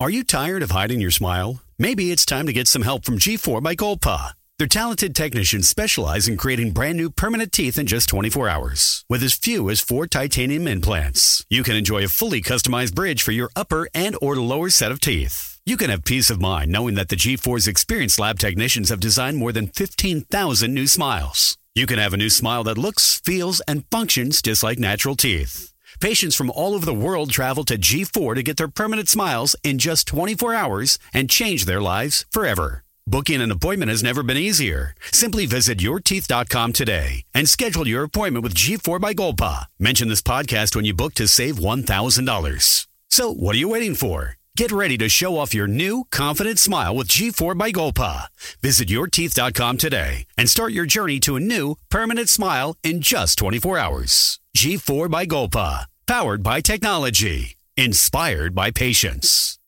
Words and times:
Are 0.00 0.10
you 0.10 0.22
tired 0.22 0.62
of 0.62 0.70
hiding 0.70 1.00
your 1.00 1.10
smile? 1.10 1.60
Maybe 1.76 2.12
it's 2.12 2.24
time 2.24 2.46
to 2.46 2.52
get 2.52 2.68
some 2.68 2.82
help 2.82 3.04
from 3.04 3.18
G4 3.18 3.60
by 3.60 3.74
Golpa. 3.74 4.34
Their 4.56 4.68
talented 4.68 5.12
technicians 5.12 5.68
specialize 5.68 6.28
in 6.28 6.36
creating 6.36 6.70
brand 6.70 6.96
new 6.96 7.10
permanent 7.10 7.50
teeth 7.50 7.76
in 7.76 7.84
just 7.88 8.08
24 8.08 8.48
hours. 8.48 9.04
With 9.08 9.24
as 9.24 9.34
few 9.34 9.68
as 9.68 9.80
four 9.80 10.06
titanium 10.06 10.68
implants, 10.68 11.44
you 11.50 11.64
can 11.64 11.74
enjoy 11.74 12.04
a 12.04 12.08
fully 12.08 12.40
customized 12.40 12.94
bridge 12.94 13.24
for 13.24 13.32
your 13.32 13.50
upper 13.56 13.88
and 13.92 14.16
or 14.22 14.36
lower 14.36 14.70
set 14.70 14.92
of 14.92 15.00
teeth. 15.00 15.58
You 15.66 15.76
can 15.76 15.90
have 15.90 16.04
peace 16.04 16.30
of 16.30 16.40
mind 16.40 16.70
knowing 16.70 16.94
that 16.94 17.08
the 17.08 17.16
G4's 17.16 17.66
experienced 17.66 18.20
lab 18.20 18.38
technicians 18.38 18.90
have 18.90 19.00
designed 19.00 19.36
more 19.36 19.50
than 19.50 19.66
15,000 19.66 20.72
new 20.72 20.86
smiles. 20.86 21.58
You 21.74 21.88
can 21.88 21.98
have 21.98 22.14
a 22.14 22.16
new 22.16 22.30
smile 22.30 22.62
that 22.64 22.78
looks, 22.78 23.20
feels, 23.24 23.60
and 23.62 23.84
functions 23.90 24.42
just 24.42 24.62
like 24.62 24.78
natural 24.78 25.16
teeth. 25.16 25.72
Patients 26.00 26.36
from 26.36 26.50
all 26.50 26.74
over 26.74 26.86
the 26.86 26.94
world 26.94 27.30
travel 27.30 27.64
to 27.64 27.76
G4 27.76 28.36
to 28.36 28.42
get 28.42 28.56
their 28.56 28.68
permanent 28.68 29.08
smiles 29.08 29.56
in 29.64 29.78
just 29.78 30.06
24 30.06 30.54
hours 30.54 30.98
and 31.12 31.28
change 31.28 31.64
their 31.64 31.80
lives 31.80 32.24
forever. 32.30 32.84
Booking 33.06 33.40
an 33.40 33.50
appointment 33.50 33.90
has 33.90 34.02
never 34.02 34.22
been 34.22 34.36
easier. 34.36 34.94
Simply 35.10 35.46
visit 35.46 35.78
yourteeth.com 35.78 36.72
today 36.72 37.24
and 37.34 37.48
schedule 37.48 37.88
your 37.88 38.04
appointment 38.04 38.42
with 38.42 38.54
G4 38.54 39.00
by 39.00 39.14
Golpa. 39.14 39.64
Mention 39.78 40.08
this 40.08 40.22
podcast 40.22 40.76
when 40.76 40.84
you 40.84 40.94
book 40.94 41.14
to 41.14 41.26
save 41.26 41.56
$1,000. 41.56 42.86
So, 43.10 43.32
what 43.32 43.54
are 43.54 43.58
you 43.58 43.68
waiting 43.70 43.94
for? 43.94 44.36
Get 44.58 44.72
ready 44.72 44.98
to 44.98 45.08
show 45.08 45.36
off 45.38 45.54
your 45.54 45.68
new, 45.68 46.08
confident 46.10 46.58
smile 46.58 46.92
with 46.96 47.06
G4 47.06 47.56
by 47.56 47.70
Golpa. 47.70 48.26
Visit 48.60 48.88
yourteeth.com 48.88 49.78
today 49.78 50.26
and 50.36 50.50
start 50.50 50.72
your 50.72 50.84
journey 50.84 51.20
to 51.20 51.36
a 51.36 51.40
new, 51.40 51.76
permanent 51.90 52.28
smile 52.28 52.74
in 52.82 53.00
just 53.00 53.38
24 53.38 53.78
hours. 53.78 54.40
G4 54.56 55.08
by 55.08 55.26
Golpa. 55.26 55.86
Powered 56.08 56.42
by 56.42 56.60
technology. 56.60 57.56
Inspired 57.76 58.52
by 58.56 58.72
patience. 58.72 59.60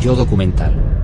Yo 0.00 0.16
documental. 0.16 1.03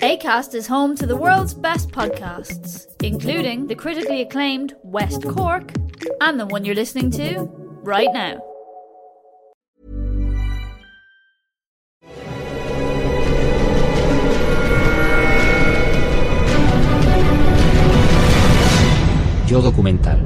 ACAST 0.00 0.54
is 0.54 0.66
home 0.66 0.96
to 0.96 1.06
the 1.06 1.16
world's 1.16 1.52
best 1.52 1.90
podcasts, 1.90 2.86
including 3.02 3.66
the 3.66 3.74
critically 3.74 4.22
acclaimed 4.22 4.74
West 4.82 5.22
Cork 5.28 5.72
and 6.22 6.40
the 6.40 6.46
one 6.46 6.64
you're 6.64 6.74
listening 6.74 7.10
to 7.10 7.50
right 7.82 8.08
now. 8.14 8.40
Yo 19.46 19.60
documental. 19.60 20.18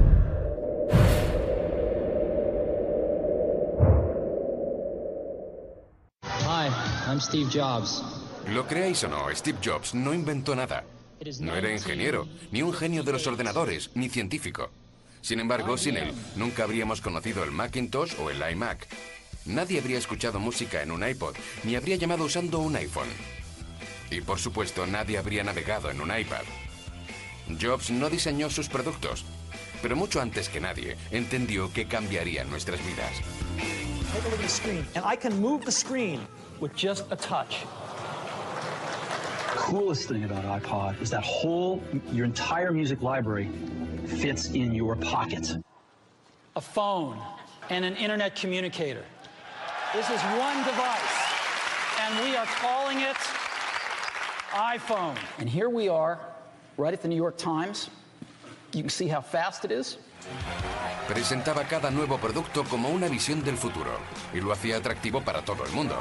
Hi, 6.25 6.71
I'm 7.07 7.21
Steve 7.21 7.51
Jobs. 7.51 8.20
Lo 8.49 8.67
creáis 8.67 9.05
o 9.05 9.09
no, 9.09 9.35
Steve 9.35 9.59
Jobs 9.63 9.95
no 9.95 10.13
inventó 10.15 10.57
nada. 10.57 10.85
No 11.41 11.55
era 11.55 11.73
ingeniero, 11.73 12.27
ni 12.51 12.63
un 12.63 12.73
genio 12.73 13.03
de 13.03 13.13
los 13.13 13.27
ordenadores, 13.27 13.91
ni 13.95 14.09
científico. 14.09 14.71
Sin 15.21 15.39
embargo, 15.39 15.77
sin 15.77 15.97
él, 15.99 16.13
nunca 16.37 16.65
habríamos 16.65 17.01
conocido 17.01 17.45
el 17.45 17.51
Macintosh 17.51 18.15
o 18.19 18.31
el 18.31 18.43
iMac. 18.53 18.89
Nadie 19.45 19.79
habría 19.79 19.99
escuchado 19.99 20.39
música 20.41 20.83
en 20.83 20.91
un 20.91 21.07
iPod, 21.07 21.37
ni 21.65 21.77
habría 21.77 21.97
llamado 21.97 22.25
usando 22.25 22.59
un 22.59 22.75
iPhone. 22.77 23.09
Y 24.11 24.23
por 24.23 24.39
supuesto, 24.39 24.87
nadie 24.87 25.19
habría 25.19 25.45
navegado 25.45 25.91
en 25.91 26.01
un 26.01 26.17
iPad. 26.17 26.43
Jobs 27.61 27.91
no 27.91 28.09
diseñó 28.09 28.49
sus 28.49 28.69
productos, 28.69 29.25
pero 29.83 29.97
mucho 29.97 30.21
antes 30.21 30.49
que 30.49 30.61
nadie 30.61 30.97
entendió 31.11 31.73
que 31.73 31.87
cambiarían 31.87 32.49
nuestras 32.51 32.81
vidas. 32.85 33.13
Look 34.13 34.41
touch. 37.17 37.65
Coolest 39.51 40.09
thing 40.09 40.25
about 40.25 40.45
iPod 40.45 41.01
is 41.03 41.11
that 41.11 41.23
whole, 41.23 41.83
your 42.13 42.25
entire 42.25 42.73
music 42.73 43.03
library 43.03 43.49
fits 44.07 44.51
in 44.51 44.75
your 44.75 44.97
pocket. 44.97 45.57
A 46.57 46.61
phone 46.61 47.19
and 47.69 47.85
an 47.85 47.97
internet 47.97 48.37
communicator. 48.37 49.05
This 49.93 50.09
is 50.09 50.21
one 50.39 50.57
device, 50.65 51.17
and 52.01 52.25
we 52.25 52.37
are 52.37 52.47
calling 52.47 53.01
it 53.01 53.17
iPhone. 54.53 55.17
And 55.39 55.49
here 55.49 55.69
we 55.69 55.89
are, 55.89 56.19
right 56.77 56.93
at 56.93 57.03
the 57.03 57.09
New 57.09 57.17
York 57.17 57.37
Times. 57.37 57.91
You 58.73 58.83
can 58.83 58.91
see 58.91 59.09
how 59.09 59.21
fast 59.21 59.65
it 59.65 59.73
is. 59.73 59.99
Presentaba 61.09 61.65
cada 61.69 61.91
nuevo 61.91 62.19
producto 62.19 62.63
como 62.65 62.89
una 62.89 63.09
visión 63.09 63.43
del 63.43 63.57
futuro 63.57 63.99
y 64.33 64.41
lo 64.41 64.53
hacía 64.53 64.77
atractivo 64.77 65.23
para 65.23 65.43
todo 65.43 65.65
el 65.65 65.73
mundo. 65.73 66.01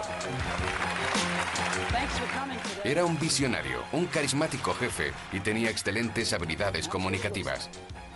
Era 2.83 3.05
un 3.05 3.19
visionario, 3.19 3.83
un 3.91 4.05
carismático 4.05 4.73
jefe 4.73 5.11
y 5.31 5.39
tenía 5.39 5.69
excelentes 5.69 6.33
habilidades 6.33 6.87
comunicativas. 6.87 7.69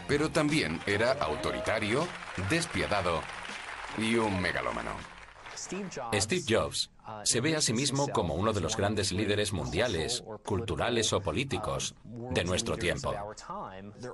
Pero 0.07 0.29
también 0.29 0.79
era 0.85 1.13
autoritario, 1.13 2.07
despiadado 2.49 3.21
y 3.97 4.15
un 4.15 4.41
megalómano. 4.41 4.91
Steve 5.55 6.43
Jobs 6.47 6.92
se 7.23 7.41
ve 7.41 7.55
a 7.55 7.61
sí 7.61 7.73
mismo 7.73 8.07
como 8.09 8.35
uno 8.35 8.53
de 8.53 8.61
los 8.61 8.77
grandes 8.77 9.11
líderes 9.11 9.53
mundiales, 9.53 10.23
culturales 10.45 11.13
o 11.13 11.21
políticos 11.21 11.95
de 12.03 12.43
nuestro 12.43 12.77
tiempo. 12.77 13.13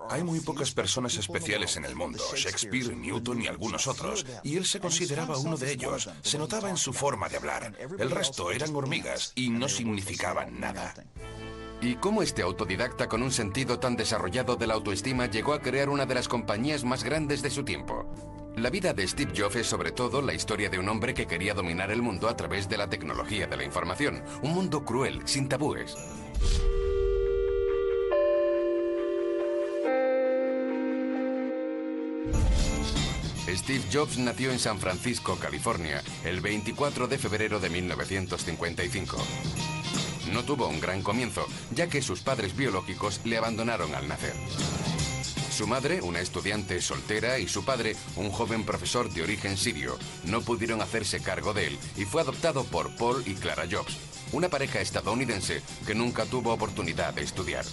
Hay 0.10 0.24
muy 0.24 0.40
pocas 0.42 0.72
personas 0.72 1.16
especiales 1.18 1.78
en 1.78 1.86
el 1.86 1.96
mundo, 1.96 2.24
Shakespeare, 2.36 2.96
Newton 2.96 3.42
y 3.42 3.48
algunos 3.48 3.88
otros, 3.88 4.26
y 4.44 4.58
él 4.58 4.66
se 4.66 4.80
consideraba 4.80 5.38
uno 5.38 5.58
de 5.58 5.72
ellos. 5.72 6.10
Se 6.22 6.38
notaba 6.38 6.70
en 6.70 6.78
su 6.78 6.94
forma 6.94 7.30
de 7.30 7.38
hablar. 7.38 7.74
El 7.98 8.12
resto 8.12 8.52
eran 8.52 8.76
hormigas 8.76 9.32
y 9.36 9.50
no 9.50 9.68
significaban 9.68 10.60
nada. 10.60 10.94
¿Y 11.82 11.96
cómo 11.96 12.22
este 12.22 12.42
autodidacta 12.42 13.08
con 13.08 13.24
un 13.24 13.32
sentido 13.32 13.80
tan 13.80 13.96
desarrollado 13.96 14.58
de 14.58 14.68
la 14.68 14.74
autoestima 14.74 15.28
llegó 15.28 15.54
a 15.54 15.62
crear 15.62 15.88
una 15.88 16.06
de 16.06 16.14
las 16.14 16.28
compañías 16.28 16.84
más 16.84 17.06
grandes 17.06 17.42
de 17.42 17.50
su 17.50 17.64
tiempo? 17.64 18.06
La 18.56 18.70
vida 18.70 18.94
de 18.94 19.08
Steve 19.08 19.32
Jobs 19.36 19.56
es 19.56 19.68
sobre 19.68 19.92
todo 19.92 20.22
la 20.22 20.34
historia 20.34 20.70
de 20.70 20.80
un 20.80 20.90
hombre 20.90 21.14
que 21.14 21.28
quería 21.28 21.54
dominar 21.54 21.92
el 21.92 22.02
mundo 22.02 22.28
a 22.28 22.36
través 22.36 22.68
de 22.68 22.78
la 22.78 22.90
tecnología 22.90 23.48
de 23.48 23.56
la 23.56 23.64
información, 23.64 24.24
un 24.42 24.54
mundo 24.54 24.84
cruel, 24.84 25.22
sin 25.26 25.48
tabúes. 25.48 25.96
Steve 33.48 33.84
Jobs 33.92 34.18
nació 34.18 34.52
en 34.52 34.60
San 34.60 34.78
Francisco, 34.78 35.38
California, 35.38 36.04
el 36.24 36.42
24 36.42 37.08
de 37.08 37.18
febrero 37.18 37.60
de 37.60 37.70
1955. 37.70 39.18
No 40.32 40.44
tuvo 40.44 40.68
un 40.68 40.80
gran 40.80 41.02
comienzo, 41.02 41.46
ya 41.72 41.88
que 41.88 42.02
sus 42.02 42.22
padres 42.22 42.56
biológicos 42.56 43.22
le 43.24 43.38
abandonaron 43.38 43.96
al 43.96 44.08
nacer. 44.08 44.34
Su 45.60 45.68
madre, 45.68 46.02
una 46.02 46.22
estudiante 46.22 46.80
soltera, 46.80 47.38
y 47.38 47.46
su 47.46 47.66
padre, 47.66 47.94
un 48.16 48.32
joven 48.32 48.64
profesor 48.64 49.12
de 49.12 49.24
origen 49.24 49.58
sirio, 49.58 49.98
no 50.24 50.40
pudieron 50.40 50.82
hacerse 50.82 51.20
cargo 51.20 51.54
de 51.54 51.68
él 51.68 51.80
y 51.98 52.06
fue 52.06 52.22
adoptado 52.22 52.64
por 52.64 52.96
Paul 52.96 53.24
y 53.26 53.34
Clara 53.34 53.66
Jobs, 53.70 53.98
una 54.32 54.48
pareja 54.48 54.80
estadounidense 54.80 55.62
que 55.86 55.96
nunca 55.96 56.24
tuvo 56.24 56.54
oportunidad 56.54 57.14
de 57.14 57.24
estudiar. 57.24 57.66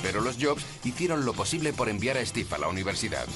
Pero 0.00 0.20
los 0.20 0.36
Jobs 0.40 0.64
hicieron 0.84 1.24
lo 1.24 1.32
posible 1.32 1.72
por 1.72 1.88
enviar 1.88 2.18
a 2.18 2.24
Steve 2.24 2.54
a 2.54 2.58
la 2.58 2.68
universidad. 2.68 3.26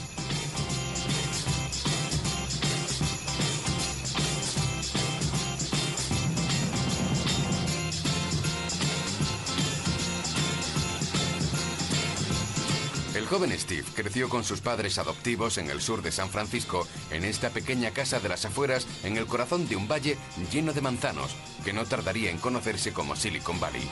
Joven 13.30 13.56
Steve 13.56 13.84
creció 13.94 14.28
con 14.28 14.42
sus 14.42 14.60
padres 14.60 14.98
adoptivos 14.98 15.56
en 15.58 15.70
el 15.70 15.80
sur 15.80 16.02
de 16.02 16.10
San 16.10 16.30
Francisco, 16.30 16.88
en 17.12 17.22
esta 17.22 17.50
pequeña 17.50 17.92
casa 17.92 18.18
de 18.18 18.28
las 18.28 18.44
afueras, 18.44 18.88
en 19.04 19.16
el 19.16 19.26
corazón 19.26 19.68
de 19.68 19.76
un 19.76 19.86
valle 19.86 20.18
lleno 20.50 20.72
de 20.72 20.80
manzanos, 20.80 21.36
que 21.64 21.72
no 21.72 21.86
tardaría 21.86 22.32
en 22.32 22.38
conocerse 22.38 22.92
como 22.92 23.14
Silicon 23.14 23.60
Valley. 23.60 23.88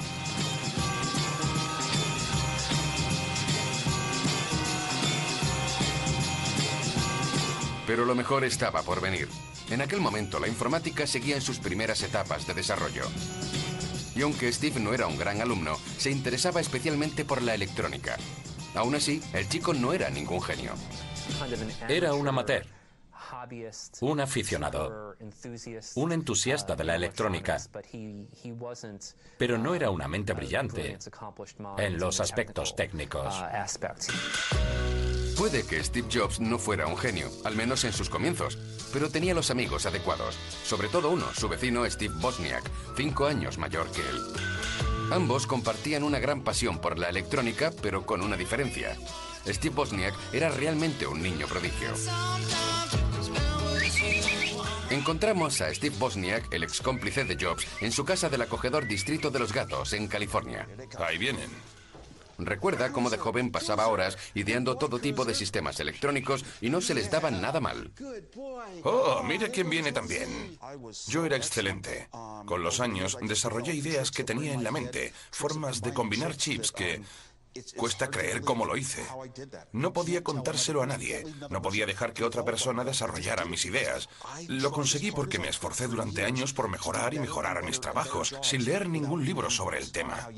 Pero 7.86 8.04
lo 8.04 8.16
mejor 8.16 8.42
estaba 8.42 8.82
por 8.82 9.00
venir. 9.00 9.28
En 9.70 9.82
aquel 9.82 10.00
momento 10.00 10.40
la 10.40 10.48
informática 10.48 11.06
seguía 11.06 11.36
en 11.36 11.42
sus 11.42 11.60
primeras 11.60 12.02
etapas 12.02 12.44
de 12.44 12.54
desarrollo. 12.54 13.04
Y 14.16 14.22
aunque 14.22 14.52
Steve 14.52 14.80
no 14.80 14.94
era 14.94 15.06
un 15.06 15.16
gran 15.16 15.40
alumno, 15.40 15.78
se 15.96 16.10
interesaba 16.10 16.60
especialmente 16.60 17.24
por 17.24 17.40
la 17.40 17.54
electrónica, 17.54 18.16
Aún 18.74 18.94
así, 18.94 19.22
el 19.32 19.48
chico 19.48 19.72
no 19.74 19.92
era 19.92 20.10
ningún 20.10 20.40
genio. 20.40 20.72
Era 21.88 22.14
un 22.14 22.28
amateur, 22.28 22.64
un 24.00 24.20
aficionado, 24.20 25.14
un 25.94 26.12
entusiasta 26.12 26.74
de 26.74 26.84
la 26.84 26.94
electrónica, 26.96 27.58
pero 29.36 29.58
no 29.58 29.74
era 29.74 29.90
una 29.90 30.08
mente 30.08 30.32
brillante 30.32 30.98
en 31.78 31.98
los 31.98 32.20
aspectos 32.20 32.74
técnicos. 32.74 33.34
Puede 35.36 35.64
que 35.64 35.84
Steve 35.84 36.08
Jobs 36.12 36.40
no 36.40 36.58
fuera 36.58 36.88
un 36.88 36.96
genio, 36.96 37.30
al 37.44 37.54
menos 37.54 37.84
en 37.84 37.92
sus 37.92 38.10
comienzos, 38.10 38.58
pero 38.92 39.08
tenía 39.08 39.34
los 39.34 39.52
amigos 39.52 39.86
adecuados, 39.86 40.34
sobre 40.64 40.88
todo 40.88 41.10
uno, 41.10 41.26
su 41.32 41.48
vecino 41.48 41.88
Steve 41.88 42.14
Bosniak, 42.18 42.68
cinco 42.96 43.26
años 43.26 43.56
mayor 43.56 43.88
que 43.92 44.00
él. 44.00 44.87
Ambos 45.10 45.46
compartían 45.46 46.02
una 46.02 46.18
gran 46.18 46.42
pasión 46.42 46.78
por 46.78 46.98
la 46.98 47.08
electrónica, 47.08 47.72
pero 47.82 48.04
con 48.04 48.22
una 48.22 48.36
diferencia. 48.36 48.96
Steve 49.46 49.74
Bosniak 49.74 50.14
era 50.32 50.50
realmente 50.50 51.06
un 51.06 51.22
niño 51.22 51.46
prodigio. 51.46 51.88
Encontramos 54.90 55.60
a 55.60 55.74
Steve 55.74 55.96
Bosniak, 55.98 56.52
el 56.52 56.62
ex 56.62 56.80
cómplice 56.80 57.24
de 57.24 57.36
Jobs, 57.42 57.66
en 57.80 57.92
su 57.92 58.04
casa 58.04 58.28
del 58.28 58.42
acogedor 58.42 58.86
Distrito 58.86 59.30
de 59.30 59.38
los 59.38 59.52
Gatos, 59.52 59.92
en 59.94 60.08
California. 60.08 60.68
Ahí 60.98 61.16
vienen. 61.16 61.48
Recuerda 62.38 62.92
cómo 62.92 63.10
de 63.10 63.18
joven 63.18 63.50
pasaba 63.50 63.88
horas 63.88 64.16
ideando 64.34 64.76
todo 64.76 64.98
tipo 64.98 65.24
de 65.24 65.34
sistemas 65.34 65.80
electrónicos 65.80 66.44
y 66.60 66.70
no 66.70 66.80
se 66.80 66.94
les 66.94 67.10
daba 67.10 67.30
nada 67.30 67.60
mal. 67.60 67.92
Oh, 68.84 69.22
mira 69.24 69.48
quién 69.48 69.68
viene 69.68 69.92
también. 69.92 70.58
Yo 71.08 71.24
era 71.26 71.36
excelente. 71.36 72.08
Con 72.46 72.62
los 72.62 72.80
años 72.80 73.18
desarrollé 73.20 73.74
ideas 73.74 74.10
que 74.10 74.24
tenía 74.24 74.52
en 74.52 74.64
la 74.64 74.70
mente, 74.70 75.12
formas 75.30 75.82
de 75.82 75.92
combinar 75.92 76.36
chips 76.36 76.72
que 76.72 77.02
Cuesta 77.76 78.10
creer 78.10 78.42
cómo 78.42 78.64
lo 78.64 78.76
hice. 78.76 79.04
No 79.72 79.92
podía 79.92 80.22
contárselo 80.22 80.82
a 80.82 80.86
nadie. 80.86 81.24
No 81.50 81.62
podía 81.62 81.86
dejar 81.86 82.12
que 82.12 82.24
otra 82.24 82.44
persona 82.44 82.84
desarrollara 82.84 83.44
mis 83.44 83.64
ideas. 83.64 84.08
Lo 84.46 84.70
conseguí 84.70 85.10
porque 85.10 85.38
me 85.38 85.48
esforcé 85.48 85.88
durante 85.88 86.24
años 86.24 86.52
por 86.52 86.68
mejorar 86.68 87.14
y 87.14 87.18
mejorar 87.18 87.64
mis 87.64 87.80
trabajos, 87.80 88.36
sin 88.42 88.64
leer 88.64 88.88
ningún 88.88 89.24
libro 89.24 89.50
sobre 89.50 89.78
el 89.78 89.90
tema. 89.90 90.28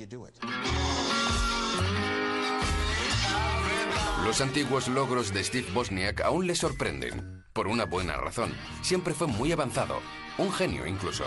Los 4.24 4.40
antiguos 4.40 4.88
logros 4.88 5.32
de 5.32 5.42
Steve 5.42 5.68
Bosniak 5.72 6.20
aún 6.20 6.46
le 6.46 6.54
sorprenden, 6.54 7.44
por 7.52 7.66
una 7.66 7.84
buena 7.84 8.16
razón. 8.16 8.54
Siempre 8.82 9.14
fue 9.14 9.26
muy 9.26 9.50
avanzado, 9.50 10.00
un 10.38 10.52
genio 10.52 10.86
incluso. 10.86 11.24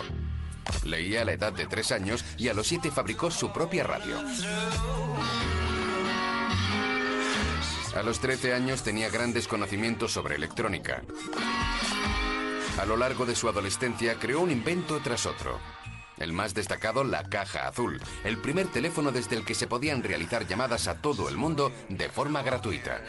Leía 0.86 1.22
a 1.22 1.26
la 1.26 1.34
edad 1.34 1.54
de 1.54 1.66
tres 1.66 1.92
años 1.92 2.24
y 2.38 2.48
a 2.48 2.54
los 2.54 2.68
siete 2.68 2.92
fabricó 2.92 3.30
su 3.30 3.52
propia 3.52 3.84
radio. 3.84 4.18
A 7.96 8.02
los 8.02 8.20
13 8.20 8.54
años 8.54 8.82
tenía 8.82 9.10
grandes 9.10 9.48
conocimientos 9.48 10.12
sobre 10.12 10.36
electrónica. 10.36 11.04
A 12.80 12.86
lo 12.86 12.98
largo 12.98 13.26
de 13.26 13.36
su 13.36 13.48
adolescencia 13.48 14.16
creó 14.16 14.42
un 14.42 14.50
invento 14.50 15.00
tras 15.04 15.28
otro. 15.28 15.60
El 16.18 16.33
más 16.33 16.54
destacado, 16.54 17.04
la 17.04 17.24
caja 17.30 17.68
azul, 17.68 18.01
el 18.24 18.38
primer 18.38 18.68
teléfono 18.68 19.12
desde 19.12 19.36
el 19.36 19.45
que 19.45 19.56
se 19.56 19.68
podían 19.68 20.04
realizar 20.04 20.48
llamadas 20.48 20.88
a 20.88 21.01
todo 21.01 21.30
el 21.30 21.38
mundo 21.38 21.71
de 21.89 22.10
forma 22.10 22.44
gratuita. 22.44 23.01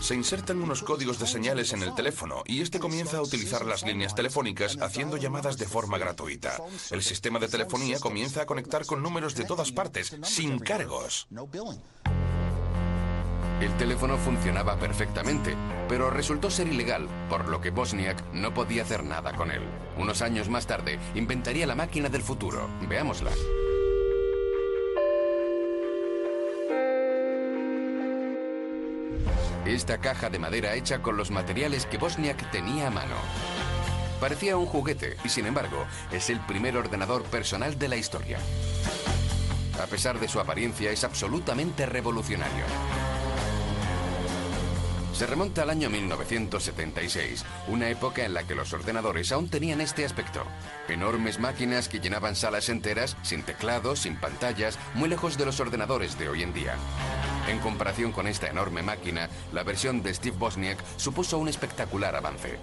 Se 0.00 0.14
insertan 0.14 0.62
unos 0.62 0.82
códigos 0.82 1.18
de 1.18 1.26
señales 1.26 1.72
en 1.72 1.82
el 1.82 1.94
teléfono 1.94 2.42
y 2.46 2.62
este 2.62 2.78
comienza 2.78 3.18
a 3.18 3.22
utilizar 3.22 3.66
las 3.66 3.82
líneas 3.82 4.14
telefónicas 4.14 4.78
haciendo 4.80 5.16
llamadas 5.16 5.58
de 5.58 5.66
forma 5.66 5.98
gratuita. 5.98 6.56
El 6.90 7.02
sistema 7.02 7.38
de 7.38 7.48
telefonía 7.48 7.98
comienza 7.98 8.42
a 8.42 8.46
conectar 8.46 8.86
con 8.86 9.02
números 9.02 9.34
de 9.34 9.44
todas 9.44 9.72
partes, 9.72 10.16
sin 10.22 10.58
cargos. 10.60 11.26
El 13.60 13.76
teléfono 13.76 14.16
funcionaba 14.16 14.76
perfectamente, 14.76 15.56
pero 15.88 16.10
resultó 16.10 16.48
ser 16.48 16.68
ilegal, 16.68 17.08
por 17.28 17.48
lo 17.48 17.60
que 17.60 17.70
Bosniak 17.70 18.22
no 18.32 18.54
podía 18.54 18.82
hacer 18.82 19.02
nada 19.02 19.32
con 19.32 19.50
él. 19.50 19.62
Unos 19.96 20.22
años 20.22 20.48
más 20.48 20.68
tarde, 20.68 21.00
inventaría 21.16 21.66
la 21.66 21.74
máquina 21.74 22.08
del 22.08 22.22
futuro. 22.22 22.68
Veámosla. 22.88 23.32
Esta 29.66 29.98
caja 29.98 30.30
de 30.30 30.38
madera 30.38 30.74
hecha 30.74 31.02
con 31.02 31.16
los 31.16 31.32
materiales 31.32 31.84
que 31.84 31.98
Bosniak 31.98 32.50
tenía 32.52 32.86
a 32.86 32.90
mano. 32.90 33.16
Parecía 34.20 34.56
un 34.56 34.66
juguete 34.66 35.16
y 35.24 35.28
sin 35.28 35.46
embargo 35.46 35.84
es 36.12 36.30
el 36.30 36.38
primer 36.40 36.76
ordenador 36.76 37.24
personal 37.24 37.76
de 37.76 37.88
la 37.88 37.96
historia. 37.96 38.38
A 39.82 39.86
pesar 39.86 40.20
de 40.20 40.28
su 40.28 40.38
apariencia 40.38 40.90
es 40.92 41.02
absolutamente 41.02 41.86
revolucionario. 41.86 42.64
Se 45.18 45.26
remonta 45.26 45.62
al 45.62 45.70
año 45.70 45.90
1976, 45.90 47.44
una 47.66 47.88
época 47.88 48.24
en 48.24 48.34
la 48.34 48.44
que 48.44 48.54
los 48.54 48.72
ordenadores 48.72 49.32
aún 49.32 49.48
tenían 49.48 49.80
este 49.80 50.04
aspecto. 50.04 50.44
Enormes 50.88 51.40
máquinas 51.40 51.88
que 51.88 51.98
llenaban 51.98 52.36
salas 52.36 52.68
enteras, 52.68 53.16
sin 53.22 53.42
teclados, 53.42 53.98
sin 53.98 54.14
pantallas, 54.14 54.78
muy 54.94 55.08
lejos 55.08 55.36
de 55.36 55.44
los 55.44 55.58
ordenadores 55.58 56.16
de 56.20 56.28
hoy 56.28 56.44
en 56.44 56.54
día. 56.54 56.76
En 57.48 57.58
comparación 57.58 58.12
con 58.12 58.28
esta 58.28 58.46
enorme 58.46 58.84
máquina, 58.84 59.28
la 59.52 59.64
versión 59.64 60.04
de 60.04 60.14
Steve 60.14 60.36
Bosniak 60.38 60.78
supuso 60.98 61.36
un 61.38 61.48
espectacular 61.48 62.14
avance. 62.14 62.56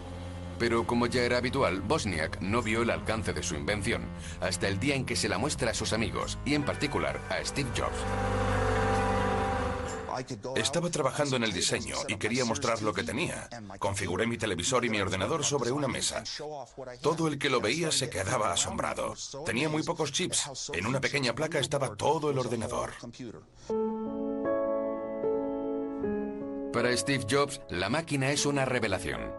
Pero 0.57 0.88
como 0.88 1.07
ya 1.07 1.24
era 1.24 1.39
habitual, 1.39 1.81
Bosniak 1.81 2.39
no 2.39 2.62
vio 2.62 2.83
el 2.83 2.89
alcance 2.89 3.33
de 3.33 3.43
su 3.43 3.55
invención, 3.55 4.05
hasta 4.39 4.69
el 4.69 4.79
día 4.79 4.95
en 4.95 5.05
que 5.05 5.17
se 5.17 5.27
la 5.27 5.38
muestra 5.38 5.71
a 5.71 5.74
sus 5.74 5.91
amigos, 5.91 6.38
y 6.45 6.53
en 6.53 6.63
particular 6.63 7.19
a 7.29 7.43
Steve 7.43 7.69
Jobs. 7.75 8.95
Estaba 10.55 10.89
trabajando 10.89 11.36
en 11.36 11.43
el 11.43 11.53
diseño 11.53 11.95
y 12.07 12.17
quería 12.17 12.45
mostrar 12.45 12.81
lo 12.81 12.93
que 12.93 13.03
tenía. 13.03 13.50
Configuré 13.79 14.27
mi 14.27 14.38
televisor 14.38 14.86
y 14.86 14.89
mi 14.89 15.01
ordenador 15.01 15.43
sobre 15.43 15.72
una 15.72 15.88
mesa. 15.88 16.24
Todo 17.01 17.27
el 17.27 17.38
que 17.38 17.50
lo 17.50 17.62
veía 17.62 17.91
se 17.91 18.10
quedaba 18.10 18.51
asombrado. 18.51 19.13
Tenía 19.45 19.69
muy 19.69 19.84
pocos 19.84 20.12
chips. 20.12 20.69
En 20.74 20.86
una 20.86 21.01
pequeña 21.01 21.34
placa 21.34 21.60
estaba 21.60 21.95
todo 21.95 22.29
el 22.29 22.39
ordenador. 22.39 22.93
Para 26.74 26.95
Steve 26.98 27.25
Jobs, 27.29 27.62
la 27.69 27.89
máquina 27.89 28.31
es 28.31 28.45
una 28.45 28.65
revelación. 28.65 29.31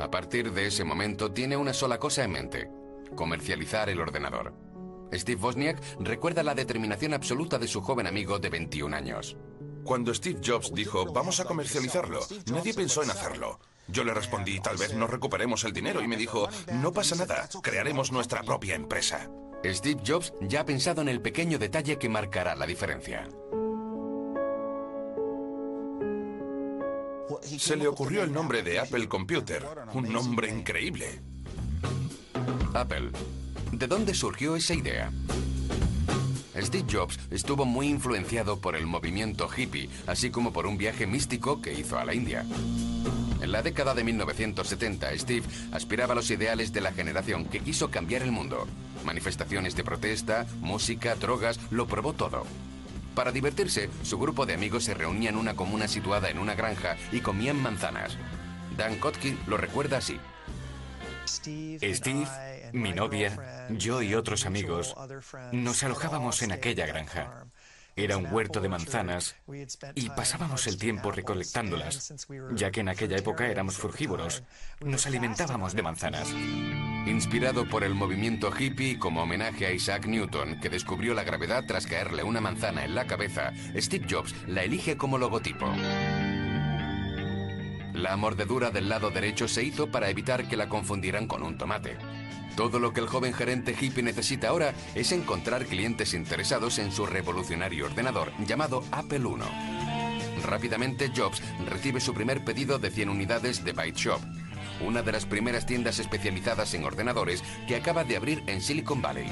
A 0.00 0.10
partir 0.10 0.52
de 0.52 0.66
ese 0.66 0.82
momento 0.82 1.30
tiene 1.30 1.56
una 1.56 1.72
sola 1.72 1.98
cosa 1.98 2.24
en 2.24 2.32
mente, 2.32 2.68
comercializar 3.14 3.88
el 3.88 4.00
ordenador. 4.00 4.52
Steve 5.12 5.40
Wozniak 5.40 5.80
recuerda 6.00 6.42
la 6.42 6.54
determinación 6.54 7.14
absoluta 7.14 7.58
de 7.58 7.68
su 7.68 7.80
joven 7.80 8.08
amigo 8.08 8.38
de 8.38 8.50
21 8.50 8.96
años. 8.96 9.36
Cuando 9.84 10.14
Steve 10.14 10.40
Jobs 10.44 10.72
dijo, 10.74 11.12
vamos 11.12 11.40
a 11.40 11.44
comercializarlo, 11.44 12.20
nadie 12.50 12.74
pensó 12.74 13.02
en 13.02 13.10
hacerlo. 13.10 13.60
Yo 13.86 14.02
le 14.02 14.14
respondí, 14.14 14.60
tal 14.60 14.76
vez 14.78 14.94
no 14.94 15.06
recuperemos 15.06 15.64
el 15.64 15.72
dinero, 15.72 16.02
y 16.02 16.08
me 16.08 16.16
dijo, 16.16 16.48
no 16.72 16.92
pasa 16.92 17.16
nada, 17.16 17.48
crearemos 17.62 18.10
nuestra 18.12 18.42
propia 18.42 18.74
empresa. 18.74 19.28
Steve 19.64 20.00
Jobs 20.06 20.32
ya 20.40 20.60
ha 20.60 20.66
pensado 20.66 21.02
en 21.02 21.08
el 21.08 21.20
pequeño 21.20 21.58
detalle 21.58 21.98
que 21.98 22.08
marcará 22.08 22.54
la 22.56 22.66
diferencia. 22.66 23.28
Se 27.42 27.76
le 27.76 27.86
ocurrió 27.86 28.22
el 28.22 28.32
nombre 28.32 28.62
de 28.62 28.78
Apple 28.78 29.08
Computer, 29.08 29.66
un 29.92 30.12
nombre 30.12 30.48
increíble. 30.48 31.20
Apple. 32.74 33.10
¿De 33.72 33.86
dónde 33.86 34.14
surgió 34.14 34.56
esa 34.56 34.74
idea? 34.74 35.10
Steve 36.64 36.86
Jobs 36.90 37.18
estuvo 37.30 37.64
muy 37.64 37.88
influenciado 37.88 38.58
por 38.58 38.74
el 38.76 38.86
movimiento 38.86 39.48
hippie, 39.54 39.90
así 40.06 40.30
como 40.30 40.52
por 40.52 40.66
un 40.66 40.78
viaje 40.78 41.06
místico 41.06 41.60
que 41.60 41.74
hizo 41.74 41.98
a 41.98 42.04
la 42.04 42.14
India. 42.14 42.44
En 43.40 43.52
la 43.52 43.62
década 43.62 43.94
de 43.94 44.04
1970, 44.04 45.18
Steve 45.18 45.46
aspiraba 45.72 46.12
a 46.12 46.16
los 46.16 46.30
ideales 46.30 46.72
de 46.72 46.80
la 46.80 46.92
generación 46.92 47.44
que 47.44 47.60
quiso 47.60 47.90
cambiar 47.90 48.22
el 48.22 48.32
mundo. 48.32 48.66
Manifestaciones 49.04 49.76
de 49.76 49.84
protesta, 49.84 50.46
música, 50.60 51.14
drogas, 51.16 51.60
lo 51.70 51.86
probó 51.86 52.14
todo. 52.14 52.44
Para 53.14 53.32
divertirse, 53.32 53.90
su 54.02 54.18
grupo 54.18 54.46
de 54.46 54.54
amigos 54.54 54.84
se 54.84 54.94
reunía 54.94 55.28
en 55.28 55.36
una 55.36 55.54
comuna 55.54 55.86
situada 55.86 56.30
en 56.30 56.38
una 56.38 56.54
granja 56.54 56.96
y 57.12 57.20
comían 57.20 57.60
manzanas. 57.60 58.16
Dan 58.76 58.98
Kotkin 58.98 59.38
lo 59.46 59.56
recuerda 59.56 59.98
así. 59.98 60.18
Steve, 61.26 61.78
mi 62.74 62.92
novia, 62.92 63.68
yo 63.70 64.02
y 64.02 64.14
otros 64.14 64.46
amigos 64.46 64.94
nos 65.52 65.82
alojábamos 65.82 66.42
en 66.42 66.52
aquella 66.52 66.86
granja. 66.86 67.46
Era 67.96 68.16
un 68.16 68.26
huerto 68.26 68.60
de 68.60 68.68
manzanas 68.68 69.36
y 69.94 70.08
pasábamos 70.10 70.66
el 70.66 70.76
tiempo 70.76 71.12
recolectándolas, 71.12 72.26
ya 72.52 72.72
que 72.72 72.80
en 72.80 72.88
aquella 72.88 73.16
época 73.16 73.46
éramos 73.46 73.76
frugívoros. 73.76 74.42
Nos 74.80 75.06
alimentábamos 75.06 75.74
de 75.74 75.82
manzanas. 75.82 76.28
Inspirado 77.06 77.68
por 77.68 77.84
el 77.84 77.94
movimiento 77.94 78.50
hippie 78.58 78.98
como 78.98 79.22
homenaje 79.22 79.66
a 79.66 79.72
Isaac 79.72 80.06
Newton, 80.06 80.58
que 80.60 80.70
descubrió 80.70 81.14
la 81.14 81.22
gravedad 81.22 81.62
tras 81.68 81.86
caerle 81.86 82.24
una 82.24 82.40
manzana 82.40 82.84
en 82.84 82.96
la 82.96 83.06
cabeza, 83.06 83.52
Steve 83.76 84.06
Jobs 84.10 84.34
la 84.48 84.64
elige 84.64 84.96
como 84.96 85.16
logotipo. 85.16 85.70
La 87.94 88.16
mordedura 88.16 88.72
del 88.72 88.88
lado 88.88 89.10
derecho 89.10 89.46
se 89.46 89.62
hizo 89.62 89.88
para 89.92 90.10
evitar 90.10 90.48
que 90.48 90.56
la 90.56 90.68
confundieran 90.68 91.28
con 91.28 91.44
un 91.44 91.56
tomate. 91.56 91.96
Todo 92.56 92.78
lo 92.78 92.92
que 92.92 93.00
el 93.00 93.08
joven 93.08 93.32
gerente 93.32 93.74
hippie 93.78 94.02
necesita 94.02 94.48
ahora 94.48 94.74
es 94.94 95.10
encontrar 95.12 95.66
clientes 95.66 96.14
interesados 96.14 96.78
en 96.78 96.92
su 96.92 97.04
revolucionario 97.04 97.86
ordenador 97.86 98.32
llamado 98.46 98.84
Apple 98.92 99.18
I. 99.18 100.42
Rápidamente 100.44 101.10
Jobs 101.14 101.42
recibe 101.66 102.00
su 102.00 102.14
primer 102.14 102.44
pedido 102.44 102.78
de 102.78 102.90
100 102.90 103.08
unidades 103.08 103.64
de 103.64 103.72
Byte 103.72 103.96
Shop, 103.96 104.20
una 104.80 105.02
de 105.02 105.12
las 105.12 105.26
primeras 105.26 105.66
tiendas 105.66 105.98
especializadas 105.98 106.74
en 106.74 106.84
ordenadores 106.84 107.42
que 107.66 107.76
acaba 107.76 108.04
de 108.04 108.16
abrir 108.16 108.42
en 108.46 108.60
Silicon 108.60 109.02
Valley. 109.02 109.26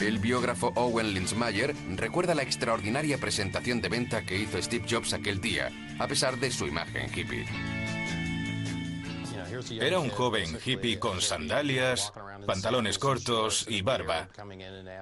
El 0.00 0.18
biógrafo 0.20 0.72
Owen 0.76 1.12
Lindsmayer 1.12 1.74
recuerda 1.96 2.34
la 2.34 2.42
extraordinaria 2.42 3.18
presentación 3.18 3.82
de 3.82 3.88
venta 3.88 4.22
que 4.22 4.38
hizo 4.38 4.62
Steve 4.62 4.86
Jobs 4.88 5.12
aquel 5.12 5.40
día, 5.40 5.70
a 5.98 6.06
pesar 6.06 6.38
de 6.38 6.50
su 6.50 6.66
imagen 6.66 7.10
hippie. 7.14 7.44
Era 9.70 9.98
un 9.98 10.10
joven 10.10 10.58
hippie 10.64 10.98
con 10.98 11.20
sandalias, 11.20 12.12
pantalones 12.46 12.98
cortos 12.98 13.66
y 13.68 13.82
barba, 13.82 14.28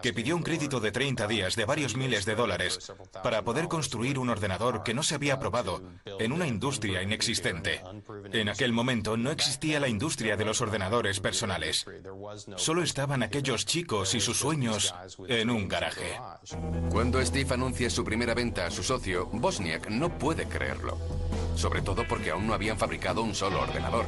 que 0.02 0.12
pidió 0.12 0.36
un 0.36 0.42
crédito 0.42 0.80
de 0.80 0.92
30 0.92 1.26
días 1.26 1.56
de 1.56 1.64
varios 1.64 1.96
miles 1.96 2.24
de 2.24 2.34
dólares 2.34 2.92
para 3.22 3.42
poder 3.42 3.68
construir 3.68 4.18
un 4.18 4.30
ordenador 4.30 4.82
que 4.82 4.94
no 4.94 5.02
se 5.02 5.14
había 5.14 5.38
probado 5.38 5.82
en 6.18 6.32
una 6.32 6.46
industria 6.46 7.02
inexistente. 7.02 7.82
En 8.32 8.48
aquel 8.48 8.72
momento 8.72 9.16
no 9.16 9.30
existía 9.30 9.80
la 9.80 9.88
industria 9.88 10.36
de 10.36 10.44
los 10.44 10.60
ordenadores 10.60 11.20
personales. 11.20 11.86
Solo 12.56 12.82
estaban 12.82 13.22
aquellos 13.22 13.66
chicos 13.66 14.14
y 14.14 14.20
sus 14.20 14.38
sueños 14.38 14.94
en 15.28 15.50
un 15.50 15.68
garaje. 15.68 16.18
Cuando 16.90 17.24
Steve 17.24 17.54
anuncia 17.54 17.90
su 17.90 18.04
primera 18.04 18.34
venta 18.34 18.66
a 18.66 18.70
su 18.70 18.82
socio, 18.82 19.26
Bosniak 19.32 19.88
no 19.88 20.18
puede 20.18 20.46
creerlo. 20.46 20.98
Sobre 21.56 21.82
todo 21.82 22.06
porque 22.06 22.30
aún 22.30 22.46
no 22.46 22.54
habían 22.54 22.78
fabricado 22.78 23.22
un 23.22 23.34
solo 23.34 23.62
ordenador. 23.62 24.06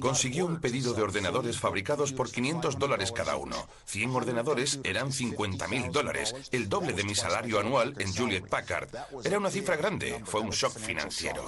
Consiguió 0.00 0.46
un 0.46 0.60
pedido 0.60 0.94
de 0.94 1.02
ordenadores 1.02 1.58
fabricados 1.58 2.12
por 2.12 2.30
500 2.30 2.78
dólares 2.78 3.12
cada 3.12 3.36
uno. 3.36 3.56
100 3.86 4.10
ordenadores 4.10 4.80
eran 4.84 5.12
50 5.12 5.68
mil 5.68 5.92
dólares, 5.92 6.34
el 6.52 6.68
doble 6.68 6.92
de 6.92 7.04
mi 7.04 7.14
salario 7.14 7.60
anual 7.60 7.94
en 7.98 8.14
Juliet 8.14 8.48
Packard. 8.48 8.88
Era 9.24 9.38
una 9.38 9.50
cifra 9.50 9.76
grande, 9.76 10.20
fue 10.24 10.40
un 10.40 10.50
shock 10.50 10.78
financiero. 10.78 11.44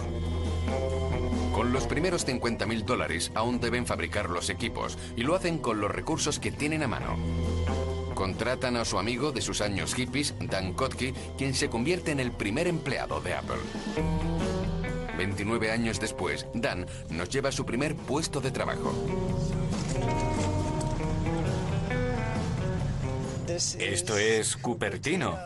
Con 1.52 1.72
los 1.72 1.86
primeros 1.86 2.24
50 2.24 2.66
mil 2.66 2.84
dólares 2.84 3.30
aún 3.34 3.60
deben 3.60 3.86
fabricar 3.86 4.30
los 4.30 4.48
equipos 4.48 4.96
y 5.16 5.22
lo 5.22 5.34
hacen 5.34 5.58
con 5.58 5.80
los 5.80 5.90
recursos 5.90 6.38
que 6.38 6.50
tienen 6.50 6.82
a 6.82 6.88
mano. 6.88 7.16
Contratan 8.14 8.76
a 8.76 8.84
su 8.84 8.98
amigo 8.98 9.32
de 9.32 9.42
sus 9.42 9.60
años 9.60 9.94
hippies, 9.94 10.34
Dan 10.40 10.72
Kotke, 10.74 11.12
quien 11.36 11.54
se 11.54 11.68
convierte 11.68 12.10
en 12.10 12.20
el 12.20 12.32
primer 12.32 12.68
empleado 12.68 13.20
de 13.20 13.34
Apple. 13.34 13.58
29 15.16 15.70
años 15.70 16.00
después, 16.00 16.46
Dan 16.54 16.86
nos 17.10 17.28
lleva 17.28 17.50
a 17.50 17.52
su 17.52 17.64
primer 17.64 17.94
puesto 17.94 18.40
de 18.40 18.50
trabajo. 18.50 18.92
Esto 23.78 24.16
es 24.16 24.56
Cupertino. 24.56 25.38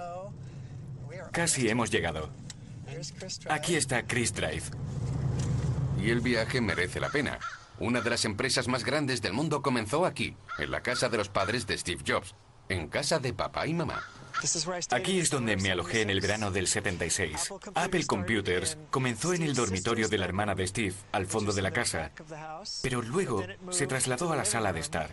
Casi 1.33 1.69
hemos 1.69 1.91
llegado. 1.91 2.31
Aquí 3.49 3.75
está 3.75 4.07
Chris 4.07 4.33
Drive. 4.33 4.63
Y 6.01 6.11
el 6.11 6.21
viaje 6.21 6.61
merece 6.61 7.01
la 7.01 7.11
pena. 7.11 7.39
Una 7.79 8.01
de 8.01 8.11
las 8.11 8.25
empresas 8.25 8.69
más 8.69 8.85
grandes 8.85 9.21
del 9.21 9.35
mundo 9.35 9.61
comenzó 9.61 10.07
aquí, 10.07 10.37
en 10.59 10.71
la 10.71 10.83
casa 10.83 11.09
de 11.09 11.19
los 11.19 11.29
padres 11.29 11.67
de 11.67 11.77
Steve 11.77 12.03
Jobs, 12.07 12.35
en 12.69 12.89
casa 12.89 13.19
de 13.19 13.35
papá 13.35 13.67
y 13.67 13.75
mamá. 13.75 14.03
Aquí 14.91 15.19
es 15.19 15.31
donde 15.31 15.57
me 15.57 15.73
alojé 15.73 16.03
en 16.03 16.11
el 16.11 16.21
verano 16.21 16.51
del 16.51 16.67
76. 16.67 17.53
Apple 17.75 18.07
Computers 18.07 18.79
comenzó 18.91 19.35
en 19.35 19.43
el 19.43 19.55
dormitorio 19.55 20.09
de 20.09 20.19
la 20.19 20.27
hermana 20.27 20.55
de 20.55 20.67
Steve, 20.67 20.95
al 21.13 21.27
fondo 21.27 21.53
de 21.53 21.63
la 21.63 21.71
casa, 21.71 22.13
pero 22.83 23.03
luego 23.03 23.45
se 23.71 23.87
trasladó 23.87 24.33
a 24.33 24.37
la 24.37 24.45
sala 24.45 24.73
de 24.73 24.81
estar. 24.81 25.11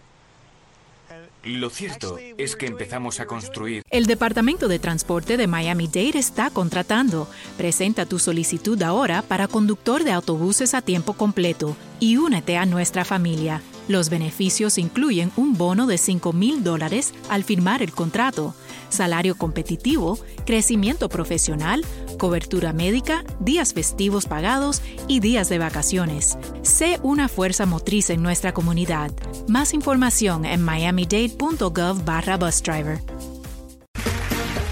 Lo 1.43 1.69
cierto 1.69 2.17
es 2.37 2.55
que 2.55 2.67
empezamos 2.67 3.19
a 3.19 3.25
construir. 3.25 3.83
El 3.89 4.05
Departamento 4.05 4.67
de 4.67 4.79
Transporte 4.79 5.35
de 5.35 5.47
Miami-Dade 5.47 6.17
está 6.17 6.49
contratando. 6.49 7.27
Presenta 7.57 8.05
tu 8.05 8.17
solicitud 8.17 8.81
ahora 8.81 9.21
para 9.21 9.49
conductor 9.49 10.03
de 10.03 10.13
autobuses 10.13 10.73
a 10.73 10.81
tiempo 10.81 11.13
completo 11.13 11.75
y 11.99 12.17
únete 12.17 12.57
a 12.57 12.65
nuestra 12.65 13.03
familia. 13.03 13.61
Los 13.89 14.09
beneficios 14.09 14.77
incluyen 14.77 15.33
un 15.35 15.57
bono 15.57 15.85
de 15.85 15.97
5 15.97 16.31
mil 16.31 16.63
dólares 16.63 17.13
al 17.29 17.43
firmar 17.43 17.83
el 17.83 17.91
contrato, 17.91 18.55
salario 18.93 19.35
competitivo, 19.35 20.17
crecimiento 20.45 21.09
profesional, 21.09 21.83
cobertura 22.17 22.71
médica, 22.71 23.23
días 23.39 23.73
festivos 23.73 24.25
pagados 24.25 24.81
y 25.07 25.19
días 25.19 25.49
de 25.49 25.59
vacaciones. 25.59 26.37
Sé 26.61 26.99
una 27.03 27.27
fuerza 27.27 27.65
motriz 27.65 28.09
en 28.09 28.23
nuestra 28.23 28.53
comunidad. 28.53 29.11
Más 29.47 29.73
información 29.73 30.45
en 30.45 30.63
miamidade.gov 30.63 32.05
barra 32.05 32.37
busdriver. 32.37 33.01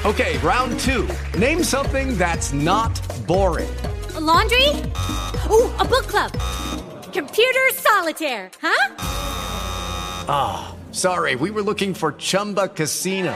Okay, 0.04 0.40
round 0.40 0.80
two. 0.80 1.08
Name 1.38 1.64
something 1.64 2.18
that's 2.18 2.54
not 2.54 2.92
boring. 3.28 3.70
laundry? 4.20 4.68
Ooh, 5.50 5.70
a 5.80 5.86
book 5.86 6.08
club. 6.08 6.32
Computer 7.14 7.70
solitaire, 7.76 8.50
huh? 8.62 8.96
Ah, 10.28 10.74
oh, 10.74 10.92
sorry, 10.92 11.36
we 11.36 11.52
were 11.52 11.62
looking 11.62 11.94
for 11.94 12.14
Chumba 12.14 12.70
Casino. 12.70 13.36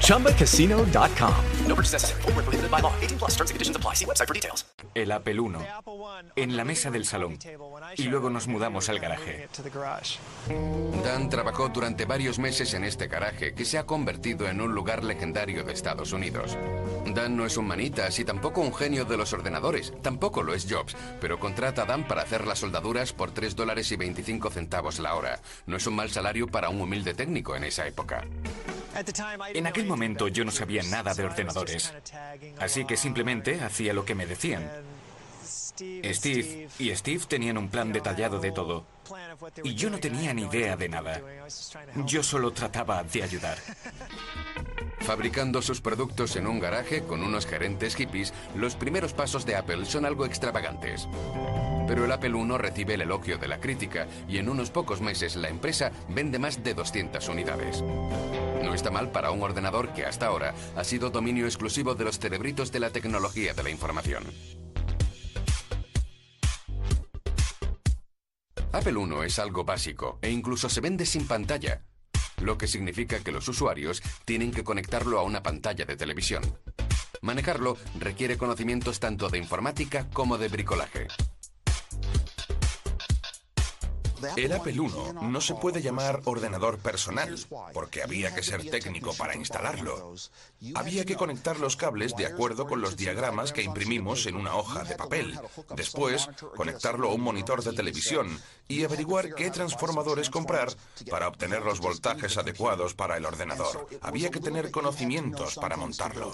ChumbaCasino.com. 0.00 1.34
No 1.66 1.74
purchase 1.74 1.92
necessary. 1.92 2.22
Where 2.22 2.42
prohibited 2.42 2.70
by 2.70 2.80
law. 2.80 2.92
18 3.00 3.18
plus 3.18 3.36
terms 3.36 3.50
and 3.50 3.56
conditions 3.56 3.76
apply. 3.76 3.94
See 3.94 4.06
website 4.06 4.28
for 4.28 4.34
details. 4.34 4.64
El 4.94 5.12
Apple 5.12 5.36
I, 5.36 6.42
en 6.42 6.56
la 6.56 6.64
mesa 6.64 6.90
del 6.90 7.04
salón. 7.04 7.38
Y 7.96 8.04
luego 8.04 8.30
nos 8.30 8.46
mudamos 8.46 8.88
al 8.88 8.98
garaje. 8.98 9.48
Dan 11.04 11.28
trabajó 11.28 11.68
durante 11.68 12.06
varios 12.06 12.38
meses 12.38 12.72
en 12.72 12.84
este 12.84 13.08
garaje 13.08 13.52
que 13.52 13.64
se 13.64 13.78
ha 13.78 13.84
convertido 13.84 14.48
en 14.48 14.60
un 14.60 14.74
lugar 14.74 15.04
legendario 15.04 15.64
de 15.64 15.72
Estados 15.72 16.12
Unidos. 16.12 16.56
Dan 17.14 17.36
no 17.36 17.44
es 17.44 17.56
un 17.56 17.66
manitas 17.66 18.18
y 18.18 18.24
tampoco 18.24 18.60
un 18.60 18.74
genio 18.74 19.04
de 19.04 19.16
los 19.16 19.32
ordenadores, 19.32 19.92
tampoco 20.02 20.42
lo 20.42 20.54
es 20.54 20.66
Jobs, 20.68 20.96
pero 21.20 21.38
contrata 21.38 21.82
a 21.82 21.86
Dan 21.86 22.06
para 22.06 22.22
hacer 22.22 22.46
las 22.46 22.60
soldaduras 22.60 23.12
por 23.12 23.32
3 23.32 23.54
dólares 23.54 23.92
y 23.92 23.96
25 23.96 24.50
centavos 24.50 24.98
la 24.98 25.14
hora. 25.14 25.40
No 25.66 25.76
es 25.76 25.86
un 25.86 25.94
mal 25.94 26.10
salario 26.10 26.46
para 26.46 26.68
un 26.68 26.80
humilde 26.80 27.14
técnico 27.14 27.54
en 27.54 27.64
esa 27.64 27.86
época. 27.86 28.24
En 29.54 29.66
aquel 29.66 29.86
momento 29.86 30.28
yo 30.28 30.44
no 30.44 30.50
sabía 30.50 30.82
nada 30.82 31.14
de 31.14 31.24
ordenadores, 31.24 31.92
así 32.58 32.84
que 32.84 32.96
simplemente 32.96 33.60
hacía 33.62 33.92
lo 33.92 34.04
que 34.04 34.14
me 34.14 34.26
decían. 34.26 34.70
Steve 35.78 36.68
y 36.78 36.94
Steve 36.94 37.24
tenían 37.28 37.58
un 37.58 37.68
plan 37.68 37.92
detallado 37.92 38.40
de 38.40 38.52
todo. 38.52 38.86
Y 39.62 39.74
yo 39.74 39.90
no 39.90 39.98
tenía 39.98 40.34
ni 40.34 40.42
idea 40.42 40.76
de 40.76 40.88
nada. 40.88 41.20
Yo 42.06 42.22
solo 42.22 42.52
trataba 42.52 43.02
de 43.04 43.22
ayudar. 43.22 43.58
Fabricando 45.00 45.62
sus 45.62 45.80
productos 45.80 46.34
en 46.36 46.46
un 46.46 46.58
garaje 46.58 47.02
con 47.04 47.22
unos 47.22 47.46
gerentes 47.46 47.94
hippies, 47.94 48.34
los 48.56 48.74
primeros 48.74 49.12
pasos 49.12 49.46
de 49.46 49.54
Apple 49.54 49.84
son 49.84 50.04
algo 50.04 50.26
extravagantes. 50.26 51.06
Pero 51.86 52.04
el 52.04 52.12
Apple 52.12 52.36
I 52.36 52.58
recibe 52.58 52.94
el 52.94 53.02
elogio 53.02 53.38
de 53.38 53.46
la 53.46 53.60
crítica 53.60 54.08
y 54.28 54.38
en 54.38 54.48
unos 54.48 54.70
pocos 54.70 55.00
meses 55.00 55.36
la 55.36 55.48
empresa 55.48 55.92
vende 56.08 56.40
más 56.40 56.64
de 56.64 56.74
200 56.74 57.28
unidades. 57.28 57.82
No 58.64 58.74
está 58.74 58.90
mal 58.90 59.12
para 59.12 59.30
un 59.30 59.42
ordenador 59.42 59.92
que 59.92 60.04
hasta 60.04 60.26
ahora 60.26 60.54
ha 60.74 60.82
sido 60.82 61.10
dominio 61.10 61.44
exclusivo 61.44 61.94
de 61.94 62.04
los 62.04 62.18
cerebritos 62.18 62.72
de 62.72 62.80
la 62.80 62.90
tecnología 62.90 63.54
de 63.54 63.62
la 63.62 63.70
información. 63.70 64.24
Apple 68.72 68.94
I 69.00 69.26
es 69.26 69.38
algo 69.38 69.64
básico 69.64 70.18
e 70.20 70.30
incluso 70.30 70.68
se 70.68 70.80
vende 70.80 71.06
sin 71.06 71.26
pantalla, 71.26 71.82
lo 72.40 72.58
que 72.58 72.66
significa 72.66 73.20
que 73.20 73.32
los 73.32 73.48
usuarios 73.48 74.02
tienen 74.24 74.50
que 74.52 74.64
conectarlo 74.64 75.18
a 75.18 75.22
una 75.22 75.42
pantalla 75.42 75.84
de 75.84 75.96
televisión. 75.96 76.42
Manejarlo 77.22 77.76
requiere 77.98 78.36
conocimientos 78.36 79.00
tanto 79.00 79.28
de 79.28 79.38
informática 79.38 80.08
como 80.12 80.36
de 80.38 80.48
bricolaje. 80.48 81.08
El 84.36 84.52
Apple 84.52 84.72
I 84.72 84.90
no 85.22 85.40
se 85.40 85.54
puede 85.54 85.82
llamar 85.82 86.20
ordenador 86.24 86.78
personal, 86.78 87.38
porque 87.72 88.02
había 88.02 88.34
que 88.34 88.42
ser 88.42 88.68
técnico 88.68 89.14
para 89.14 89.34
instalarlo. 89.34 90.14
Había 90.74 91.04
que 91.04 91.16
conectar 91.16 91.58
los 91.58 91.76
cables 91.76 92.14
de 92.16 92.26
acuerdo 92.26 92.66
con 92.66 92.80
los 92.80 92.96
diagramas 92.96 93.52
que 93.52 93.62
imprimimos 93.62 94.26
en 94.26 94.36
una 94.36 94.56
hoja 94.56 94.84
de 94.84 94.96
papel. 94.96 95.38
Después, 95.74 96.28
conectarlo 96.56 97.10
a 97.10 97.14
un 97.14 97.20
monitor 97.20 97.62
de 97.62 97.72
televisión 97.72 98.40
y 98.68 98.84
averiguar 98.84 99.34
qué 99.34 99.50
transformadores 99.50 100.30
comprar 100.30 100.68
para 101.10 101.28
obtener 101.28 101.62
los 101.62 101.80
voltajes 101.80 102.36
adecuados 102.36 102.94
para 102.94 103.16
el 103.16 103.26
ordenador. 103.26 103.86
Había 104.00 104.30
que 104.30 104.40
tener 104.40 104.70
conocimientos 104.70 105.56
para 105.56 105.76
montarlo. 105.76 106.32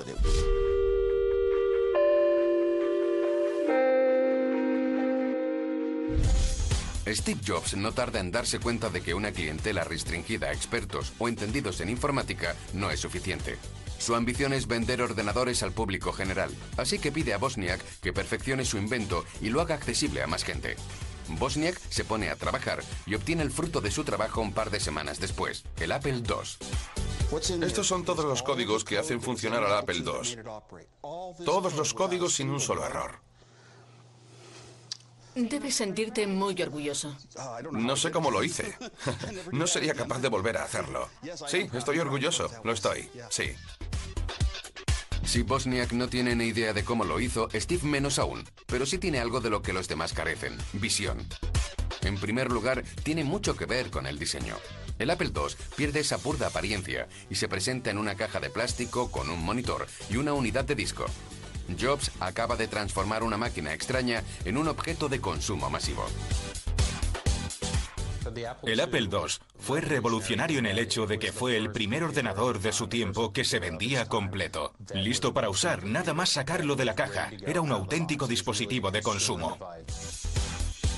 Steve 7.06 7.40
Jobs 7.44 7.76
no 7.76 7.92
tarda 7.92 8.20
en 8.20 8.30
darse 8.30 8.60
cuenta 8.60 8.88
de 8.88 9.02
que 9.02 9.14
una 9.14 9.32
clientela 9.32 9.84
restringida 9.84 10.48
a 10.48 10.52
expertos 10.52 11.12
o 11.18 11.28
entendidos 11.28 11.80
en 11.80 11.88
informática 11.88 12.54
no 12.72 12.90
es 12.90 13.00
suficiente. 13.00 13.58
Su 13.98 14.14
ambición 14.14 14.52
es 14.52 14.66
vender 14.66 15.02
ordenadores 15.02 15.62
al 15.62 15.72
público 15.72 16.12
general, 16.12 16.50
así 16.76 16.98
que 16.98 17.12
pide 17.12 17.34
a 17.34 17.38
Bosniak 17.38 17.80
que 18.00 18.12
perfeccione 18.12 18.64
su 18.64 18.78
invento 18.78 19.24
y 19.40 19.50
lo 19.50 19.60
haga 19.60 19.74
accesible 19.74 20.22
a 20.22 20.26
más 20.26 20.44
gente. 20.44 20.76
Bosniak 21.28 21.78
se 21.88 22.04
pone 22.04 22.30
a 22.30 22.36
trabajar 22.36 22.82
y 23.06 23.14
obtiene 23.14 23.42
el 23.42 23.50
fruto 23.50 23.80
de 23.80 23.90
su 23.90 24.04
trabajo 24.04 24.40
un 24.40 24.52
par 24.52 24.70
de 24.70 24.80
semanas 24.80 25.20
después, 25.20 25.64
el 25.80 25.92
Apple 25.92 26.22
II. 26.28 27.62
Estos 27.62 27.86
son 27.86 28.04
todos 28.04 28.24
los 28.24 28.42
códigos 28.42 28.84
que 28.84 28.98
hacen 28.98 29.20
funcionar 29.20 29.64
al 29.64 29.78
Apple 29.78 30.04
II. 30.04 30.42
Todos 31.44 31.74
los 31.74 31.94
códigos 31.94 32.34
sin 32.34 32.50
un 32.50 32.60
solo 32.60 32.84
error. 32.84 33.31
Debes 35.34 35.74
sentirte 35.74 36.26
muy 36.26 36.60
orgulloso. 36.60 37.16
No 37.72 37.96
sé 37.96 38.10
cómo 38.10 38.30
lo 38.30 38.42
hice. 38.42 38.76
No 39.52 39.66
sería 39.66 39.94
capaz 39.94 40.20
de 40.20 40.28
volver 40.28 40.56
a 40.56 40.64
hacerlo. 40.64 41.08
Sí, 41.46 41.68
estoy 41.72 41.98
orgulloso. 41.98 42.50
Lo 42.64 42.72
estoy. 42.72 43.08
Sí. 43.30 43.52
Si 45.24 45.42
Bosniak 45.42 45.92
no 45.92 46.08
tiene 46.08 46.34
ni 46.34 46.46
idea 46.46 46.72
de 46.72 46.84
cómo 46.84 47.04
lo 47.04 47.20
hizo, 47.20 47.48
Steve 47.54 47.84
menos 47.84 48.18
aún. 48.18 48.44
Pero 48.66 48.86
sí 48.86 48.98
tiene 48.98 49.20
algo 49.20 49.40
de 49.40 49.50
lo 49.50 49.62
que 49.62 49.72
los 49.72 49.88
demás 49.88 50.12
carecen. 50.12 50.56
Visión. 50.74 51.26
En 52.02 52.18
primer 52.18 52.50
lugar, 52.50 52.82
tiene 53.02 53.24
mucho 53.24 53.56
que 53.56 53.66
ver 53.66 53.90
con 53.90 54.06
el 54.06 54.18
diseño. 54.18 54.56
El 54.98 55.10
Apple 55.10 55.30
II 55.34 55.54
pierde 55.76 56.00
esa 56.00 56.16
burda 56.16 56.48
apariencia 56.48 57.08
y 57.30 57.36
se 57.36 57.48
presenta 57.48 57.90
en 57.90 57.98
una 57.98 58.14
caja 58.14 58.40
de 58.40 58.50
plástico 58.50 59.10
con 59.10 59.30
un 59.30 59.42
monitor 59.42 59.86
y 60.10 60.16
una 60.16 60.32
unidad 60.32 60.64
de 60.64 60.74
disco. 60.74 61.06
Jobs 61.80 62.10
acaba 62.20 62.56
de 62.56 62.68
transformar 62.68 63.22
una 63.22 63.36
máquina 63.36 63.72
extraña 63.72 64.22
en 64.44 64.56
un 64.56 64.68
objeto 64.68 65.08
de 65.08 65.20
consumo 65.20 65.70
masivo. 65.70 66.06
El 68.64 68.80
Apple 68.80 69.08
II 69.10 69.32
fue 69.58 69.80
revolucionario 69.80 70.58
en 70.58 70.66
el 70.66 70.78
hecho 70.78 71.06
de 71.06 71.18
que 71.18 71.32
fue 71.32 71.56
el 71.56 71.72
primer 71.72 72.04
ordenador 72.04 72.60
de 72.60 72.72
su 72.72 72.86
tiempo 72.86 73.32
que 73.32 73.44
se 73.44 73.58
vendía 73.58 74.08
completo. 74.08 74.72
Listo 74.94 75.34
para 75.34 75.50
usar, 75.50 75.84
nada 75.84 76.14
más 76.14 76.30
sacarlo 76.30 76.76
de 76.76 76.84
la 76.84 76.94
caja. 76.94 77.30
Era 77.46 77.60
un 77.60 77.72
auténtico 77.72 78.26
dispositivo 78.26 78.90
de 78.90 79.02
consumo. 79.02 79.58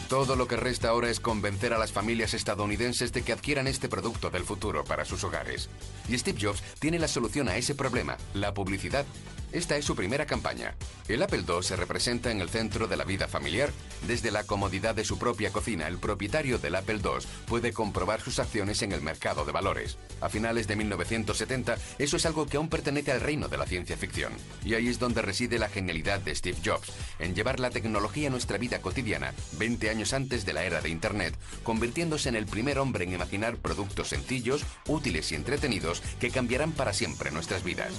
Todo 0.09 0.37
lo 0.37 0.47
que 0.47 0.57
resta 0.57 0.91
ahora 0.91 1.09
es 1.09 1.19
convencer 1.19 1.73
a 1.73 1.79
las 1.79 1.91
familias 1.91 2.35
estadounidenses 2.35 3.13
de 3.13 3.23
que 3.23 3.33
adquieran 3.33 3.67
este 3.67 3.89
producto 3.89 4.31
del 4.31 4.45
futuro 4.45 4.85
para 4.85 5.05
sus 5.05 5.25
hogares. 5.25 5.71
Y 6.09 6.19
Steve 6.19 6.39
Jobs 6.41 6.63
tiene 6.79 6.99
la 6.99 7.09
solución 7.09 7.49
a 7.49 7.57
ese 7.57 7.75
problema, 7.75 8.19
la 8.35 8.53
publicidad. 8.53 9.07
Esta 9.55 9.77
es 9.77 9.85
su 9.85 9.95
primera 9.95 10.27
campaña. 10.27 10.75
El 11.07 11.23
Apple 11.23 11.45
II 11.47 11.63
se 11.63 11.77
representa 11.77 12.33
en 12.33 12.41
el 12.41 12.51
centro 12.51 12.89
de 12.89 12.97
la 12.97 13.05
vida 13.05 13.29
familiar. 13.29 13.71
Desde 14.05 14.33
la 14.33 14.43
comodidad 14.43 14.97
de 14.97 15.05
su 15.05 15.17
propia 15.17 15.53
cocina, 15.53 15.87
el 15.87 15.99
propietario 15.99 16.59
del 16.59 16.75
Apple 16.75 16.99
II 17.05 17.25
puede 17.47 17.73
comprobar 17.73 18.21
sus 18.21 18.41
acciones 18.41 18.83
en 18.83 18.91
el 18.91 19.01
mercado 19.01 19.45
de 19.45 19.53
valores. 19.53 19.97
A 20.21 20.29
finales 20.29 20.67
de 20.67 20.75
1970, 20.75 21.77
eso 22.01 22.17
es 22.17 22.27
algo 22.27 22.47
que 22.47 22.57
aún 22.57 22.69
pertenece 22.69 23.13
al 23.13 23.21
reino 23.21 23.47
de 23.47 23.57
la 23.57 23.65
ciencia 23.65 23.97
ficción. 23.97 24.33
Y 24.65 24.75
ahí 24.75 24.89
es 24.89 24.99
donde 24.99 25.23
reside 25.23 25.61
la 25.61 25.69
genialidad 25.69 26.19
de 26.19 26.35
Steve 26.35 26.59
Jobs, 26.65 26.91
en 27.21 27.37
llevar 27.37 27.61
la 27.61 27.71
tecnología 27.71 28.27
a 28.27 28.33
nuestra 28.33 28.59
vida 28.59 28.81
cotidiana, 28.81 29.35
20 29.53 29.89
años 29.89 30.15
antes 30.15 30.45
de 30.45 30.53
la 30.53 30.65
era 30.65 30.81
de 30.81 30.89
Internet, 30.89 31.39
convirtiéndose 31.63 32.29
en 32.29 32.35
el 32.35 32.47
primer 32.47 32.81
hombre 32.81 33.05
en 33.05 33.13
imaginar 33.13 33.55
productos 33.59 34.09
sencillos, 34.09 34.65
útiles 34.89 35.31
y 35.31 35.37
entretenidos 35.37 36.03
que 36.19 36.31
cambiarán 36.31 36.73
para 36.73 36.93
siempre 36.93 37.31
nuestras 37.31 37.63
vidas. 37.63 37.93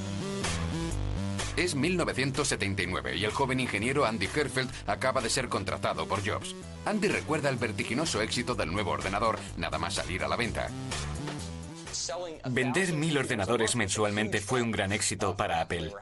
Es 1.58 1.74
1979 1.74 3.16
y 3.16 3.24
el 3.24 3.32
joven 3.32 3.60
ingeniero 3.60 4.06
Andy 4.06 4.28
Herfeld 4.34 4.70
acaba 4.88 5.22
de 5.22 5.30
ser 5.30 5.48
contratado 5.48 6.06
por 6.08 6.26
Jobs. 6.28 6.56
Andy 6.86 7.08
recuerda 7.08 7.50
el 7.50 7.56
vertiginoso 7.56 8.22
éxito 8.22 8.56
del 8.56 8.72
nuevo 8.72 8.92
ordenador 8.92 9.40
nada 9.58 9.78
más 9.78 9.96
salir 9.96 10.24
a 10.24 10.28
la 10.28 10.36
venta. 10.36 10.70
Vender 12.50 12.94
mil 12.94 13.18
ordenadores 13.18 13.76
mensualmente 13.76 14.42
fue 14.42 14.62
un 14.62 14.72
gran 14.72 14.92
éxito 14.92 15.36
para 15.38 15.62
Apple. 15.62 15.94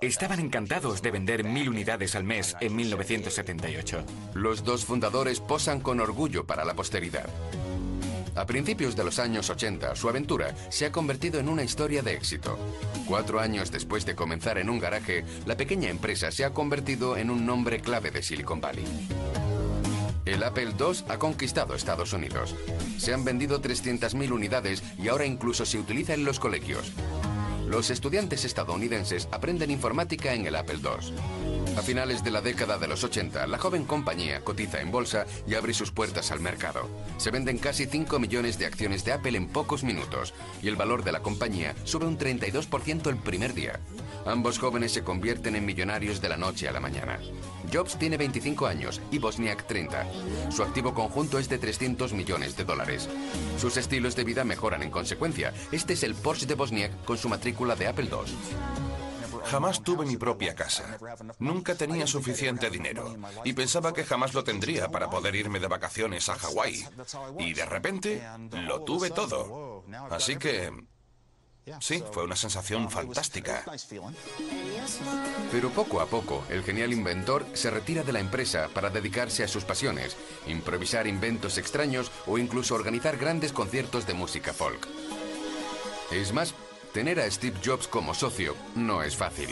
Estaban 0.00 0.40
encantados 0.40 1.02
de 1.02 1.10
vender 1.10 1.44
mil 1.44 1.68
unidades 1.68 2.16
al 2.16 2.24
mes 2.24 2.56
en 2.60 2.74
1978. 2.74 4.04
Los 4.34 4.64
dos 4.64 4.84
fundadores 4.84 5.40
posan 5.40 5.80
con 5.80 6.00
orgullo 6.00 6.46
para 6.46 6.64
la 6.64 6.74
posteridad. 6.74 7.28
A 8.34 8.46
principios 8.46 8.96
de 8.96 9.04
los 9.04 9.18
años 9.18 9.50
80, 9.50 9.94
su 9.94 10.08
aventura 10.08 10.54
se 10.70 10.86
ha 10.86 10.92
convertido 10.92 11.38
en 11.38 11.48
una 11.48 11.64
historia 11.64 12.02
de 12.02 12.14
éxito. 12.14 12.58
Cuatro 13.06 13.40
años 13.40 13.70
después 13.70 14.06
de 14.06 14.14
comenzar 14.14 14.56
en 14.56 14.70
un 14.70 14.78
garaje, 14.78 15.24
la 15.44 15.56
pequeña 15.56 15.90
empresa 15.90 16.30
se 16.30 16.44
ha 16.44 16.54
convertido 16.54 17.16
en 17.16 17.30
un 17.30 17.44
nombre 17.44 17.80
clave 17.80 18.10
de 18.10 18.22
Silicon 18.22 18.60
Valley. 18.60 18.84
El 20.24 20.42
Apple 20.44 20.72
II 20.78 21.04
ha 21.08 21.18
conquistado 21.18 21.74
Estados 21.74 22.12
Unidos. 22.12 22.54
Se 22.96 23.12
han 23.12 23.24
vendido 23.24 23.60
300.000 23.60 24.30
unidades 24.30 24.82
y 24.98 25.08
ahora 25.08 25.26
incluso 25.26 25.66
se 25.66 25.78
utiliza 25.78 26.14
en 26.14 26.24
los 26.24 26.38
colegios. 26.38 26.92
Los 27.72 27.88
estudiantes 27.88 28.44
estadounidenses 28.44 29.28
aprenden 29.32 29.70
informática 29.70 30.34
en 30.34 30.44
el 30.44 30.56
Apple 30.56 30.80
II. 30.84 31.14
A 31.74 31.80
finales 31.80 32.22
de 32.22 32.30
la 32.30 32.42
década 32.42 32.76
de 32.76 32.86
los 32.86 33.02
80, 33.02 33.46
la 33.46 33.56
joven 33.56 33.86
compañía 33.86 34.44
cotiza 34.44 34.82
en 34.82 34.92
bolsa 34.92 35.24
y 35.46 35.54
abre 35.54 35.72
sus 35.72 35.90
puertas 35.90 36.30
al 36.32 36.40
mercado. 36.40 36.86
Se 37.16 37.30
venden 37.30 37.56
casi 37.56 37.86
5 37.86 38.18
millones 38.18 38.58
de 38.58 38.66
acciones 38.66 39.06
de 39.06 39.12
Apple 39.12 39.38
en 39.38 39.48
pocos 39.48 39.84
minutos 39.84 40.34
y 40.62 40.68
el 40.68 40.76
valor 40.76 41.02
de 41.02 41.12
la 41.12 41.22
compañía 41.22 41.74
sube 41.84 42.04
un 42.04 42.18
32% 42.18 43.06
el 43.06 43.16
primer 43.16 43.54
día. 43.54 43.80
Ambos 44.26 44.58
jóvenes 44.58 44.92
se 44.92 45.02
convierten 45.02 45.56
en 45.56 45.64
millonarios 45.64 46.20
de 46.20 46.28
la 46.28 46.36
noche 46.36 46.68
a 46.68 46.72
la 46.72 46.80
mañana. 46.80 47.20
Jobs 47.72 47.96
tiene 47.96 48.16
25 48.16 48.66
años 48.66 49.00
y 49.10 49.18
Bosniak 49.18 49.66
30. 49.66 50.06
Su 50.50 50.62
activo 50.62 50.92
conjunto 50.92 51.38
es 51.38 51.48
de 51.48 51.58
300 51.58 52.12
millones 52.12 52.56
de 52.56 52.64
dólares. 52.64 53.08
Sus 53.58 53.76
estilos 53.76 54.14
de 54.14 54.24
vida 54.24 54.44
mejoran 54.44 54.82
en 54.82 54.90
consecuencia. 54.90 55.54
Este 55.72 55.94
es 55.94 56.02
el 56.02 56.14
Porsche 56.14 56.46
de 56.46 56.54
Bosniak 56.54 57.04
con 57.04 57.16
su 57.16 57.28
matrícula 57.28 57.74
de 57.74 57.86
Apple 57.86 58.10
II. 58.10 58.34
Jamás 59.44 59.82
tuve 59.82 60.06
mi 60.06 60.16
propia 60.16 60.54
casa. 60.54 60.98
Nunca 61.38 61.74
tenía 61.74 62.06
suficiente 62.06 62.70
dinero 62.70 63.16
y 63.44 63.52
pensaba 63.52 63.92
que 63.92 64.04
jamás 64.04 64.34
lo 64.34 64.44
tendría 64.44 64.88
para 64.88 65.10
poder 65.10 65.34
irme 65.34 65.58
de 65.58 65.66
vacaciones 65.66 66.28
a 66.28 66.36
Hawái. 66.36 66.86
Y 67.38 67.54
de 67.54 67.66
repente 67.66 68.22
lo 68.52 68.82
tuve 68.82 69.10
todo. 69.10 69.84
Así 70.10 70.36
que 70.36 70.70
Sí, 71.80 72.02
fue 72.12 72.24
una 72.24 72.34
sensación 72.34 72.90
fantástica. 72.90 73.64
Pero 75.50 75.70
poco 75.70 76.00
a 76.00 76.06
poco, 76.06 76.44
el 76.50 76.64
genial 76.64 76.92
inventor 76.92 77.46
se 77.54 77.70
retira 77.70 78.02
de 78.02 78.12
la 78.12 78.20
empresa 78.20 78.68
para 78.74 78.90
dedicarse 78.90 79.44
a 79.44 79.48
sus 79.48 79.64
pasiones, 79.64 80.16
improvisar 80.46 81.06
inventos 81.06 81.58
extraños 81.58 82.10
o 82.26 82.38
incluso 82.38 82.74
organizar 82.74 83.16
grandes 83.16 83.52
conciertos 83.52 84.06
de 84.06 84.14
música 84.14 84.52
folk. 84.52 84.88
Es 86.10 86.32
más, 86.32 86.54
tener 86.92 87.20
a 87.20 87.30
Steve 87.30 87.58
Jobs 87.64 87.86
como 87.86 88.12
socio 88.12 88.56
no 88.74 89.02
es 89.02 89.16
fácil. 89.16 89.48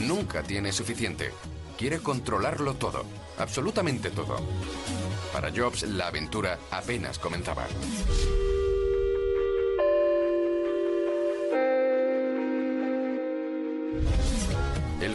Nunca 0.00 0.42
tiene 0.42 0.72
suficiente. 0.72 1.32
Quiere 1.78 2.00
controlarlo 2.00 2.74
todo, 2.74 3.04
absolutamente 3.38 4.10
todo. 4.10 4.38
Para 5.32 5.52
Jobs, 5.54 5.82
la 5.84 6.08
aventura 6.08 6.58
apenas 6.70 7.18
comenzaba. 7.18 7.66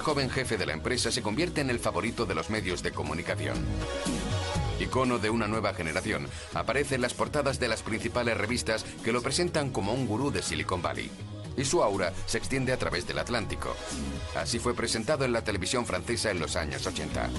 Joven 0.02 0.30
jefe 0.30 0.58
de 0.58 0.66
la 0.66 0.74
empresa 0.74 1.12
se 1.12 1.22
convierte 1.22 1.62
en 1.62 1.70
el 1.70 1.80
favorito 1.80 2.26
de 2.26 2.36
los 2.36 2.50
medios 2.50 2.84
de 2.84 2.92
comunicación. 2.92 3.58
Icono 4.80 5.20
de 5.20 5.30
una 5.30 5.48
nueva 5.48 5.74
generación, 5.74 6.28
aparece 6.54 6.96
en 6.96 7.02
las 7.02 7.14
portadas 7.14 7.60
de 7.60 7.68
las 7.68 7.84
principales 7.84 8.38
revistas 8.38 8.84
que 9.04 9.12
lo 9.12 9.22
presentan 9.22 9.70
como 9.70 9.94
un 9.94 10.08
gurú 10.08 10.32
de 10.32 10.42
Silicon 10.42 10.82
Valley. 10.82 11.10
Y 11.56 11.66
su 11.66 11.84
aura 11.84 12.14
se 12.26 12.38
extiende 12.38 12.74
a 12.74 12.78
través 12.78 13.06
del 13.06 13.20
Atlántico. 13.20 13.76
Así 14.36 14.58
fue 14.58 14.74
presentado 14.74 15.26
en 15.26 15.34
la 15.34 15.44
televisión 15.44 15.86
francesa 15.86 16.32
en 16.32 16.40
los 16.40 16.56
años 16.56 16.86
80. 16.88 17.30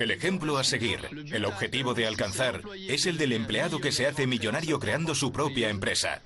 El 0.00 0.10
ejemplo 0.10 0.58
a 0.58 0.64
seguir, 0.64 1.00
el 1.32 1.44
objetivo 1.44 1.94
de 1.94 2.06
alcanzar, 2.06 2.62
es 2.88 3.06
el 3.06 3.18
del 3.18 3.32
empleado 3.32 3.80
que 3.80 3.92
se 3.92 4.06
hace 4.06 4.26
millonario 4.26 4.78
creando 4.78 5.14
su 5.14 5.32
propia 5.32 5.68
empresa. 5.70 6.22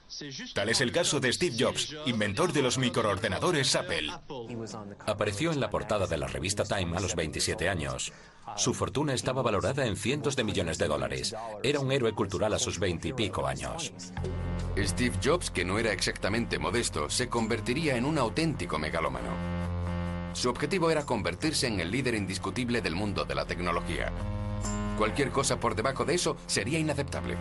Tal 0.54 0.68
es 0.68 0.80
el 0.80 0.92
caso 0.92 1.20
de 1.20 1.32
Steve 1.32 1.56
Jobs, 1.58 1.94
inventor 2.06 2.52
de 2.52 2.62
los 2.62 2.78
microordenadores 2.78 3.74
Apple. 3.74 4.12
Apareció 5.06 5.52
en 5.52 5.60
la 5.60 5.70
portada 5.70 6.06
de 6.06 6.18
la 6.18 6.26
revista 6.26 6.64
Time 6.64 6.96
a 6.96 7.00
los 7.00 7.14
27 7.14 7.68
años. 7.68 8.12
Su 8.56 8.74
fortuna 8.74 9.14
estaba 9.14 9.42
valorada 9.42 9.86
en 9.86 9.96
cientos 9.96 10.36
de 10.36 10.44
millones 10.44 10.78
de 10.78 10.88
dólares. 10.88 11.34
Era 11.62 11.80
un 11.80 11.92
héroe 11.92 12.12
cultural 12.12 12.52
a 12.52 12.58
sus 12.58 12.78
veintipico 12.78 13.46
años. 13.46 13.92
Steve 14.76 15.16
Jobs, 15.22 15.50
que 15.50 15.64
no 15.64 15.78
era 15.78 15.92
exactamente 15.92 16.58
modesto, 16.58 17.08
se 17.08 17.28
convertiría 17.28 17.96
en 17.96 18.04
un 18.04 18.18
auténtico 18.18 18.78
megalómano. 18.78 19.71
Su 20.32 20.48
objetivo 20.48 20.90
era 20.90 21.04
convertirse 21.04 21.66
en 21.66 21.80
el 21.80 21.90
líder 21.90 22.14
indiscutible 22.14 22.80
del 22.80 22.94
mundo 22.94 23.24
de 23.24 23.34
la 23.34 23.44
tecnología. 23.44 24.10
Cualquier 24.96 25.30
cosa 25.30 25.60
por 25.60 25.74
debajo 25.74 26.04
de 26.04 26.14
eso 26.14 26.36
sería 26.46 26.78
inaceptable. 26.78 27.36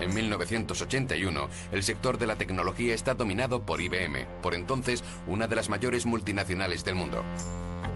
En 0.00 0.14
1981, 0.14 1.48
el 1.72 1.82
sector 1.82 2.18
de 2.18 2.26
la 2.26 2.36
tecnología 2.36 2.94
está 2.94 3.14
dominado 3.14 3.62
por 3.62 3.80
IBM, 3.80 4.26
por 4.42 4.54
entonces 4.54 5.02
una 5.26 5.46
de 5.46 5.56
las 5.56 5.68
mayores 5.68 6.04
multinacionales 6.04 6.84
del 6.84 6.94
mundo. 6.94 7.22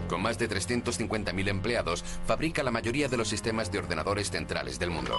Con 0.07 0.21
más 0.21 0.37
de 0.37 0.49
350.000 0.49 1.47
empleados, 1.47 2.03
fabrica 2.25 2.63
la 2.63 2.71
mayoría 2.71 3.07
de 3.07 3.17
los 3.17 3.29
sistemas 3.29 3.71
de 3.71 3.79
ordenadores 3.79 4.29
centrales 4.29 4.77
del 4.77 4.89
mundo. 4.89 5.17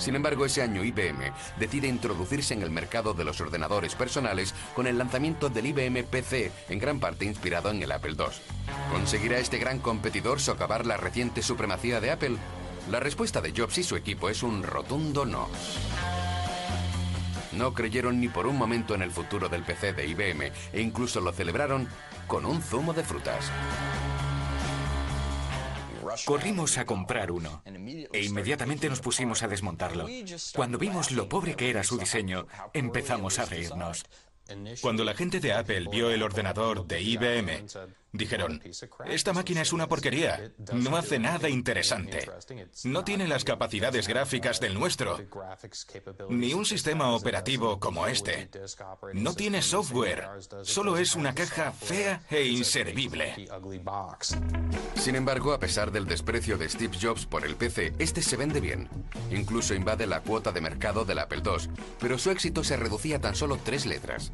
Sin 0.00 0.16
embargo, 0.16 0.46
ese 0.46 0.62
año 0.62 0.82
IBM 0.82 1.30
decide 1.58 1.86
introducirse 1.86 2.54
en 2.54 2.62
el 2.62 2.70
mercado 2.70 3.12
de 3.12 3.22
los 3.22 3.40
ordenadores 3.42 3.94
personales 3.94 4.54
con 4.74 4.86
el 4.86 4.96
lanzamiento 4.96 5.50
del 5.50 5.66
IBM 5.66 6.04
PC, 6.04 6.50
en 6.70 6.78
gran 6.78 7.00
parte 7.00 7.26
inspirado 7.26 7.70
en 7.70 7.82
el 7.82 7.92
Apple 7.92 8.16
II. 8.18 8.24
¿Conseguirá 8.90 9.38
este 9.38 9.58
gran 9.58 9.78
competidor 9.78 10.40
socavar 10.40 10.86
la 10.86 10.96
reciente 10.96 11.42
supremacía 11.42 12.00
de 12.00 12.12
Apple? 12.12 12.36
La 12.90 12.98
respuesta 12.98 13.42
de 13.42 13.52
Jobs 13.54 13.76
y 13.76 13.82
su 13.82 13.94
equipo 13.94 14.30
es 14.30 14.42
un 14.42 14.62
rotundo 14.62 15.26
no. 15.26 15.48
No 17.52 17.74
creyeron 17.74 18.20
ni 18.20 18.28
por 18.28 18.46
un 18.46 18.56
momento 18.56 18.94
en 18.94 19.02
el 19.02 19.10
futuro 19.10 19.50
del 19.50 19.64
PC 19.64 19.92
de 19.92 20.06
IBM 20.06 20.50
e 20.72 20.80
incluso 20.80 21.20
lo 21.20 21.30
celebraron 21.30 21.86
con 22.26 22.46
un 22.46 22.62
zumo 22.62 22.94
de 22.94 23.04
frutas. 23.04 23.50
Corrimos 26.24 26.78
a 26.78 26.84
comprar 26.84 27.30
uno 27.30 27.62
e 28.12 28.24
inmediatamente 28.24 28.88
nos 28.88 29.00
pusimos 29.00 29.42
a 29.42 29.48
desmontarlo. 29.48 30.06
Cuando 30.54 30.78
vimos 30.78 31.10
lo 31.10 31.28
pobre 31.28 31.54
que 31.54 31.70
era 31.70 31.84
su 31.84 31.98
diseño, 31.98 32.46
empezamos 32.72 33.38
a 33.38 33.44
reírnos. 33.46 34.04
Cuando 34.80 35.04
la 35.04 35.14
gente 35.14 35.40
de 35.40 35.52
Apple 35.52 35.86
vio 35.90 36.10
el 36.10 36.22
ordenador 36.22 36.86
de 36.86 37.00
IBM, 37.00 37.66
dijeron, 38.12 38.62
esta 39.06 39.32
máquina 39.32 39.62
es 39.62 39.72
una 39.72 39.88
porquería, 39.88 40.52
no 40.72 40.96
hace 40.96 41.18
nada 41.18 41.48
interesante, 41.48 42.28
no 42.84 43.04
tiene 43.04 43.28
las 43.28 43.44
capacidades 43.44 44.08
gráficas 44.08 44.60
del 44.60 44.74
nuestro, 44.74 45.18
ni 46.28 46.54
un 46.54 46.64
sistema 46.64 47.14
operativo 47.14 47.78
como 47.78 48.06
este, 48.06 48.50
no 49.14 49.34
tiene 49.34 49.62
software, 49.62 50.28
solo 50.62 50.96
es 50.96 51.14
una 51.14 51.34
caja 51.34 51.72
fea 51.72 52.22
e 52.30 52.46
inservible. 52.46 53.34
Sin 54.94 55.14
embargo, 55.14 55.52
a 55.52 55.58
pesar 55.58 55.90
del 55.90 56.06
desprecio 56.06 56.58
de 56.58 56.68
Steve 56.68 56.96
Jobs 57.00 57.26
por 57.26 57.44
el 57.44 57.56
PC, 57.56 57.94
este 57.98 58.22
se 58.22 58.36
vende 58.36 58.60
bien. 58.60 58.88
Incluso 59.30 59.74
invade 59.74 60.06
la 60.06 60.20
cuota 60.20 60.52
de 60.52 60.60
mercado 60.60 61.04
del 61.04 61.18
Apple 61.18 61.42
II, 61.44 61.70
pero 61.98 62.18
su 62.18 62.30
éxito 62.30 62.64
se 62.64 62.76
reducía 62.76 63.16
a 63.16 63.20
tan 63.20 63.34
solo 63.34 63.58
tres 63.62 63.86
letras. 63.86 64.32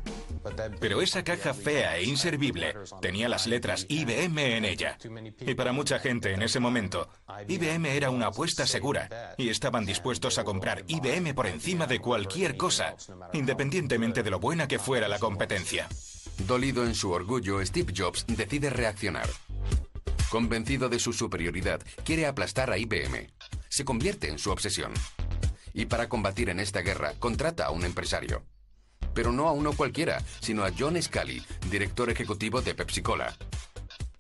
Pero 0.81 1.03
esa 1.03 1.25
caja 1.25 1.55
fea 1.55 1.97
e 1.97 2.05
inservible 2.05 2.75
tenía 3.01 3.29
las 3.29 3.47
IBM 3.88 4.57
en 4.57 4.64
ella. 4.64 4.96
Y 5.40 5.55
para 5.55 5.72
mucha 5.72 5.98
gente 5.98 6.33
en 6.33 6.42
ese 6.42 6.61
momento, 6.61 7.09
IBM 7.48 7.87
era 7.87 8.11
una 8.11 8.29
apuesta 8.29 8.66
segura 8.66 9.35
y 9.37 9.48
estaban 9.48 9.85
dispuestos 9.85 10.38
a 10.38 10.44
comprar 10.44 10.85
IBM 10.87 11.35
por 11.35 11.46
encima 11.46 11.87
de 11.87 11.98
cualquier 11.98 12.57
cosa, 12.57 12.96
independientemente 13.33 14.22
de 14.22 14.31
lo 14.31 14.38
buena 14.38 14.68
que 14.68 14.79
fuera 14.79 15.09
la 15.09 15.18
competencia. 15.18 15.88
Dolido 16.46 16.85
en 16.85 16.94
su 16.94 17.11
orgullo, 17.11 17.64
Steve 17.64 17.92
Jobs 17.96 18.24
decide 18.29 18.70
reaccionar. 18.70 19.29
Convencido 20.31 20.88
de 20.88 20.98
su 20.98 21.12
superioridad, 21.12 21.81
quiere 22.05 22.26
aplastar 22.26 22.70
a 22.70 22.79
IBM. 22.79 23.31
Se 23.68 23.85
convierte 23.85 24.29
en 24.29 24.38
su 24.38 24.50
obsesión. 24.50 24.92
Y 25.72 25.87
para 25.87 26.09
combatir 26.09 26.50
en 26.50 26.61
esta 26.61 26.83
guerra, 26.83 27.14
contrata 27.18 27.66
a 27.66 27.70
un 27.70 27.85
empresario 27.85 28.44
pero 29.16 29.33
no 29.33 29.48
a 29.48 29.52
uno 29.52 29.72
cualquiera, 29.72 30.22
sino 30.40 30.62
a 30.62 30.70
John 30.79 31.02
Scully, 31.02 31.42
director 31.70 32.11
ejecutivo 32.11 32.61
de 32.61 32.74
Pepsi 32.74 33.00
Cola. 33.00 33.35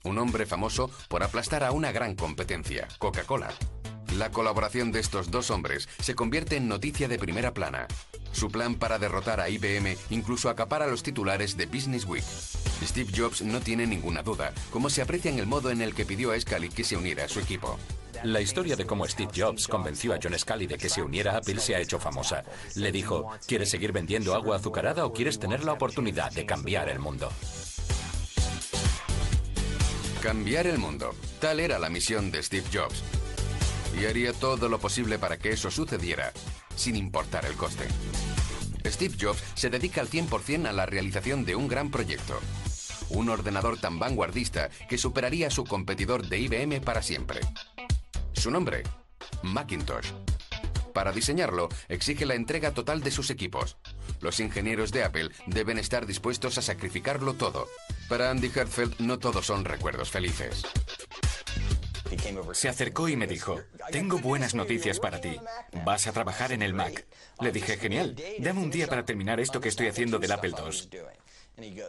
Un 0.04 0.16
hombre 0.18 0.46
famoso 0.46 0.90
por 1.08 1.22
aplastar 1.22 1.62
a 1.62 1.70
una 1.70 1.92
gran 1.92 2.16
competencia, 2.16 2.88
Coca-Cola. 2.98 3.52
La 4.16 4.30
colaboración 4.30 4.92
de 4.92 5.00
estos 5.00 5.30
dos 5.30 5.50
hombres 5.50 5.88
se 6.00 6.14
convierte 6.14 6.56
en 6.56 6.68
noticia 6.68 7.08
de 7.08 7.18
primera 7.18 7.52
plana. 7.52 7.86
Su 8.32 8.50
plan 8.50 8.76
para 8.76 8.98
derrotar 8.98 9.40
a 9.40 9.50
IBM 9.50 9.96
incluso 10.08 10.48
acapara 10.48 10.86
los 10.86 11.02
titulares 11.02 11.58
de 11.58 11.66
Business 11.66 12.06
Week. 12.06 12.24
Steve 12.82 13.12
Jobs 13.14 13.42
no 13.42 13.60
tiene 13.60 13.86
ninguna 13.86 14.22
duda, 14.22 14.52
como 14.70 14.88
se 14.88 15.02
aprecia 15.02 15.30
en 15.30 15.38
el 15.38 15.46
modo 15.46 15.70
en 15.70 15.82
el 15.82 15.94
que 15.94 16.06
pidió 16.06 16.32
a 16.32 16.40
Scully 16.40 16.70
que 16.70 16.84
se 16.84 16.96
uniera 16.96 17.24
a 17.24 17.28
su 17.28 17.40
equipo. 17.40 17.78
La 18.24 18.40
historia 18.40 18.76
de 18.76 18.86
cómo 18.86 19.06
Steve 19.06 19.30
Jobs 19.34 19.68
convenció 19.68 20.14
a 20.14 20.18
John 20.22 20.38
Scully 20.38 20.66
de 20.66 20.78
que 20.78 20.88
se 20.88 21.02
uniera 21.02 21.32
a 21.32 21.38
Apple 21.38 21.60
se 21.60 21.74
ha 21.74 21.80
hecho 21.80 21.98
famosa. 21.98 22.44
Le 22.74 22.92
dijo, 22.92 23.30
¿quieres 23.46 23.70
seguir 23.70 23.92
vendiendo 23.92 24.34
agua 24.34 24.56
azucarada 24.56 25.04
o 25.04 25.12
quieres 25.12 25.38
tener 25.38 25.64
la 25.64 25.72
oportunidad 25.72 26.32
de 26.32 26.46
cambiar 26.46 26.88
el 26.88 26.98
mundo? 26.98 27.30
Cambiar 30.22 30.66
el 30.66 30.78
mundo. 30.78 31.14
Tal 31.40 31.60
era 31.60 31.78
la 31.78 31.90
misión 31.90 32.30
de 32.30 32.42
Steve 32.42 32.66
Jobs. 32.72 33.02
Y 34.00 34.06
haría 34.06 34.32
todo 34.32 34.68
lo 34.68 34.78
posible 34.78 35.18
para 35.18 35.38
que 35.38 35.50
eso 35.50 35.70
sucediera, 35.70 36.32
sin 36.74 36.96
importar 36.96 37.44
el 37.46 37.54
coste. 37.54 37.86
Steve 38.86 39.16
Jobs 39.20 39.42
se 39.54 39.70
dedica 39.70 40.00
al 40.00 40.08
100% 40.08 40.66
a 40.66 40.72
la 40.72 40.86
realización 40.86 41.44
de 41.44 41.56
un 41.56 41.68
gran 41.68 41.90
proyecto. 41.90 42.40
Un 43.10 43.28
ordenador 43.28 43.78
tan 43.78 43.98
vanguardista 43.98 44.70
que 44.88 44.98
superaría 44.98 45.48
a 45.48 45.50
su 45.50 45.64
competidor 45.64 46.26
de 46.28 46.38
IBM 46.40 46.80
para 46.80 47.02
siempre. 47.02 47.40
Su 48.36 48.50
nombre, 48.50 48.82
Macintosh. 49.42 50.12
Para 50.92 51.12
diseñarlo, 51.12 51.68
exige 51.88 52.24
la 52.26 52.34
entrega 52.34 52.72
total 52.72 53.02
de 53.02 53.10
sus 53.10 53.30
equipos. 53.30 53.76
Los 54.20 54.40
ingenieros 54.40 54.92
de 54.92 55.04
Apple 55.04 55.30
deben 55.46 55.78
estar 55.78 56.06
dispuestos 56.06 56.56
a 56.58 56.62
sacrificarlo 56.62 57.34
todo. 57.34 57.68
Para 58.08 58.30
Andy 58.30 58.50
Hertzfeld 58.54 59.00
no 59.00 59.18
todos 59.18 59.46
son 59.46 59.64
recuerdos 59.64 60.10
felices. 60.10 60.64
Se 62.52 62.68
acercó 62.68 63.08
y 63.08 63.16
me 63.16 63.26
dijo, 63.26 63.60
tengo 63.90 64.18
buenas 64.18 64.54
noticias 64.54 65.00
para 65.00 65.20
ti. 65.20 65.36
Vas 65.84 66.06
a 66.06 66.12
trabajar 66.12 66.52
en 66.52 66.62
el 66.62 66.72
Mac. 66.72 67.04
Le 67.40 67.52
dije, 67.52 67.76
genial, 67.76 68.16
dame 68.38 68.60
un 68.60 68.70
día 68.70 68.86
para 68.86 69.04
terminar 69.04 69.40
esto 69.40 69.60
que 69.60 69.68
estoy 69.68 69.88
haciendo 69.88 70.18
del 70.18 70.32
Apple 70.32 70.54
II. 70.56 70.98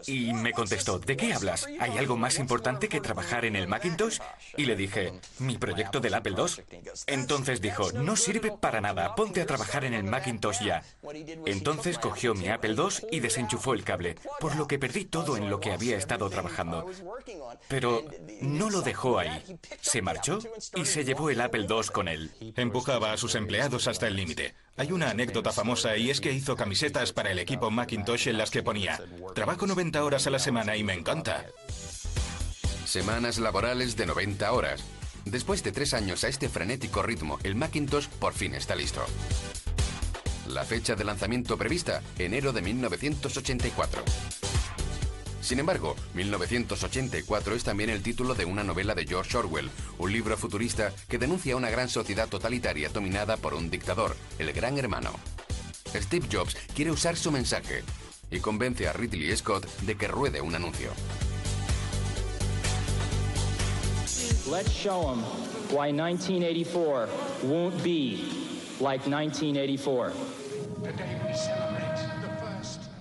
Y 0.06 0.34
me 0.34 0.54
contestó, 0.54 1.00
¿de 1.00 1.18
qué 1.18 1.34
hablas? 1.34 1.68
¿Hay 1.80 1.98
algo 1.98 2.16
más 2.16 2.40
importante 2.40 2.88
que 2.88 3.02
trabajar 3.02 3.46
en 3.46 3.56
el 3.56 3.68
Macintosh? 3.68 4.20
Y 4.56 4.66
le 4.66 4.76
dije, 4.76 5.14
mi 5.40 5.58
proyecto 5.58 6.00
del 6.00 6.14
Apple 6.14 6.36
II. 6.38 6.64
Entonces 7.08 7.62
dijo, 7.62 7.92
no 7.92 8.16
sirve 8.16 8.52
para 8.52 8.80
nada, 8.80 9.16
ponte 9.16 9.42
a 9.42 9.46
trabajar 9.46 9.84
en 9.84 9.94
el 9.94 10.04
Macintosh 10.04 10.64
ya. 10.64 10.84
Entonces 11.46 12.00
cogió 12.00 12.34
mi 12.34 12.48
Apple 12.48 12.76
II 12.78 13.08
y 13.12 13.20
desenchufó 13.20 13.74
el 13.74 13.84
cable, 13.84 14.16
por 14.40 14.56
lo 14.56 14.68
que 14.68 14.80
perdí 14.80 15.06
todo 15.06 15.36
en 15.38 15.50
lo 15.50 15.60
que 15.60 15.74
había 15.74 15.98
estado 15.98 16.30
trabajando. 16.30 16.90
Pero 17.68 18.06
no 18.42 18.70
lo 18.70 18.82
dejó 18.82 19.20
ahí. 19.20 19.60
Se 19.82 20.02
marchó 20.02 20.40
y 20.76 20.86
se 20.86 21.04
llevó 21.04 21.30
el 21.30 21.42
Apple 21.42 21.68
II 21.70 21.90
con 21.92 22.08
él. 22.08 22.32
Empujaba 22.56 23.12
a 23.12 23.18
sus 23.18 23.36
empleados 23.36 23.88
hasta 23.88 24.08
el 24.08 24.16
límite. 24.16 24.56
Hay 24.78 24.92
una 24.92 25.10
anécdota 25.10 25.52
famosa 25.52 25.98
y 25.98 26.12
es 26.12 26.22
que 26.22 26.32
hizo 26.32 26.56
camisetas 26.56 27.12
para 27.12 27.32
el 27.32 27.40
equipo 27.40 27.72
Macintosh 27.72 28.28
en 28.28 28.38
las 28.38 28.52
que 28.52 28.62
ponía, 28.62 29.02
trabajo 29.34 29.66
90 29.66 30.04
horas 30.04 30.28
a 30.28 30.30
la 30.30 30.38
semana 30.38 30.78
y 30.78 30.84
me 30.84 30.94
encanta. 30.94 31.46
Semanas 32.86 33.40
laborales 33.40 33.98
de 33.98 34.06
90 34.06 34.52
horas. 34.52 34.84
Después 35.26 35.64
de 35.64 35.72
tres 35.72 35.96
años 35.96 36.24
a 36.24 36.28
este 36.28 36.48
frenético 36.48 37.02
ritmo, 37.02 37.40
el 37.44 37.56
Macintosh 37.56 38.08
por 38.08 38.34
fin 38.34 38.54
está 38.54 38.76
listo. 38.76 39.04
La 40.48 40.64
fecha 40.64 40.96
de 40.96 41.04
lanzamiento 41.04 41.58
prevista, 41.58 42.04
enero 42.20 42.54
de 42.54 42.62
1984. 42.62 44.04
Sin 45.48 45.60
embargo, 45.60 45.96
1984 46.14 47.56
es 47.56 47.64
también 47.64 47.90
el 47.90 48.04
título 48.04 48.36
de 48.36 48.44
una 48.44 48.66
novela 48.66 48.94
de 48.94 49.08
George 49.08 49.38
Orwell, 49.38 49.70
un 49.98 50.12
libro 50.12 50.36
futurista 50.36 50.92
que 51.08 51.18
denuncia 51.18 51.56
una 51.56 51.70
gran 51.70 51.88
sociedad 51.88 52.28
totalitaria 52.28 52.90
dominada 52.90 53.38
por 53.38 53.54
un 53.54 53.70
dictador, 53.70 54.18
el 54.40 54.52
Gran 54.52 54.78
Hermano. 54.78 55.12
Steve 55.96 56.28
Jobs 56.30 56.58
quiere 56.76 56.92
usar 56.92 57.16
su 57.16 57.32
mensaje 57.32 57.86
y 58.30 58.42
convence 58.42 58.90
a 58.90 58.92
Ridley 58.92 59.34
Scott 59.38 59.66
de 59.84 59.96
que 59.96 60.10
ruede 60.10 60.42
un 60.42 60.54
anuncio. 60.54 60.92
Let's 64.52 64.74
show 64.74 65.12
them 65.12 65.24
why 65.72 65.94
1984 65.94 67.08
won't 67.44 67.82
be 67.82 68.20
like 68.82 69.08
1984. 69.08 70.12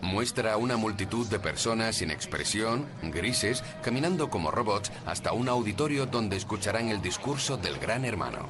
Muestra 0.07 0.57
una 0.57 0.77
multitud 0.77 1.27
de 1.27 1.41
personas 1.41 1.97
sin 1.97 2.13
expresión, 2.13 2.87
grises, 3.03 3.65
caminando 3.83 4.31
como 4.31 4.53
robots 4.53 4.93
hasta 5.05 5.33
un 5.33 5.49
auditorio 5.49 6.07
donde 6.07 6.37
escucharán 6.37 6.91
el 6.91 7.03
discurso 7.03 7.57
del 7.57 7.77
gran 7.79 8.05
hermano. 8.05 8.49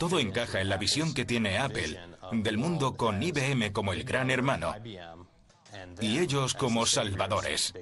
Todo 0.00 0.18
encaja 0.18 0.60
en 0.60 0.68
la 0.68 0.76
visión 0.76 1.14
que 1.14 1.24
tiene 1.24 1.58
Apple 1.58 2.00
del 2.32 2.58
mundo 2.58 2.96
con 2.96 3.22
IBM 3.22 3.72
como 3.72 3.92
el 3.92 4.02
gran 4.02 4.30
hermano 4.30 4.74
y 6.00 6.18
ellos 6.18 6.54
como 6.54 6.84
salvadores. 6.84 7.72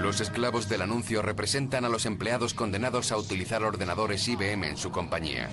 Los 0.00 0.20
esclavos 0.20 0.68
del 0.68 0.82
anuncio 0.82 1.22
representan 1.22 1.84
a 1.84 1.88
los 1.88 2.04
empleados 2.04 2.52
condenados 2.52 3.12
a 3.12 3.16
utilizar 3.16 3.62
ordenadores 3.62 4.26
IBM 4.26 4.64
en 4.64 4.76
su 4.76 4.90
compañía. 4.90 5.48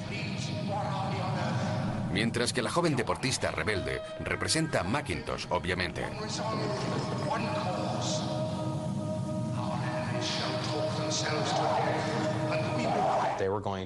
Mientras 2.15 2.53
que 2.53 2.61
la 2.61 2.71
joven 2.71 2.95
deportista 2.95 3.51
rebelde 3.51 4.01
representa 4.21 4.79
a 4.79 4.83
Macintosh, 4.83 5.47
obviamente. 5.49 6.01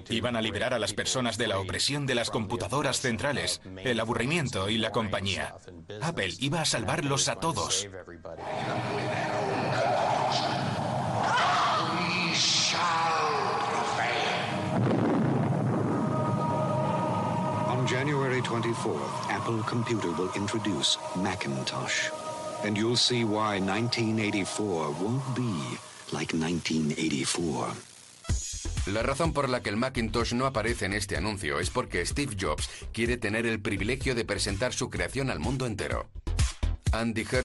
Iban 0.09 0.35
a 0.35 0.41
liberar 0.43 0.75
a 0.75 0.79
las 0.79 0.93
personas 0.93 1.39
de 1.39 1.47
la 1.47 1.57
opresión 1.57 2.05
de 2.05 2.13
las 2.13 2.29
computadoras 2.29 3.01
centrales, 3.01 3.61
el 3.77 3.99
aburrimiento 3.99 4.69
y 4.69 4.77
la 4.77 4.91
compañía. 4.91 5.55
Apple 5.99 6.35
iba 6.37 6.61
a 6.61 6.65
salvarlos 6.65 7.29
a 7.29 7.37
todos. 7.37 7.87
January 17.89 18.39
24th, 18.41 19.31
Apple 19.31 19.63
Computer 19.63 20.11
will 20.11 20.29
introduce 20.35 20.99
Macintosh. 21.15 22.11
And 22.63 22.77
you'll 22.77 22.95
see 22.95 23.23
why 23.23 23.59
1984 23.59 24.91
won't 25.01 25.23
be 25.35 25.79
like 26.11 26.31
1984. 26.35 27.67
La 28.93 29.01
razón 29.01 29.33
por 29.33 29.49
la 29.49 29.61
que 29.61 29.71
el 29.71 29.77
Macintosh 29.77 30.33
no 30.33 30.45
aparece 30.45 30.85
en 30.85 30.93
este 30.93 31.17
anuncio 31.17 31.59
es 31.59 31.71
porque 31.71 32.05
Steve 32.05 32.35
Jobs 32.39 32.69
quiere 32.93 33.17
tener 33.17 33.47
el 33.47 33.59
privilegio 33.59 34.13
de 34.13 34.23
presentar 34.23 34.71
su 34.71 34.91
creación 34.91 35.31
al 35.31 35.39
mundo 35.39 35.65
entero. 35.65 36.05
Andy 36.91 37.23
Her 37.23 37.41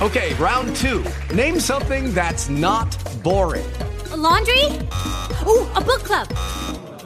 Okay, 0.00 0.34
round 0.40 0.74
two. 0.74 1.04
Name 1.32 1.60
something 1.60 2.12
that's 2.12 2.48
not 2.48 2.96
boring. 3.22 3.64
A 4.10 4.16
laundry? 4.16 4.64
Ooh, 5.46 5.68
a 5.76 5.80
book 5.80 6.02
club. 6.02 6.26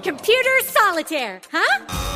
Computer 0.02 0.62
solitaire, 0.64 1.42
huh? 1.52 2.15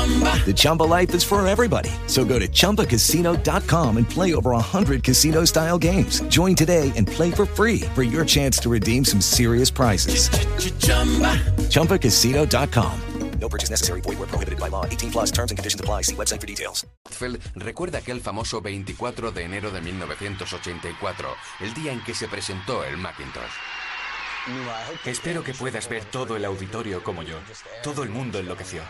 The 0.00 0.54
Chumba 0.54 0.84
life 0.84 1.14
is 1.14 1.22
for 1.22 1.46
everybody. 1.46 1.90
So 2.06 2.24
go 2.24 2.38
to 2.38 2.48
ChumbaCasino.com 2.48 3.96
and 3.98 4.08
play 4.08 4.34
over 4.34 4.50
100 4.50 5.04
casino 5.04 5.44
style 5.44 5.78
games. 5.78 6.22
Join 6.22 6.56
today 6.56 6.90
and 6.96 7.06
play 7.06 7.30
for 7.30 7.46
free 7.46 7.82
for 7.94 8.02
your 8.02 8.24
chance 8.24 8.58
to 8.62 8.68
redeem 8.68 9.04
some 9.04 9.20
serious 9.20 9.70
prizes. 9.70 10.28
ChumbaCasino.com. 11.68 13.00
No 13.40 13.48
purchase 13.48 13.70
necessary. 13.70 14.00
Void 14.02 14.18
where 14.18 14.28
prohibited 14.28 14.58
by 14.60 14.68
law. 14.68 14.84
18 14.84 15.10
plus 15.10 15.30
terms 15.30 15.50
and 15.50 15.58
conditions 15.58 15.80
apply. 15.80 16.02
See 16.02 16.14
website 16.14 16.40
for 16.40 16.46
details. 16.46 16.86
Feld 17.06 17.38
recuerda 17.54 17.98
aquel 17.98 18.20
famoso 18.20 18.60
24 18.60 19.32
de 19.32 19.44
enero 19.44 19.70
de 19.70 19.80
1984, 19.80 21.28
el 21.60 21.74
día 21.74 21.92
en 21.92 22.02
que 22.04 22.14
se 22.14 22.28
presentó 22.28 22.84
el 22.84 22.98
Macintosh. 22.98 23.50
Espero 25.04 25.42
que 25.42 25.54
puedas 25.54 25.88
ver 25.88 26.04
todo 26.04 26.36
el 26.36 26.44
auditorio 26.44 27.02
como 27.02 27.22
yo. 27.22 27.36
Todo 27.82 28.02
el 28.02 28.10
mundo 28.10 28.38
enloqueció. 28.38 28.82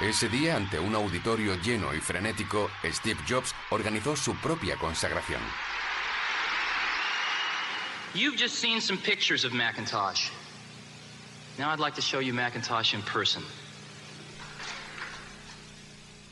Ese 0.00 0.28
día, 0.28 0.56
ante 0.56 0.80
un 0.80 0.92
auditorio 0.96 1.54
lleno 1.62 1.94
y 1.94 2.00
frenético, 2.00 2.68
Steve 2.84 3.20
Jobs 3.28 3.54
organizó 3.70 4.16
su 4.16 4.34
propia 4.34 4.76
consagración. 4.76 5.40
You've 8.12 8.36
just 8.36 8.56
seen 8.56 8.80
some 8.80 8.98
pictures 8.98 9.44
of 9.44 9.52
Macintosh. 9.52 10.30
Now 11.58 11.70
I'd 11.70 11.78
like 11.78 11.94
to 11.94 12.02
show 12.02 12.20
you 12.20 12.34
Macintosh 12.34 12.92
in 12.92 13.02
person. 13.02 13.44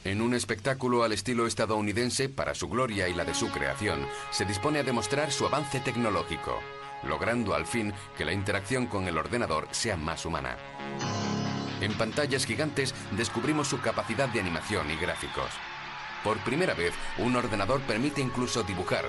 En 0.04 0.20
un 0.20 0.34
espectáculo 0.34 1.04
al 1.04 1.12
estilo 1.12 1.46
estadounidense, 1.46 2.28
para 2.28 2.56
su 2.56 2.68
gloria 2.68 3.08
y 3.08 3.14
la 3.14 3.24
de 3.24 3.34
su 3.34 3.48
creación, 3.48 4.08
se 4.32 4.44
dispone 4.44 4.80
a 4.80 4.82
demostrar 4.82 5.30
su 5.30 5.46
avance 5.46 5.78
tecnológico, 5.78 6.58
logrando 7.04 7.54
al 7.54 7.66
fin 7.66 7.94
que 8.18 8.24
la 8.24 8.32
interacción 8.32 8.86
con 8.86 9.06
el 9.06 9.16
ordenador 9.16 9.68
sea 9.70 9.96
más 9.96 10.26
humana. 10.26 10.56
En 11.82 11.92
pantallas 11.94 12.46
gigantes 12.46 12.94
descubrimos 13.10 13.66
su 13.66 13.80
capacidad 13.80 14.28
de 14.28 14.38
animación 14.38 14.88
y 14.92 14.96
gráficos. 14.96 15.50
Por 16.22 16.38
primera 16.38 16.74
vez, 16.74 16.94
un 17.18 17.34
ordenador 17.34 17.80
permite 17.80 18.20
incluso 18.20 18.62
dibujar. 18.62 19.04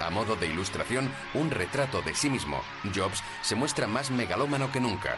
A 0.00 0.08
modo 0.08 0.36
de 0.36 0.46
ilustración, 0.46 1.10
un 1.34 1.50
retrato 1.50 2.00
de 2.00 2.14
sí 2.14 2.30
mismo, 2.30 2.62
Jobs 2.94 3.24
se 3.42 3.56
muestra 3.56 3.88
más 3.88 4.12
megalómano 4.12 4.70
que 4.70 4.78
nunca. 4.78 5.16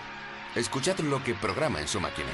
Escuchad 0.54 0.98
lo 1.00 1.22
que 1.22 1.34
programa 1.34 1.82
en 1.82 1.88
su 1.88 2.00
máquina. 2.00 2.30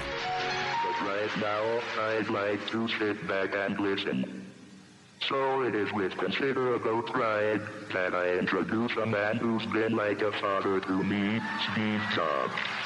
So 5.29 5.63
it 5.63 5.75
is 5.77 5.93
with 5.93 6.17
considerable 6.17 7.03
pride 7.03 7.63
that 7.93 8.13
I 8.13 8.39
introduce 8.41 8.93
a 8.97 9.07
man 9.07 9.37
who's 9.39 9.65
been 9.67 9.95
like 9.95 10.21
a 10.21 10.33
father 10.41 10.81
to 10.81 11.03
me, 11.05 11.41
Steve 11.71 12.03
Jobs. 12.13 12.82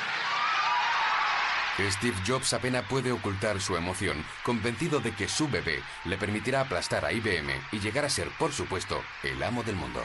Steve 1.79 2.17
Jobs 2.27 2.55
apenas 2.55 2.85
puede 2.87 3.13
ocultar 3.13 3.61
su 3.61 3.77
emoción, 3.77 4.25
convencido 4.43 5.01
de 5.01 5.13
que 5.13 5.29
su 5.29 5.47
bebé 5.47 5.83
le 6.07 6.17
permitirá 6.17 6.63
aplastar 6.63 7.05
a 7.05 7.13
IBM 7.13 7.53
y 7.71 7.81
llegar 7.81 8.07
a 8.07 8.11
ser, 8.11 8.31
por 8.39 8.53
supuesto, 8.53 9.03
el 9.23 9.43
amo 9.43 9.63
del 9.63 9.77
mundo. 9.77 10.03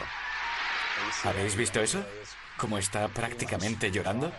¿Habéis 1.24 1.56
visto 1.56 1.80
eso? 1.80 2.06
¿Cómo 2.58 2.78
está 2.78 3.08
prácticamente 3.08 3.90
llorando? 3.90 4.32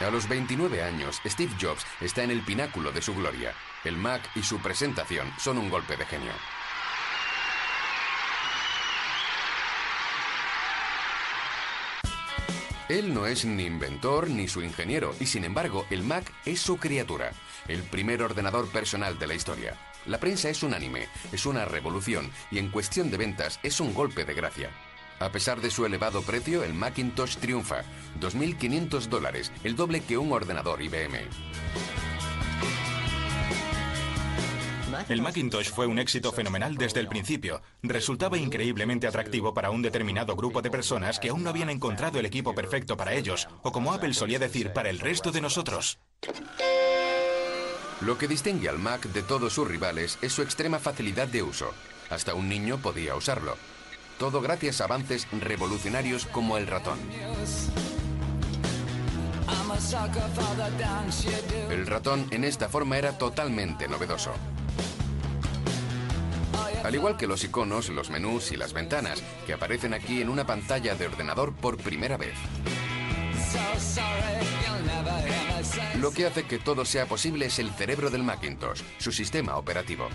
A 0.00 0.10
los 0.10 0.28
29 0.28 0.82
años, 0.82 1.20
Steve 1.24 1.52
Jobs 1.60 1.86
está 2.00 2.22
en 2.24 2.30
el 2.30 2.42
pináculo 2.42 2.90
de 2.90 3.02
su 3.02 3.14
gloria. 3.14 3.54
El 3.84 3.96
Mac 3.96 4.22
y 4.34 4.42
su 4.42 4.58
presentación 4.60 5.32
son 5.38 5.58
un 5.58 5.70
golpe 5.70 5.96
de 5.96 6.04
genio. 6.06 6.32
Él 12.88 13.14
no 13.14 13.26
es 13.26 13.46
ni 13.46 13.64
inventor 13.64 14.28
ni 14.28 14.46
su 14.46 14.60
ingeniero, 14.62 15.14
y 15.18 15.26
sin 15.26 15.44
embargo, 15.44 15.86
el 15.90 16.02
Mac 16.02 16.30
es 16.44 16.60
su 16.60 16.76
criatura, 16.76 17.32
el 17.66 17.82
primer 17.82 18.22
ordenador 18.22 18.68
personal 18.68 19.18
de 19.18 19.26
la 19.26 19.34
historia. 19.34 19.78
La 20.04 20.20
prensa 20.20 20.50
es 20.50 20.62
unánime, 20.62 21.08
es 21.32 21.46
una 21.46 21.64
revolución, 21.64 22.30
y 22.50 22.58
en 22.58 22.70
cuestión 22.70 23.10
de 23.10 23.16
ventas 23.16 23.58
es 23.62 23.80
un 23.80 23.94
golpe 23.94 24.26
de 24.26 24.34
gracia. 24.34 24.70
A 25.18 25.30
pesar 25.30 25.62
de 25.62 25.70
su 25.70 25.86
elevado 25.86 26.20
precio, 26.22 26.62
el 26.62 26.74
Macintosh 26.74 27.36
triunfa, 27.36 27.84
2.500 28.20 29.06
dólares, 29.06 29.50
el 29.62 29.76
doble 29.76 30.02
que 30.02 30.18
un 30.18 30.32
ordenador 30.32 30.82
IBM. 30.82 31.20
El 35.08 35.22
Macintosh 35.22 35.70
fue 35.70 35.86
un 35.86 35.98
éxito 35.98 36.32
fenomenal 36.32 36.76
desde 36.76 37.00
el 37.00 37.08
principio. 37.08 37.62
Resultaba 37.82 38.38
increíblemente 38.38 39.06
atractivo 39.06 39.54
para 39.54 39.70
un 39.70 39.82
determinado 39.82 40.36
grupo 40.36 40.62
de 40.62 40.70
personas 40.70 41.18
que 41.18 41.30
aún 41.30 41.42
no 41.42 41.50
habían 41.50 41.70
encontrado 41.70 42.18
el 42.18 42.26
equipo 42.26 42.54
perfecto 42.54 42.96
para 42.96 43.14
ellos, 43.14 43.48
o 43.62 43.72
como 43.72 43.92
Apple 43.92 44.14
solía 44.14 44.38
decir, 44.38 44.72
para 44.72 44.90
el 44.90 45.00
resto 45.00 45.32
de 45.32 45.40
nosotros. 45.40 45.98
Lo 48.00 48.18
que 48.18 48.28
distingue 48.28 48.68
al 48.68 48.78
Mac 48.78 49.06
de 49.06 49.22
todos 49.22 49.52
sus 49.52 49.66
rivales 49.66 50.18
es 50.20 50.32
su 50.32 50.42
extrema 50.42 50.78
facilidad 50.78 51.28
de 51.28 51.42
uso. 51.42 51.72
Hasta 52.10 52.34
un 52.34 52.48
niño 52.48 52.78
podía 52.78 53.14
usarlo. 53.14 53.56
Todo 54.18 54.40
gracias 54.40 54.80
a 54.80 54.84
avances 54.84 55.26
revolucionarios 55.32 56.26
como 56.26 56.56
el 56.56 56.66
ratón. 56.66 56.98
El 61.70 61.86
ratón 61.86 62.26
en 62.30 62.44
esta 62.44 62.68
forma 62.68 62.98
era 62.98 63.18
totalmente 63.18 63.88
novedoso. 63.88 64.32
Al 66.84 66.94
igual 66.94 67.16
que 67.16 67.26
los 67.26 67.42
iconos, 67.42 67.88
los 67.88 68.10
menús 68.10 68.52
y 68.52 68.56
las 68.56 68.74
ventanas, 68.74 69.22
que 69.46 69.54
aparecen 69.54 69.94
aquí 69.94 70.20
en 70.20 70.28
una 70.28 70.46
pantalla 70.46 70.94
de 70.94 71.06
ordenador 71.06 71.54
por 71.54 71.78
primera 71.78 72.18
vez. 72.18 72.34
Lo 75.98 76.10
que 76.10 76.26
hace 76.26 76.44
que 76.44 76.58
todo 76.58 76.84
sea 76.84 77.06
posible 77.06 77.46
es 77.46 77.58
el 77.58 77.70
cerebro 77.70 78.10
del 78.10 78.22
Macintosh, 78.22 78.82
su 78.98 79.12
sistema 79.12 79.56
operativo. 79.56 80.08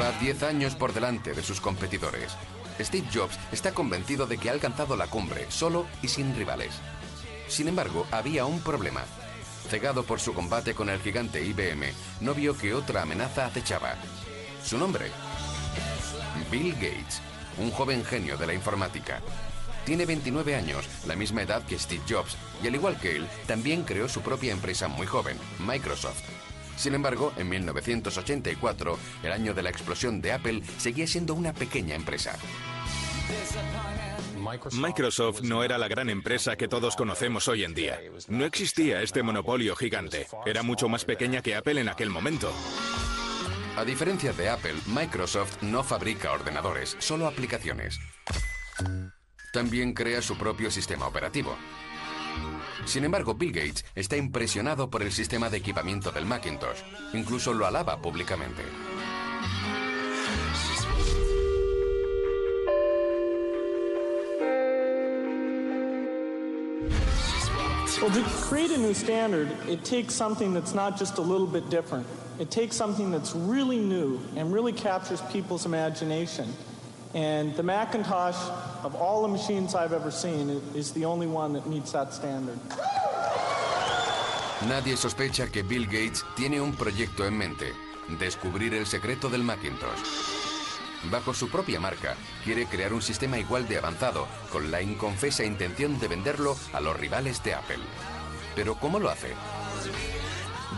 Va 0.00 0.12
10 0.20 0.42
años 0.44 0.74
por 0.74 0.94
delante 0.94 1.34
de 1.34 1.42
sus 1.42 1.60
competidores. 1.60 2.34
Steve 2.80 3.06
Jobs 3.12 3.38
está 3.52 3.72
convencido 3.72 4.26
de 4.26 4.38
que 4.38 4.48
ha 4.48 4.52
alcanzado 4.52 4.96
la 4.96 5.06
cumbre, 5.06 5.46
solo 5.50 5.86
y 6.02 6.08
sin 6.08 6.34
rivales. 6.34 6.80
Sin 7.48 7.68
embargo, 7.68 8.06
había 8.10 8.46
un 8.46 8.60
problema. 8.60 9.04
Cegado 9.68 10.04
por 10.04 10.18
su 10.18 10.32
combate 10.32 10.74
con 10.74 10.88
el 10.88 11.00
gigante 11.00 11.44
IBM, 11.44 11.92
no 12.20 12.32
vio 12.32 12.56
que 12.56 12.72
otra 12.72 13.02
amenaza 13.02 13.46
acechaba. 13.46 13.96
Su 14.66 14.78
nombre, 14.78 15.12
Bill 16.50 16.72
Gates, 16.72 17.22
un 17.56 17.70
joven 17.70 18.04
genio 18.04 18.36
de 18.36 18.48
la 18.48 18.52
informática. 18.52 19.20
Tiene 19.84 20.04
29 20.04 20.56
años, 20.56 20.88
la 21.06 21.14
misma 21.14 21.42
edad 21.42 21.64
que 21.64 21.78
Steve 21.78 22.02
Jobs, 22.08 22.36
y 22.64 22.66
al 22.66 22.74
igual 22.74 22.98
que 22.98 23.14
él, 23.14 23.28
también 23.46 23.84
creó 23.84 24.08
su 24.08 24.22
propia 24.22 24.50
empresa 24.50 24.88
muy 24.88 25.06
joven, 25.06 25.38
Microsoft. 25.60 26.20
Sin 26.76 26.96
embargo, 26.96 27.32
en 27.36 27.48
1984, 27.48 28.98
el 29.22 29.32
año 29.32 29.54
de 29.54 29.62
la 29.62 29.70
explosión 29.70 30.20
de 30.20 30.32
Apple, 30.32 30.62
seguía 30.78 31.06
siendo 31.06 31.34
una 31.34 31.52
pequeña 31.52 31.94
empresa. 31.94 32.36
Microsoft 34.72 35.42
no 35.42 35.62
era 35.62 35.78
la 35.78 35.86
gran 35.86 36.10
empresa 36.10 36.56
que 36.56 36.66
todos 36.66 36.96
conocemos 36.96 37.46
hoy 37.46 37.62
en 37.62 37.72
día. 37.72 38.00
No 38.26 38.44
existía 38.44 39.00
este 39.00 39.22
monopolio 39.22 39.76
gigante. 39.76 40.26
Era 40.44 40.64
mucho 40.64 40.88
más 40.88 41.04
pequeña 41.04 41.40
que 41.40 41.54
Apple 41.54 41.80
en 41.80 41.88
aquel 41.88 42.10
momento. 42.10 42.52
A 43.76 43.84
diferencia 43.84 44.32
de 44.32 44.48
Apple, 44.48 44.74
Microsoft 44.86 45.60
no 45.60 45.84
fabrica 45.84 46.32
ordenadores, 46.32 46.96
solo 46.98 47.26
aplicaciones. 47.26 48.00
También 49.52 49.92
crea 49.92 50.22
su 50.22 50.38
propio 50.38 50.70
sistema 50.70 51.06
operativo. 51.06 51.54
Sin 52.86 53.04
embargo, 53.04 53.34
Bill 53.34 53.52
Gates 53.52 53.84
está 53.94 54.16
impresionado 54.16 54.88
por 54.88 55.02
el 55.02 55.12
sistema 55.12 55.50
de 55.50 55.58
equipamiento 55.58 56.10
del 56.10 56.24
Macintosh. 56.24 56.78
Incluso 57.12 57.52
lo 57.52 57.66
alaba 57.66 58.00
públicamente. 58.00 58.62
Well, 68.00 68.10
to 68.10 68.22
create 68.24 68.70
a 68.72 68.76
new 68.76 68.92
standard, 68.92 69.48
it 69.68 69.82
takes 69.82 70.12
something 70.12 70.52
that's 70.52 70.74
not 70.74 70.98
just 70.98 71.16
a 71.16 71.22
little 71.22 71.46
bit 71.46 71.70
different. 71.70 72.06
It 72.38 72.50
takes 72.50 72.76
something 72.76 73.10
that's 73.10 73.34
really 73.34 73.78
new 73.78 74.20
and 74.36 74.52
really 74.52 74.72
captures 74.72 75.22
people's 75.32 75.64
imagination. 75.64 76.52
And 77.14 77.54
the 77.56 77.62
Macintosh, 77.62 78.36
of 78.84 78.94
all 78.94 79.22
the 79.22 79.28
machines 79.28 79.74
I've 79.74 79.94
ever 79.94 80.10
seen, 80.10 80.50
is 80.74 80.92
the 80.92 81.06
only 81.06 81.26
one 81.26 81.54
that 81.54 81.66
meets 81.66 81.92
that 81.92 82.12
standard. 82.12 82.58
Nadie 84.68 84.96
sospecha 84.96 85.50
que 85.50 85.62
Bill 85.62 85.86
Gates 85.86 86.22
tiene 86.36 86.60
un 86.60 86.74
proyecto 86.74 87.24
en 87.26 87.38
mente, 87.38 87.72
descubrir 88.18 88.74
el 88.74 88.84
secreto 88.84 89.30
del 89.30 89.42
Macintosh. 89.42 90.35
Bajo 91.04 91.34
su 91.34 91.48
propia 91.48 91.78
marca, 91.78 92.16
quiere 92.44 92.66
crear 92.66 92.92
un 92.92 93.02
sistema 93.02 93.38
igual 93.38 93.68
de 93.68 93.78
avanzado, 93.78 94.26
con 94.50 94.70
la 94.70 94.82
inconfesa 94.82 95.44
intención 95.44 95.98
de 96.00 96.08
venderlo 96.08 96.56
a 96.72 96.80
los 96.80 96.98
rivales 96.98 97.42
de 97.44 97.54
Apple. 97.54 97.78
Pero 98.54 98.74
¿cómo 98.76 98.98
lo 98.98 99.10
hace? 99.10 99.34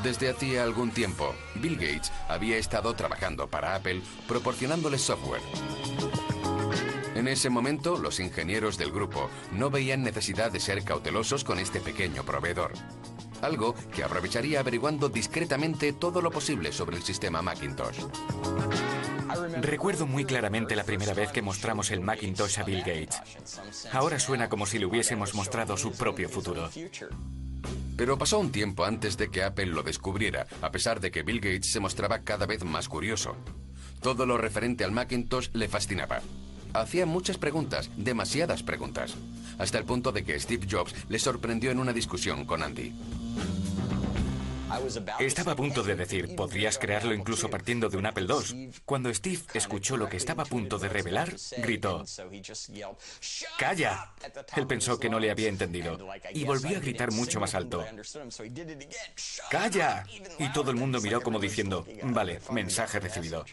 Desde 0.03 0.29
hacía 0.29 0.63
algún 0.63 0.91
tiempo, 0.91 1.35
Bill 1.57 1.77
Gates 1.77 2.13
había 2.29 2.57
estado 2.57 2.95
trabajando 2.95 3.49
para 3.49 3.75
Apple 3.75 4.03
proporcionándoles 4.27 5.01
software. 5.03 5.43
En 7.15 7.27
ese 7.27 7.51
momento, 7.51 7.99
los 7.99 8.21
ingenieros 8.21 8.79
del 8.79 8.93
grupo 8.93 9.29
no 9.53 9.71
veían 9.71 10.03
necesidad 10.03 10.53
de 10.53 10.61
ser 10.61 10.85
cautelosos 10.85 11.43
con 11.43 11.59
este 11.59 11.81
pequeño 11.81 12.23
proveedor. 12.23 12.73
Algo 13.43 13.75
que 13.93 14.05
aprovecharía 14.05 14.61
averiguando 14.61 15.09
discretamente 15.09 15.93
todo 15.93 16.21
lo 16.21 16.31
posible 16.31 16.71
sobre 16.73 16.97
el 16.97 17.03
sistema 17.03 17.43
Macintosh. 17.43 18.05
Recuerdo 19.61 20.07
muy 20.07 20.25
claramente 20.25 20.77
la 20.77 20.85
primera 20.85 21.15
vez 21.15 21.33
que 21.33 21.43
mostramos 21.43 21.91
el 21.91 22.01
Macintosh 22.01 22.59
a 22.59 22.65
Bill 22.65 22.81
Gates. 22.81 23.21
Ahora 23.93 24.19
suena 24.19 24.49
como 24.49 24.67
si 24.67 24.79
le 24.79 24.87
hubiésemos 24.87 25.35
mostrado 25.35 25.77
su 25.77 25.93
propio 25.93 26.29
futuro. 26.29 26.71
Pero 27.97 28.17
pasó 28.17 28.39
un 28.39 28.53
tiempo 28.53 28.85
antes 28.85 29.17
de 29.17 29.31
que 29.31 29.43
Apple 29.43 29.67
lo 29.67 29.83
descubriera, 29.83 30.47
a 30.63 30.71
pesar 30.71 31.01
de 31.01 31.11
que 31.11 31.23
Bill 31.23 31.41
Gates 31.41 31.73
se 31.73 31.81
mostraba 31.81 32.21
cada 32.21 32.47
vez 32.47 32.65
más 32.65 32.89
curioso. 32.89 33.37
Todo 34.01 34.27
lo 34.27 34.39
referente 34.39 34.85
al 34.85 34.93
Macintosh 34.93 35.49
le 35.53 35.69
fascinaba. 35.69 36.21
Hacía 36.75 37.07
muchas 37.07 37.39
preguntas, 37.39 37.91
demasiadas 37.97 38.63
preguntas, 38.63 39.15
hasta 39.59 39.79
el 39.79 39.85
punto 39.85 40.13
de 40.13 40.23
que 40.25 40.39
Steve 40.39 40.67
Jobs 40.71 40.95
le 41.09 41.19
sorprendió 41.19 41.71
en 41.71 41.81
una 41.81 41.93
discusión 41.93 42.45
con 42.45 42.63
Andy. 42.63 42.93
Estaba 45.19 45.53
a 45.53 45.57
punto 45.57 45.83
de 45.83 45.97
decir, 45.97 46.35
podrías 46.37 46.79
crearlo 46.79 47.15
incluso 47.15 47.49
partiendo 47.49 47.89
de 47.89 47.97
un 47.97 48.07
Apple 48.07 48.27
II. 48.29 48.71
Cuando 48.85 49.13
Steve 49.13 49.43
escuchó 49.55 49.97
lo 49.97 50.09
que 50.09 50.17
estaba 50.17 50.43
a 50.43 50.47
punto 50.47 50.79
de 50.79 50.89
revelar, 50.89 51.35
gritó, 51.59 52.05
¡Calla! 53.59 54.13
Él 54.57 54.67
pensó 54.67 54.99
que 54.99 55.09
no 55.09 55.19
le 55.19 55.31
había 55.31 55.49
entendido 55.49 55.99
y 56.33 56.45
volvió 56.45 56.77
a 56.77 56.81
gritar 56.81 57.13
mucho 57.13 57.41
más 57.41 57.55
alto. 57.55 57.85
¡Calla! 59.51 60.05
Y 60.39 60.53
todo 60.53 60.71
el 60.71 60.77
mundo 60.77 61.01
miró 61.01 61.23
como 61.23 61.39
diciendo, 61.39 61.87
vale, 62.03 62.41
mensaje 62.51 63.01
recibido. 63.01 63.45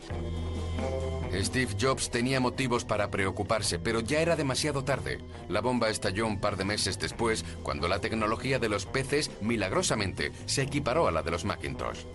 Steve 1.44 1.76
Jobs 1.80 2.10
tenía 2.10 2.40
motivos 2.40 2.86
para 2.86 3.12
preocuparse, 3.12 3.80
pero 3.80 4.00
ya 4.00 4.22
era 4.22 4.36
demasiado 4.36 4.84
tarde. 4.84 5.20
La 5.50 5.62
bomba 5.62 5.90
estalló 5.90 6.28
un 6.28 6.40
par 6.40 6.56
de 6.56 6.66
meses 6.66 7.00
después, 7.00 7.44
cuando 7.64 7.88
la 7.88 8.00
tecnología 8.00 8.60
de 8.60 8.70
los 8.70 8.86
peces, 8.86 9.32
milagrosamente, 9.42 10.32
se 10.46 10.62
equiparó 10.62 11.08
a 11.08 11.12
la 11.12 11.24
de 11.24 11.32
los 11.32 11.46
Macintosh. 11.46 12.06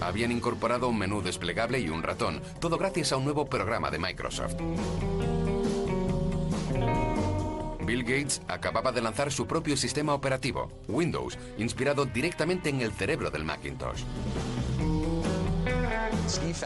Habían 0.00 0.32
incorporado 0.32 0.88
un 0.88 0.98
menú 0.98 1.22
desplegable 1.22 1.80
y 1.80 1.88
un 1.88 2.02
ratón, 2.02 2.42
todo 2.60 2.76
gracias 2.76 3.12
a 3.12 3.16
un 3.16 3.24
nuevo 3.24 3.46
programa 3.46 3.90
de 3.90 3.98
Microsoft. 3.98 4.56
Bill 7.84 8.02
Gates 8.02 8.42
acababa 8.48 8.92
de 8.92 9.02
lanzar 9.02 9.30
su 9.30 9.46
propio 9.46 9.76
sistema 9.76 10.14
operativo, 10.14 10.70
Windows, 10.88 11.38
inspirado 11.58 12.06
directamente 12.06 12.70
en 12.70 12.80
el 12.80 12.92
cerebro 12.92 13.30
del 13.30 13.44
Macintosh. 13.44 14.02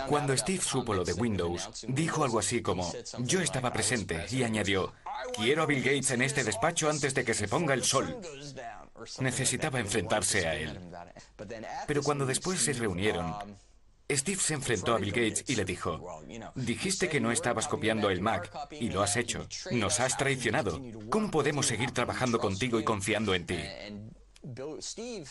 Cuando 0.08 0.36
Steve 0.36 0.62
supo 0.62 0.94
lo 0.94 1.04
de 1.04 1.12
Windows, 1.12 1.86
dijo 1.88 2.24
algo 2.24 2.38
así 2.38 2.62
como, 2.62 2.92
yo 3.18 3.40
estaba 3.40 3.72
presente 3.72 4.26
y 4.30 4.42
añadió, 4.42 4.92
quiero 5.34 5.62
a 5.62 5.66
Bill 5.66 5.82
Gates 5.82 6.10
en 6.12 6.22
este 6.22 6.44
despacho 6.44 6.88
antes 6.88 7.14
de 7.14 7.24
que 7.24 7.34
se 7.34 7.48
ponga 7.48 7.74
el 7.74 7.84
sol. 7.84 8.20
Necesitaba 9.20 9.80
enfrentarse 9.80 10.46
a 10.46 10.54
él. 10.54 10.78
Pero 11.86 12.02
cuando 12.02 12.26
después 12.26 12.60
se 12.60 12.72
reunieron, 12.72 13.34
Steve 14.10 14.40
se 14.40 14.54
enfrentó 14.54 14.94
a 14.94 14.98
Bill 14.98 15.12
Gates 15.12 15.44
y 15.48 15.54
le 15.54 15.64
dijo, 15.64 16.22
dijiste 16.54 17.08
que 17.08 17.20
no 17.20 17.30
estabas 17.30 17.68
copiando 17.68 18.10
el 18.10 18.22
Mac 18.22 18.50
y 18.70 18.88
lo 18.88 19.02
has 19.02 19.16
hecho. 19.16 19.46
Nos 19.70 20.00
has 20.00 20.16
traicionado. 20.16 20.80
¿Cómo 21.10 21.30
podemos 21.30 21.66
seguir 21.66 21.90
trabajando 21.90 22.38
contigo 22.38 22.80
y 22.80 22.84
confiando 22.84 23.34
en 23.34 23.46
ti? 23.46 23.58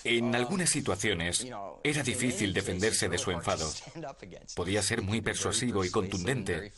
En 0.03 0.35
algunas 0.35 0.69
situaciones 0.69 1.47
era 1.83 2.03
difícil 2.03 2.53
defenderse 2.53 3.09
de 3.09 3.17
su 3.17 3.31
enfado. 3.31 3.69
Podía 4.55 4.81
ser 4.81 5.01
muy 5.01 5.21
persuasivo 5.21 5.85
y 5.85 5.89
contundente. 5.89 6.71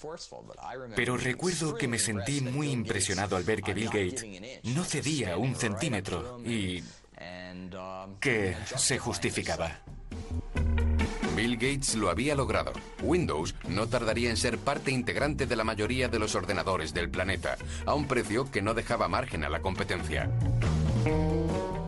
Pero 0.95 1.17
recuerdo 1.17 1.75
que 1.75 1.87
me 1.87 1.99
sentí 1.99 2.41
muy 2.41 2.71
impresionado 2.71 3.35
al 3.35 3.43
ver 3.43 3.61
que 3.61 3.73
Bill 3.73 3.87
Gates 3.87 4.25
no 4.63 4.83
cedía 4.83 5.37
un 5.37 5.55
centímetro 5.55 6.39
y 6.45 6.83
que 8.19 8.55
se 8.77 8.99
justificaba. 8.99 9.81
Bill 11.35 11.55
Gates 11.55 11.95
lo 11.95 12.09
había 12.09 12.35
logrado. 12.35 12.73
Windows 13.01 13.55
no 13.67 13.87
tardaría 13.87 14.29
en 14.29 14.37
ser 14.37 14.57
parte 14.57 14.91
integrante 14.91 15.45
de 15.45 15.55
la 15.55 15.63
mayoría 15.63 16.09
de 16.09 16.19
los 16.19 16.35
ordenadores 16.35 16.93
del 16.93 17.09
planeta, 17.09 17.57
a 17.85 17.93
un 17.93 18.07
precio 18.07 18.51
que 18.51 18.61
no 18.61 18.73
dejaba 18.73 19.07
margen 19.07 19.45
a 19.45 19.49
la 19.49 19.61
competencia. 19.61 20.29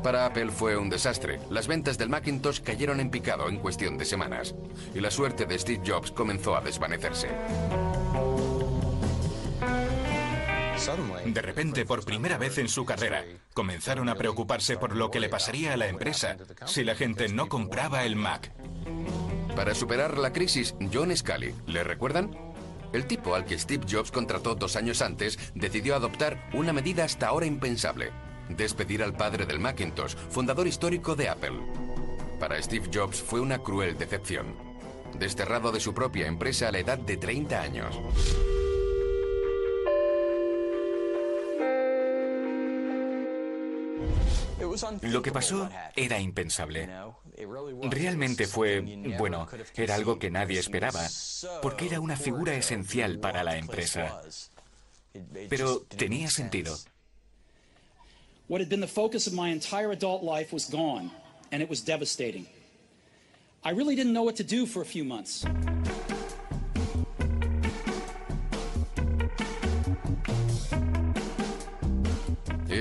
Para 0.04 0.26
Apple 0.26 0.50
fue 0.50 0.78
un 0.78 0.90
desastre. 0.90 1.40
Las 1.50 1.68
ventas 1.68 1.98
del 1.98 2.10
Macintosh 2.10 2.62
cayeron 2.62 3.00
en 3.00 3.12
picado 3.12 3.48
en 3.50 3.58
cuestión 3.58 3.98
de 3.98 4.06
semanas. 4.06 4.56
Y 4.96 5.00
la 5.00 5.12
suerte 5.12 5.46
de 5.46 5.60
Steve 5.60 5.84
Jobs 5.86 6.12
comenzó 6.12 6.56
a 6.56 6.62
desvanecerse. 6.62 7.30
De 11.26 11.42
repente, 11.42 11.86
por 11.86 12.04
primera 12.04 12.40
vez 12.40 12.58
en 12.58 12.68
su 12.68 12.86
carrera, 12.86 13.24
comenzaron 13.54 14.10
a 14.10 14.16
preocuparse 14.16 14.78
por 14.78 14.96
lo 14.96 15.12
que 15.12 15.20
le 15.20 15.30
pasaría 15.30 15.74
a 15.74 15.78
la 15.78 15.88
empresa 15.88 16.38
si 16.66 16.84
la 16.84 16.96
gente 16.96 17.30
no 17.30 17.48
compraba 17.48 18.04
el 18.04 18.16
Mac. 18.16 18.52
Para 19.56 19.76
superar 19.76 20.18
la 20.18 20.34
crisis, 20.34 20.74
John 20.92 21.16
Scully, 21.16 21.54
¿le 21.68 21.84
recuerdan? 21.84 22.36
El 22.94 23.06
tipo 23.06 23.36
al 23.36 23.46
que 23.46 23.60
Steve 23.60 23.86
Jobs 23.90 24.12
contrató 24.12 24.56
dos 24.56 24.76
años 24.76 25.04
antes 25.04 25.38
decidió 25.54 25.96
adoptar 25.96 26.50
una 26.54 26.74
medida 26.74 27.04
hasta 27.04 27.28
ahora 27.28 27.46
impensable. 27.46 28.12
Despedir 28.56 29.04
al 29.04 29.14
padre 29.14 29.46
del 29.46 29.60
Macintosh, 29.60 30.16
fundador 30.30 30.68
histórico 30.68 31.16
de 31.16 31.30
Apple. 31.30 31.60
Para 32.40 32.62
Steve 32.62 32.90
Jobs 32.94 33.22
fue 33.22 33.40
una 33.40 33.60
cruel 33.60 33.98
decepción. 33.98 34.56
Desterrado 35.18 35.72
de 35.72 35.80
su 35.80 35.94
propia 35.94 36.28
empresa 36.28 36.68
a 36.68 36.72
la 36.72 36.80
edad 36.80 36.98
de 36.98 37.18
30 37.18 37.62
años. 37.62 38.00
Lo 45.02 45.22
que 45.22 45.32
pasó 45.32 45.70
era 45.96 46.20
impensable. 46.20 46.90
Realmente 47.84 48.48
fue, 48.48 48.82
bueno, 49.18 49.48
era 49.76 49.96
algo 49.96 50.20
que 50.20 50.32
nadie 50.32 50.60
esperaba, 50.60 51.08
porque 51.62 51.88
era 51.88 52.00
una 52.00 52.16
figura 52.16 52.54
esencial 52.56 53.20
para 53.20 53.44
la 53.44 53.58
empresa. 53.58 54.22
Pero 55.50 55.82
tenía 55.82 56.30
sentido. 56.30 56.78
What 58.48 58.60
had 58.62 58.70
been 58.70 58.82
the 58.82 58.88
focus 58.88 59.28
of 59.28 59.34
my 59.34 59.50
entire 59.50 59.92
adult 59.92 60.24
life 60.24 60.52
was 60.52 60.66
gone, 60.66 61.12
and 61.52 61.62
it 61.62 61.70
was 61.70 61.82
devastating. 61.82 62.46
I 63.64 63.72
really 63.72 63.96
didn't 63.96 64.14
know 64.14 64.24
what 64.24 64.36
to 64.38 64.44
do 64.44 64.66
for 64.66 64.82
a 64.82 64.86
few 64.86 65.04
months. 65.04 65.46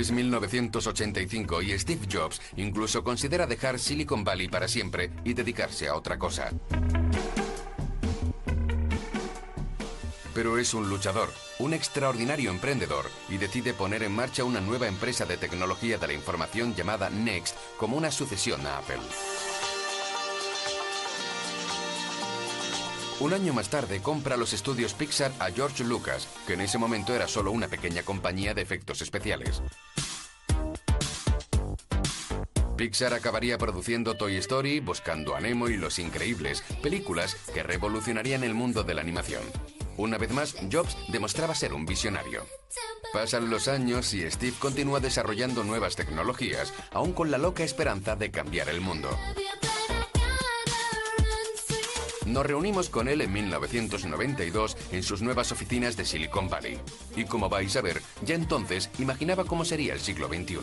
Es 0.01 0.11
1985 0.11 1.63
y 1.63 1.79
Steve 1.79 2.07
Jobs 2.09 2.41
incluso 2.57 3.05
considera 3.05 3.47
dejar 3.47 3.79
Silicon 3.79 4.25
Valley 4.25 4.49
para 4.49 4.67
siempre 4.67 5.11
y 5.25 5.35
dedicarse 5.35 5.89
a 5.89 5.95
otra 5.95 6.19
cosa. 6.19 6.51
Pero 10.41 10.57
es 10.57 10.73
un 10.73 10.89
luchador, 10.89 11.31
un 11.59 11.75
extraordinario 11.75 12.51
emprendedor 12.51 13.05
y 13.29 13.37
decide 13.37 13.75
poner 13.75 14.03
en 14.03 14.13
marcha 14.13 14.43
una 14.43 14.63
nueva 14.63 14.89
empresa 14.89 15.27
de 15.27 15.37
tecnología 15.37 15.99
de 15.99 16.07
la 16.07 16.15
información 16.15 16.75
llamada 16.75 17.11
Next 17.11 17.55
como 17.77 17.99
una 17.99 18.11
sucesión 18.11 18.67
a 18.67 18.79
Apple. 18.79 19.03
Un 23.21 23.35
año 23.35 23.53
más 23.53 23.69
tarde 23.69 24.01
compra 24.01 24.39
los 24.39 24.55
estudios 24.55 24.95
Pixar 24.95 25.31
a 25.41 25.51
George 25.51 25.85
Lucas, 25.85 26.27
que 26.47 26.55
en 26.55 26.63
ese 26.63 26.79
momento 26.79 27.15
era 27.15 27.29
solo 27.29 27.53
una 27.53 27.69
pequeña 27.69 28.03
compañía 28.03 28.55
de 28.55 28.63
efectos 28.63 29.03
especiales. 29.03 29.61
Pixar 32.79 33.13
acabaría 33.13 33.59
produciendo 33.59 34.17
Toy 34.17 34.37
Story, 34.39 34.81
Buscando 34.81 35.37
a 35.37 35.41
Nemo 35.41 35.69
y 35.69 35.77
Los 35.77 35.99
Increíbles, 35.99 36.63
películas 36.83 37.35
que 37.53 37.63
revolucionarían 37.63 38.43
el 38.43 38.55
mundo 38.55 38.85
de 38.85 38.95
la 38.95 39.03
animación. 39.03 39.43
Una 40.01 40.17
vez 40.17 40.31
más, 40.31 40.55
Jobs 40.73 40.97
demostraba 41.09 41.55
ser 41.55 41.75
un 41.75 41.85
visionario. 41.85 42.47
Pasan 43.13 43.51
los 43.51 43.69
años 43.69 44.15
y 44.15 44.29
Steve 44.31 44.57
continúa 44.59 44.99
desarrollando 44.99 45.63
nuevas 45.63 45.95
tecnologías, 45.95 46.73
aún 46.91 47.13
con 47.13 47.31
la 47.31 47.37
loca 47.37 47.65
esperanza 47.65 48.17
de 48.17 48.31
cambiar 48.31 48.71
el 48.71 48.81
mundo. 48.81 49.11
Nos 52.25 52.47
reunimos 52.47 52.89
con 52.89 53.09
él 53.09 53.21
en 53.21 53.31
1992 53.31 54.79
en 54.91 55.03
sus 55.03 55.21
nuevas 55.21 55.53
oficinas 55.53 55.99
de 55.99 56.07
Silicon 56.07 56.49
Valley. 56.49 56.81
Y 57.15 57.27
como 57.27 57.51
vais 57.51 57.77
a 57.77 57.83
ver, 57.83 58.01
ya 58.23 58.35
entonces 58.35 58.89
imaginaba 58.99 59.45
cómo 59.45 59.67
sería 59.67 59.93
el 59.93 60.01
siglo 60.01 60.29
XXI. 60.29 60.61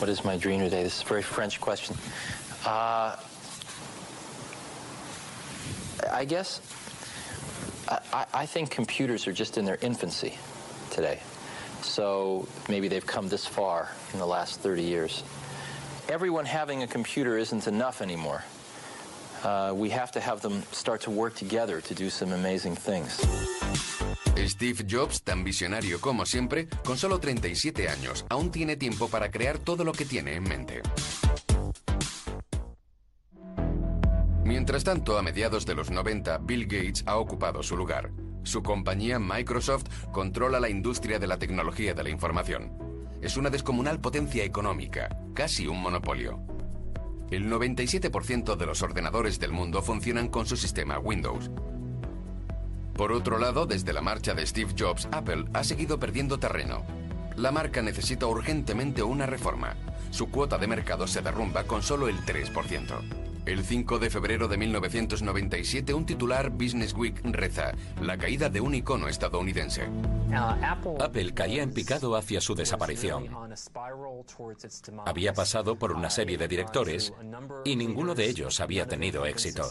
What 0.00 0.08
is 0.08 0.24
my 0.24 0.36
dream 0.36 0.58
today? 0.58 0.82
This 0.82 0.96
is 0.96 1.04
a 1.04 1.08
very 1.08 1.22
French 1.22 1.60
question. 1.60 1.96
Uh, 2.64 3.14
I 6.12 6.24
guess 6.24 6.60
I, 7.88 8.26
I 8.34 8.46
think 8.46 8.70
computers 8.70 9.26
are 9.26 9.32
just 9.32 9.58
in 9.58 9.64
their 9.64 9.78
infancy 9.80 10.38
today. 10.90 11.20
So 11.82 12.46
maybe 12.68 12.88
they've 12.88 13.06
come 13.06 13.28
this 13.28 13.46
far 13.46 13.90
in 14.12 14.18
the 14.18 14.26
last 14.26 14.60
30 14.60 14.82
years. 14.82 15.22
Everyone 16.08 16.44
having 16.44 16.82
a 16.82 16.86
computer 16.86 17.38
isn't 17.38 17.66
enough 17.66 18.00
anymore. 18.00 18.44
Uh, 19.42 19.72
we 19.74 19.90
have 19.90 20.10
to 20.12 20.20
have 20.20 20.40
them 20.40 20.62
start 20.72 21.00
to 21.02 21.10
work 21.10 21.34
together 21.34 21.80
to 21.80 21.94
do 21.94 22.10
some 22.10 22.32
amazing 22.32 22.74
things. 22.74 23.20
Steve 24.46 24.86
Jobs, 24.86 25.22
tan 25.22 25.44
visionario 25.44 26.00
como 26.00 26.24
siempre, 26.24 26.68
con 26.84 26.96
solo 26.96 27.18
37 27.18 27.88
años, 27.88 28.24
aún 28.28 28.50
tiene 28.50 28.76
tiempo 28.76 29.08
para 29.08 29.30
crear 29.30 29.58
todo 29.58 29.84
lo 29.84 29.92
que 29.92 30.04
tiene 30.04 30.34
en 30.34 30.44
mente. 30.44 30.82
Mientras 34.46 34.84
tanto, 34.84 35.18
a 35.18 35.22
mediados 35.22 35.66
de 35.66 35.74
los 35.74 35.90
90, 35.90 36.38
Bill 36.38 36.66
Gates 36.66 37.02
ha 37.06 37.16
ocupado 37.16 37.64
su 37.64 37.76
lugar. 37.76 38.12
Su 38.44 38.62
compañía 38.62 39.18
Microsoft 39.18 39.86
controla 40.12 40.60
la 40.60 40.68
industria 40.68 41.18
de 41.18 41.26
la 41.26 41.36
tecnología 41.36 41.94
de 41.94 42.04
la 42.04 42.10
información. 42.10 42.72
Es 43.20 43.36
una 43.36 43.50
descomunal 43.50 44.00
potencia 44.00 44.44
económica, 44.44 45.08
casi 45.34 45.66
un 45.66 45.82
monopolio. 45.82 46.38
El 47.32 47.50
97% 47.50 48.54
de 48.54 48.66
los 48.66 48.82
ordenadores 48.82 49.40
del 49.40 49.50
mundo 49.50 49.82
funcionan 49.82 50.28
con 50.28 50.46
su 50.46 50.56
sistema 50.56 51.00
Windows. 51.00 51.50
Por 52.94 53.10
otro 53.10 53.40
lado, 53.40 53.66
desde 53.66 53.92
la 53.92 54.00
marcha 54.00 54.32
de 54.32 54.46
Steve 54.46 54.76
Jobs, 54.78 55.08
Apple 55.10 55.46
ha 55.54 55.64
seguido 55.64 55.98
perdiendo 55.98 56.38
terreno. 56.38 56.84
La 57.34 57.50
marca 57.50 57.82
necesita 57.82 58.28
urgentemente 58.28 59.02
una 59.02 59.26
reforma. 59.26 59.74
Su 60.10 60.30
cuota 60.30 60.56
de 60.56 60.68
mercado 60.68 61.08
se 61.08 61.20
derrumba 61.20 61.64
con 61.64 61.82
solo 61.82 62.06
el 62.06 62.18
3%. 62.18 63.25
El 63.46 63.64
5 63.64 64.00
de 64.00 64.10
febrero 64.10 64.48
de 64.48 64.56
1997, 64.56 65.94
un 65.94 66.04
titular 66.04 66.50
Business 66.50 66.92
Week 66.94 67.20
reza, 67.22 67.72
la 68.02 68.18
caída 68.18 68.48
de 68.50 68.60
un 68.60 68.74
icono 68.74 69.06
estadounidense. 69.06 69.88
Apple 70.34 71.32
caía 71.32 71.62
en 71.62 71.72
picado 71.72 72.16
hacia 72.16 72.40
su 72.40 72.56
desaparición. 72.56 73.28
Había 75.06 75.32
pasado 75.32 75.78
por 75.78 75.92
una 75.92 76.10
serie 76.10 76.36
de 76.36 76.48
directores 76.48 77.14
y 77.64 77.76
ninguno 77.76 78.16
de 78.16 78.28
ellos 78.28 78.58
había 78.58 78.88
tenido 78.88 79.24
éxito. 79.24 79.70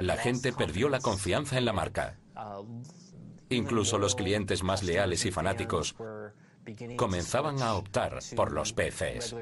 La 0.00 0.16
gente 0.16 0.54
perdió 0.54 0.88
la 0.88 1.00
confianza 1.00 1.58
en 1.58 1.66
la 1.66 1.74
marca. 1.74 2.18
Incluso 3.50 3.98
los 3.98 4.14
clientes 4.14 4.62
más 4.62 4.82
leales 4.82 5.26
y 5.26 5.30
fanáticos 5.30 5.94
comenzaban 6.96 7.62
a 7.62 7.74
optar 7.74 8.18
por 8.34 8.52
los 8.52 8.72
PCs. 8.72 9.34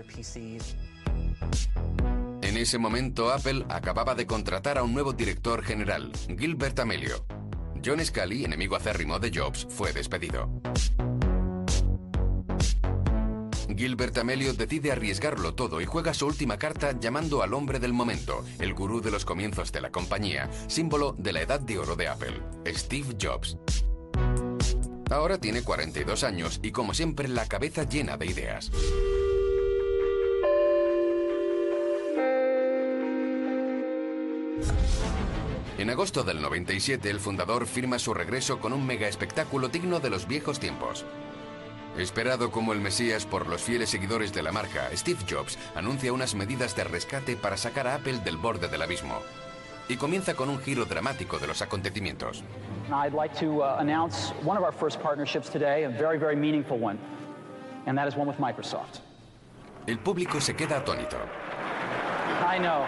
En 2.42 2.56
ese 2.56 2.78
momento 2.78 3.32
Apple 3.32 3.64
acababa 3.68 4.14
de 4.14 4.26
contratar 4.26 4.78
a 4.78 4.82
un 4.82 4.92
nuevo 4.92 5.12
director 5.12 5.62
general, 5.62 6.12
Gilbert 6.38 6.78
Amelio. 6.78 7.24
John 7.84 8.04
Scully, 8.04 8.44
enemigo 8.44 8.76
acérrimo 8.76 9.18
de 9.18 9.30
Jobs, 9.34 9.66
fue 9.68 9.92
despedido. 9.92 10.50
Gilbert 13.76 14.16
Amelio 14.18 14.54
decide 14.54 14.92
arriesgarlo 14.92 15.54
todo 15.54 15.80
y 15.80 15.84
juega 15.84 16.14
su 16.14 16.26
última 16.26 16.58
carta 16.58 16.98
llamando 16.98 17.42
al 17.42 17.54
hombre 17.54 17.80
del 17.80 17.92
momento, 17.92 18.44
el 18.58 18.72
gurú 18.72 19.00
de 19.00 19.10
los 19.10 19.24
comienzos 19.24 19.72
de 19.72 19.80
la 19.80 19.90
compañía, 19.90 20.48
símbolo 20.68 21.14
de 21.18 21.32
la 21.32 21.40
edad 21.42 21.60
de 21.60 21.78
oro 21.78 21.96
de 21.96 22.08
Apple, 22.08 22.40
Steve 22.66 23.16
Jobs. 23.20 23.56
Ahora 25.14 25.38
tiene 25.38 25.62
42 25.62 26.24
años 26.24 26.58
y 26.60 26.72
como 26.72 26.92
siempre 26.92 27.28
la 27.28 27.46
cabeza 27.46 27.84
llena 27.84 28.16
de 28.16 28.26
ideas. 28.26 28.72
En 35.78 35.88
agosto 35.88 36.24
del 36.24 36.42
97, 36.42 37.08
el 37.08 37.20
fundador 37.20 37.66
firma 37.66 38.00
su 38.00 38.12
regreso 38.12 38.58
con 38.58 38.72
un 38.72 38.84
mega 38.84 39.06
espectáculo 39.06 39.68
digno 39.68 40.00
de 40.00 40.10
los 40.10 40.26
viejos 40.26 40.58
tiempos. 40.58 41.04
Esperado 41.96 42.50
como 42.50 42.72
el 42.72 42.80
Mesías 42.80 43.24
por 43.24 43.46
los 43.46 43.62
fieles 43.62 43.90
seguidores 43.90 44.32
de 44.32 44.42
la 44.42 44.50
marca, 44.50 44.90
Steve 44.96 45.20
Jobs 45.30 45.56
anuncia 45.76 46.12
unas 46.12 46.34
medidas 46.34 46.74
de 46.74 46.82
rescate 46.82 47.36
para 47.36 47.56
sacar 47.56 47.86
a 47.86 47.94
Apple 47.94 48.18
del 48.24 48.36
borde 48.36 48.66
del 48.66 48.82
abismo. 48.82 49.20
Y 49.88 49.96
comienza 49.96 50.34
con 50.34 50.48
un 50.48 50.58
giro 50.60 50.84
dramático 50.86 51.38
de 51.38 51.46
los 51.46 51.60
acontecimientos. 51.60 52.42
I'd 52.90 53.12
like 53.12 53.34
to 53.38 53.62
uh, 53.62 53.76
announce 53.80 54.30
one 54.42 54.56
of 54.56 54.64
our 54.64 54.72
first 54.72 55.00
partnerships 55.00 55.50
today, 55.50 55.84
a 55.84 55.90
very, 55.90 56.18
very 56.18 56.36
meaningful 56.36 56.78
one, 56.78 56.98
and 57.86 57.96
that 57.98 58.08
is 58.08 58.16
one 58.16 58.26
with 58.26 58.38
Microsoft. 58.38 59.00
El 59.86 59.98
público 59.98 60.40
se 60.40 60.54
queda 60.54 60.82
atónito. 60.82 61.18
I 62.46 62.58
know. 62.58 62.86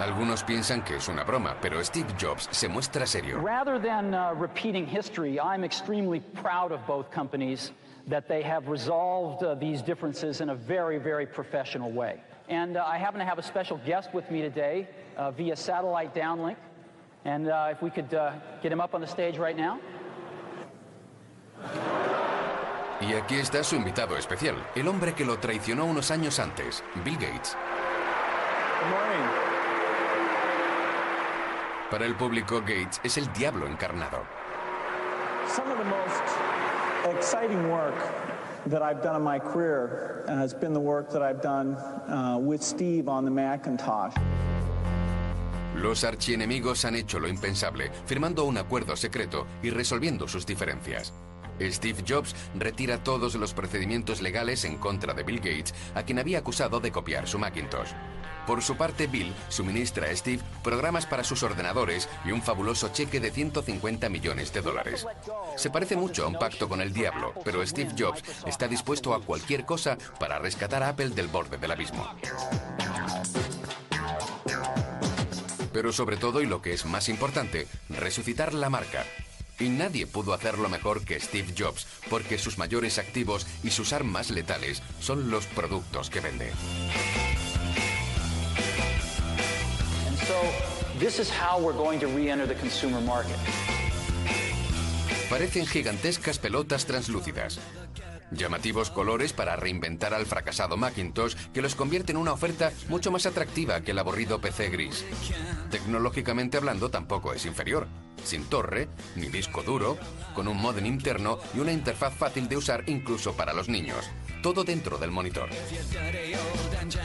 Algunos 0.00 0.42
piensan 0.42 0.84
que 0.84 0.96
es 0.96 1.08
una 1.08 1.22
broma, 1.22 1.54
pero 1.60 1.80
Steve 1.84 2.12
Jobs 2.18 2.48
se 2.50 2.66
muestra 2.66 3.06
serio. 3.06 3.38
Rather 3.38 3.78
than 3.78 4.12
uh, 4.12 4.34
repeating 4.34 4.84
history, 4.84 5.38
I'm 5.38 5.62
extremely 5.62 6.20
proud 6.34 6.72
of 6.72 6.84
both 6.88 7.08
companies 7.12 7.70
that 8.08 8.26
they 8.26 8.42
have 8.42 8.66
resolved 8.68 9.44
uh, 9.44 9.54
these 9.54 9.80
differences 9.80 10.40
in 10.40 10.50
a 10.50 10.56
very, 10.56 10.98
very 10.98 11.24
professional 11.24 11.92
way. 11.92 12.20
And 12.48 12.76
uh, 12.76 12.84
I 12.84 12.98
happen 12.98 13.20
to 13.20 13.24
have 13.24 13.38
a 13.38 13.42
special 13.42 13.78
guest 13.86 14.12
with 14.12 14.28
me 14.28 14.40
today 14.40 14.88
uh, 15.16 15.30
via 15.30 15.56
satellite 15.56 16.14
downlink. 16.14 16.56
And 17.24 17.48
uh, 17.48 17.68
if 17.70 17.82
we 17.82 17.90
could 17.90 18.12
uh, 18.14 18.32
get 18.62 18.72
him 18.72 18.80
up 18.80 18.94
on 18.94 19.00
the 19.00 19.06
stage 19.06 19.38
right 19.38 19.56
now. 19.56 19.78
Y 23.00 23.14
aquí 23.14 23.34
está 23.34 23.64
su 23.64 23.74
invitado 23.74 24.16
especial, 24.16 24.54
el 24.76 24.86
hombre 24.86 25.12
que 25.12 25.24
lo 25.24 25.38
traicionó 25.38 25.86
unos 25.86 26.10
años 26.12 26.38
antes, 26.38 26.84
Bill 27.04 27.16
Gates. 27.16 27.56
Good 28.80 28.90
morning. 28.90 29.28
Para 31.90 32.06
el 32.06 32.14
público, 32.14 32.60
Gates 32.60 33.00
es 33.02 33.18
el 33.18 33.32
diablo 33.32 33.66
encarnado. 33.66 34.24
Some 35.48 35.70
of 35.70 35.78
the 35.78 35.84
most 35.84 37.16
exciting 37.16 37.68
work 37.70 37.94
that 38.66 38.82
I've 38.82 39.02
done 39.02 39.16
in 39.16 39.22
my 39.22 39.38
career 39.38 40.24
uh, 40.28 40.36
has 40.36 40.54
been 40.54 40.72
the 40.72 40.80
work 40.80 41.10
that 41.10 41.22
I've 41.22 41.42
done 41.42 41.74
uh, 41.74 42.38
with 42.40 42.62
Steve 42.62 43.08
on 43.08 43.24
the 43.24 43.30
Macintosh. 43.30 44.14
Los 45.82 46.04
archienemigos 46.04 46.84
han 46.84 46.94
hecho 46.94 47.18
lo 47.18 47.26
impensable, 47.26 47.90
firmando 48.06 48.44
un 48.44 48.56
acuerdo 48.56 48.94
secreto 48.94 49.48
y 49.64 49.70
resolviendo 49.70 50.28
sus 50.28 50.46
diferencias. 50.46 51.12
Steve 51.60 52.04
Jobs 52.08 52.36
retira 52.54 53.02
todos 53.02 53.34
los 53.34 53.52
procedimientos 53.52 54.22
legales 54.22 54.64
en 54.64 54.78
contra 54.78 55.12
de 55.12 55.24
Bill 55.24 55.38
Gates, 55.40 55.74
a 55.96 56.04
quien 56.04 56.20
había 56.20 56.38
acusado 56.38 56.78
de 56.78 56.92
copiar 56.92 57.26
su 57.26 57.36
Macintosh. 57.36 57.90
Por 58.46 58.62
su 58.62 58.76
parte, 58.76 59.08
Bill 59.08 59.34
suministra 59.48 60.06
a 60.06 60.16
Steve 60.16 60.42
programas 60.62 61.04
para 61.04 61.24
sus 61.24 61.42
ordenadores 61.42 62.08
y 62.24 62.30
un 62.30 62.42
fabuloso 62.42 62.90
cheque 62.92 63.18
de 63.18 63.32
150 63.32 64.08
millones 64.08 64.52
de 64.52 64.60
dólares. 64.60 65.04
Se 65.56 65.70
parece 65.70 65.96
mucho 65.96 66.24
a 66.24 66.28
un 66.28 66.38
pacto 66.38 66.68
con 66.68 66.80
el 66.80 66.92
diablo, 66.92 67.34
pero 67.44 67.66
Steve 67.66 67.92
Jobs 67.98 68.22
está 68.46 68.68
dispuesto 68.68 69.14
a 69.14 69.20
cualquier 69.20 69.64
cosa 69.64 69.98
para 70.20 70.38
rescatar 70.38 70.84
a 70.84 70.90
Apple 70.90 71.10
del 71.10 71.26
borde 71.26 71.58
del 71.58 71.72
abismo. 71.72 72.08
Pero 75.72 75.92
sobre 75.92 76.16
todo, 76.16 76.42
y 76.42 76.46
lo 76.46 76.60
que 76.60 76.72
es 76.72 76.84
más 76.84 77.08
importante, 77.08 77.66
resucitar 77.88 78.52
la 78.54 78.68
marca. 78.68 79.04
Y 79.58 79.68
nadie 79.68 80.06
pudo 80.06 80.34
hacerlo 80.34 80.68
mejor 80.68 81.04
que 81.04 81.20
Steve 81.20 81.54
Jobs, 81.56 81.86
porque 82.10 82.38
sus 82.38 82.58
mayores 82.58 82.98
activos 82.98 83.46
y 83.62 83.70
sus 83.70 83.92
armas 83.92 84.30
letales 84.30 84.82
son 85.00 85.30
los 85.30 85.46
productos 85.46 86.10
que 86.10 86.20
vende. 86.20 86.50
And 90.06 90.18
so 90.18 90.34
this 90.98 91.18
is 91.18 91.30
how 91.30 91.60
we're 91.60 91.76
going 91.76 92.00
to 92.00 92.06
re-enter 92.08 92.46
the 92.46 92.56
consumer 92.56 93.00
market. 93.00 93.36
Parecen 95.30 95.66
gigantescas 95.66 96.38
pelotas 96.38 96.84
translúcidas. 96.84 97.58
Llamativos 98.34 98.90
colores 98.90 99.32
para 99.32 99.56
reinventar 99.56 100.14
al 100.14 100.26
fracasado 100.26 100.76
Macintosh 100.76 101.34
que 101.52 101.62
los 101.62 101.74
convierte 101.74 102.12
en 102.12 102.18
una 102.18 102.32
oferta 102.32 102.72
mucho 102.88 103.10
más 103.10 103.26
atractiva 103.26 103.82
que 103.82 103.90
el 103.90 103.98
aburrido 103.98 104.40
PC 104.40 104.70
gris. 104.70 105.04
Tecnológicamente 105.70 106.56
hablando 106.56 106.90
tampoco 106.90 107.32
es 107.32 107.44
inferior. 107.44 107.86
Sin 108.24 108.44
torre, 108.44 108.88
ni 109.16 109.28
disco 109.28 109.62
duro, 109.62 109.98
con 110.34 110.48
un 110.48 110.56
modem 110.56 110.86
interno 110.86 111.38
y 111.54 111.58
una 111.58 111.72
interfaz 111.72 112.14
fácil 112.14 112.48
de 112.48 112.56
usar 112.56 112.84
incluso 112.86 113.34
para 113.34 113.52
los 113.52 113.68
niños. 113.68 114.10
Todo 114.42 114.64
dentro 114.64 114.98
del 114.98 115.10
monitor. 115.10 115.48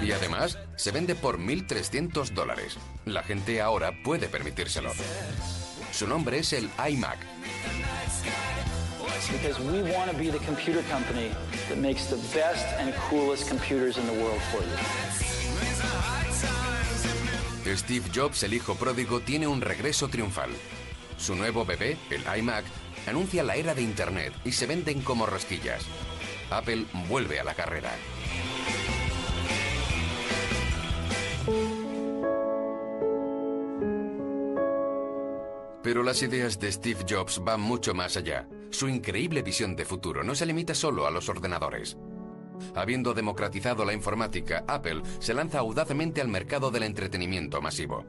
Y 0.02 0.12
además, 0.12 0.58
se 0.76 0.92
vende 0.92 1.16
por 1.16 1.40
1.300 1.40 2.30
dólares. 2.30 2.78
La 3.06 3.24
gente 3.24 3.62
ahora 3.62 3.92
puede 4.04 4.28
permitírselo. 4.28 4.92
Su 5.92 6.08
nombre 6.08 6.40
es 6.40 6.54
el 6.54 6.70
iMac. 6.90 7.18
Because 9.26 9.60
we 9.60 9.82
want 9.82 10.12
to 10.12 10.16
be 10.16 10.30
the 10.30 10.40
computer 10.46 10.84
company 10.84 11.32
that 11.70 11.78
makes 11.80 12.06
the 12.06 12.18
best 12.38 12.66
and 12.78 12.94
coolest 13.10 13.48
computers 13.50 13.98
in 13.98 14.06
the 14.06 14.14
world 14.14 14.42
for 14.52 14.62
you. 14.62 14.78
Steve 17.76 18.10
Jobs, 18.14 18.44
el 18.44 18.54
hijo 18.54 18.76
pródigo, 18.76 19.20
tiene 19.20 19.48
un 19.48 19.60
regreso 19.62 20.08
triunfal. 20.08 20.52
Su 21.18 21.36
nuevo 21.36 21.66
bebé, 21.66 21.98
el 22.12 22.40
iMac, 22.40 22.64
anuncia 23.08 23.44
la 23.44 23.56
era 23.56 23.74
de 23.74 23.82
Internet 23.82 24.34
y 24.46 24.52
se 24.52 24.68
venden 24.68 25.02
como 25.02 25.26
rosquillas. 25.26 25.84
Apple 26.50 26.86
vuelve 27.10 27.40
a 27.40 27.44
la 27.44 27.56
carrera. 27.56 27.92
Pero 35.84 36.04
las 36.04 36.22
ideas 36.22 36.60
de 36.60 36.72
Steve 36.72 37.06
Jobs 37.08 37.44
van 37.44 37.62
mucho 37.62 37.94
más 37.94 38.16
allá. 38.18 38.48
Su 38.70 38.88
increíble 38.88 39.42
visión 39.42 39.76
de 39.76 39.86
futuro 39.86 40.24
no 40.24 40.36
se 40.36 40.46
limita 40.46 40.74
solo 40.74 41.08
a 41.08 41.12
los 41.12 41.30
ordenadores. 41.30 41.98
Habiendo 42.76 43.14
democratizado 43.14 43.86
la 43.86 43.94
informática, 43.94 44.64
Apple 44.68 45.02
se 45.20 45.34
lanza 45.34 45.60
audazmente 45.60 46.22
al 46.22 46.28
mercado 46.28 46.72
del 46.72 46.84
entretenimiento 46.84 47.62
masivo. 47.62 48.06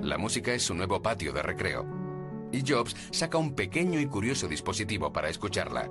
La 0.00 0.18
música 0.18 0.52
es 0.52 0.62
su 0.64 0.74
nuevo 0.74 1.00
patio 1.00 1.32
de 1.32 1.42
recreo. 1.42 1.86
Y 2.52 2.62
Jobs 2.66 2.94
saca 3.12 3.38
un 3.38 3.54
pequeño 3.54 4.00
y 4.00 4.06
curioso 4.06 4.48
dispositivo 4.48 5.12
para 5.12 5.28
escucharla. 5.28 5.88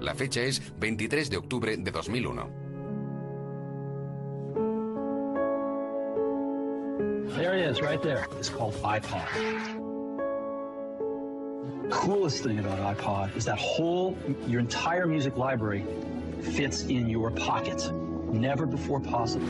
La 0.00 0.14
fecha 0.14 0.40
es 0.42 0.62
23 0.78 1.30
de 1.30 1.36
octubre 1.36 1.76
de 1.76 1.90
2001. 1.90 2.64
There 7.36 7.58
it 7.58 7.68
is, 7.68 7.80
right 7.80 8.00
there. 8.00 8.28
It's 8.38 8.48
called 8.48 8.74
iPod. 8.82 9.83
Coolest 11.90 12.42
thing 12.44 12.58
about 12.58 12.78
iPod 12.78 13.36
is 13.36 13.44
that 13.44 13.58
whole, 13.58 14.16
your 14.46 14.60
entire 14.60 15.06
music 15.06 15.36
library 15.36 15.84
fits 16.40 16.82
in 16.84 17.08
your 17.08 17.30
pocket. 17.30 17.90
Never 18.32 18.66
before 18.66 19.00
possible. 19.00 19.48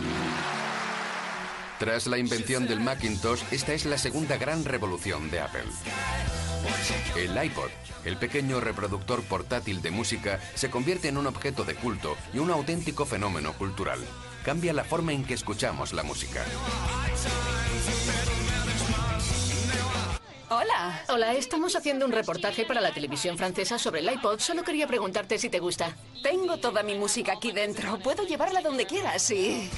Tras 1.78 2.06
la 2.06 2.18
invención 2.18 2.66
del 2.66 2.80
Macintosh, 2.80 3.42
esta 3.50 3.72
es 3.72 3.84
la 3.84 3.98
segunda 3.98 4.36
gran 4.36 4.64
revolución 4.64 5.30
de 5.30 5.40
Apple. 5.40 5.64
El 7.16 7.44
iPod, 7.44 7.70
el 8.04 8.16
pequeño 8.16 8.60
reproductor 8.60 9.22
portátil 9.22 9.82
de 9.82 9.90
música, 9.90 10.40
se 10.54 10.70
convierte 10.70 11.08
en 11.08 11.18
un 11.18 11.26
objeto 11.26 11.64
de 11.64 11.74
culto 11.74 12.16
y 12.32 12.38
un 12.38 12.50
auténtico 12.50 13.06
fenómeno 13.06 13.52
cultural. 13.54 13.98
Cambia 14.44 14.72
la 14.72 14.84
forma 14.84 15.12
en 15.12 15.24
que 15.24 15.34
escuchamos 15.34 15.92
la 15.92 16.02
música. 16.02 16.44
Hola. 20.56 21.02
Hola, 21.08 21.32
estamos 21.32 21.74
haciendo 21.74 22.06
un 22.06 22.12
reportaje 22.12 22.64
para 22.64 22.80
la 22.80 22.94
televisión 22.94 23.36
francesa 23.36 23.76
sobre 23.76 24.00
el 24.00 24.12
iPod. 24.12 24.38
Solo 24.38 24.62
quería 24.62 24.86
preguntarte 24.86 25.36
si 25.36 25.48
te 25.48 25.58
gusta. 25.58 25.96
Tengo 26.22 26.58
toda 26.58 26.84
mi 26.84 26.94
música 26.94 27.32
aquí 27.32 27.50
dentro. 27.50 27.98
Puedo 27.98 28.24
llevarla 28.24 28.60
donde 28.60 28.86
quieras, 28.86 29.20
sí. 29.20 29.68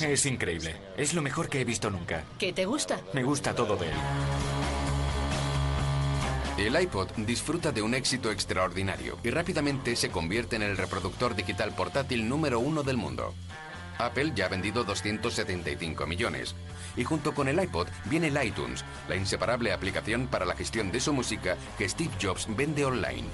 Es 0.00 0.26
increíble. 0.26 0.74
Es 0.96 1.14
lo 1.14 1.22
mejor 1.22 1.48
que 1.48 1.60
he 1.60 1.64
visto 1.64 1.88
nunca. 1.88 2.24
¿Qué 2.36 2.52
te 2.52 2.64
gusta? 2.64 3.00
Me 3.12 3.22
gusta 3.22 3.54
todo 3.54 3.76
de 3.76 3.86
él. 3.86 3.94
El 6.58 6.82
iPod 6.82 7.10
disfruta 7.16 7.70
de 7.70 7.80
un 7.80 7.94
éxito 7.94 8.32
extraordinario 8.32 9.18
y 9.22 9.30
rápidamente 9.30 9.94
se 9.94 10.10
convierte 10.10 10.56
en 10.56 10.62
el 10.62 10.76
reproductor 10.76 11.36
digital 11.36 11.72
portátil 11.76 12.28
número 12.28 12.58
uno 12.58 12.82
del 12.82 12.96
mundo. 12.96 13.34
Apple 14.06 14.32
ya 14.34 14.46
ha 14.46 14.48
vendido 14.48 14.84
275 14.84 16.06
millones. 16.06 16.54
Y 16.96 17.04
junto 17.04 17.34
con 17.34 17.48
el 17.48 17.62
iPod 17.62 17.88
viene 18.06 18.28
el 18.28 18.44
iTunes, 18.44 18.84
la 19.08 19.16
inseparable 19.16 19.72
aplicación 19.72 20.26
para 20.26 20.44
la 20.44 20.56
gestión 20.56 20.90
de 20.90 21.00
su 21.00 21.12
música 21.12 21.56
que 21.78 21.88
Steve 21.88 22.12
Jobs 22.20 22.46
vende 22.56 22.84
online. 22.84 23.28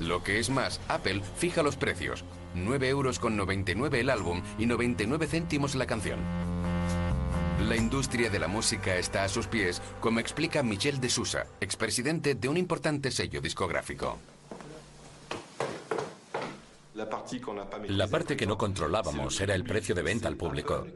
Lo 0.00 0.22
que 0.22 0.38
es 0.38 0.50
más, 0.50 0.80
Apple 0.88 1.22
fija 1.36 1.62
los 1.62 1.76
precios. 1.76 2.24
9 2.54 2.88
euros 2.88 3.18
con 3.18 3.36
99 3.36 4.00
el 4.00 4.10
álbum 4.10 4.42
y 4.58 4.66
99 4.66 5.26
céntimos 5.26 5.74
la 5.74 5.86
canción. 5.86 6.20
La 7.68 7.76
industria 7.76 8.28
de 8.28 8.38
la 8.38 8.48
música 8.48 8.96
está 8.96 9.24
a 9.24 9.28
sus 9.28 9.46
pies, 9.46 9.80
como 10.00 10.20
explica 10.20 10.62
Michel 10.62 11.00
de 11.00 11.08
Sousa, 11.08 11.46
expresidente 11.60 12.34
de 12.34 12.48
un 12.48 12.56
importante 12.58 13.10
sello 13.10 13.40
discográfico. 13.40 14.18
La 17.88 18.08
parte 18.08 18.36
que 18.36 18.46
no 18.46 18.56
controlábamos 18.56 19.40
era 19.40 19.54
el 19.54 19.64
precio 19.64 19.94
de 19.94 20.02
venta 20.02 20.28
al 20.28 20.36
público. 20.36 20.86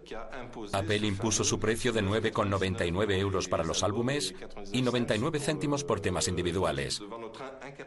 Apple 0.72 1.06
impuso 1.06 1.44
su 1.44 1.60
precio 1.60 1.92
de 1.92 2.02
9,99 2.02 3.18
euros 3.18 3.48
para 3.48 3.64
los 3.64 3.82
álbumes 3.82 4.34
y 4.72 4.80
99 4.80 5.38
céntimos 5.38 5.84
por 5.84 6.00
temas 6.00 6.28
individuales. 6.28 7.02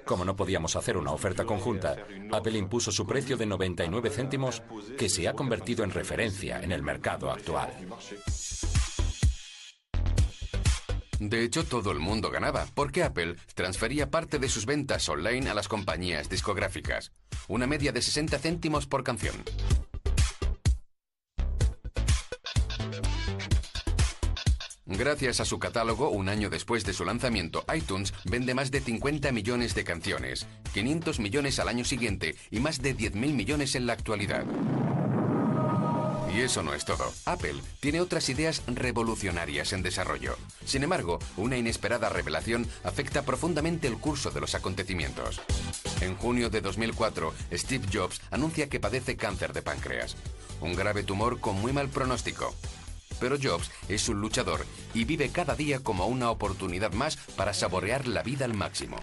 Como 0.05 0.25
no 0.25 0.35
podíamos 0.35 0.75
hacer 0.75 0.97
una 0.97 1.11
oferta 1.11 1.43
conjunta, 1.43 1.97
Apple 2.31 2.57
impuso 2.57 2.91
su 2.91 3.07
precio 3.07 3.35
de 3.35 3.47
99 3.47 4.09
céntimos 4.11 4.61
que 4.97 5.09
se 5.09 5.27
ha 5.27 5.33
convertido 5.33 5.83
en 5.83 5.91
referencia 5.91 6.61
en 6.61 6.71
el 6.71 6.83
mercado 6.83 7.31
actual. 7.31 7.71
De 11.29 11.41
hecho, 11.41 11.63
todo 11.63 11.91
el 11.91 11.99
mundo 11.99 12.29
ganaba, 12.29 12.67
porque 12.75 13.01
Apple 13.01 13.37
transfería 13.55 14.11
parte 14.11 14.39
de 14.39 14.49
sus 14.49 14.65
ventas 14.65 15.07
online 15.07 15.49
a 15.49 15.53
las 15.53 15.69
compañías 15.69 16.27
discográficas, 16.27 17.13
una 17.47 17.65
media 17.65 17.93
de 17.93 18.01
60 18.01 18.37
céntimos 18.39 18.87
por 18.87 19.05
canción. 19.05 19.35
Gracias 24.85 25.39
a 25.39 25.45
su 25.45 25.59
catálogo, 25.59 26.09
un 26.09 26.27
año 26.27 26.49
después 26.49 26.83
de 26.83 26.91
su 26.91 27.05
lanzamiento, 27.05 27.63
iTunes 27.73 28.13
vende 28.25 28.53
más 28.53 28.69
de 28.69 28.81
50 28.81 29.31
millones 29.31 29.75
de 29.75 29.85
canciones, 29.85 30.45
500 30.73 31.19
millones 31.21 31.57
al 31.59 31.69
año 31.69 31.85
siguiente 31.85 32.35
y 32.51 32.59
más 32.59 32.81
de 32.81 32.97
10.000 32.97 33.33
millones 33.33 33.75
en 33.75 33.85
la 33.85 33.93
actualidad. 33.93 34.45
Y 36.33 36.41
eso 36.41 36.63
no 36.63 36.73
es 36.73 36.83
todo. 36.83 37.13
Apple 37.25 37.61
tiene 37.79 38.01
otras 38.01 38.27
ideas 38.29 38.63
revolucionarias 38.65 39.71
en 39.71 39.83
desarrollo. 39.83 40.35
Sin 40.65 40.81
embargo, 40.81 41.19
una 41.37 41.57
inesperada 41.57 42.09
revelación 42.09 42.67
afecta 42.83 43.21
profundamente 43.21 43.87
el 43.87 43.97
curso 43.97 44.31
de 44.31 44.41
los 44.41 44.55
acontecimientos. 44.55 45.41
En 46.01 46.15
junio 46.15 46.49
de 46.49 46.61
2004, 46.61 47.33
Steve 47.53 47.85
Jobs 47.93 48.19
anuncia 48.31 48.67
que 48.67 48.79
padece 48.79 49.15
cáncer 49.15 49.53
de 49.53 49.61
páncreas, 49.61 50.15
un 50.59 50.75
grave 50.75 51.03
tumor 51.03 51.39
con 51.39 51.61
muy 51.61 51.71
mal 51.71 51.89
pronóstico. 51.89 52.55
Pero 53.19 53.37
Jobs 53.41 53.69
es 53.87 54.09
un 54.09 54.19
luchador 54.19 54.65
y 54.95 55.05
vive 55.05 55.29
cada 55.29 55.55
día 55.55 55.81
como 55.81 56.07
una 56.07 56.31
oportunidad 56.31 56.93
más 56.93 57.17
para 57.37 57.53
saborear 57.53 58.07
la 58.07 58.23
vida 58.23 58.45
al 58.45 58.55
máximo. 58.55 58.97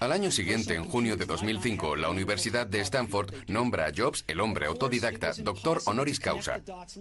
Al 0.00 0.12
año 0.12 0.30
siguiente, 0.30 0.74
en 0.74 0.84
junio 0.84 1.16
de 1.16 1.24
2005, 1.24 1.96
la 1.96 2.10
Universidad 2.10 2.66
de 2.66 2.80
Stanford 2.80 3.32
nombra 3.48 3.86
a 3.86 3.92
Jobs, 3.96 4.24
el 4.26 4.40
hombre 4.40 4.66
autodidacta, 4.66 5.32
doctor 5.38 5.80
honoris 5.86 6.20
causa. 6.20 6.60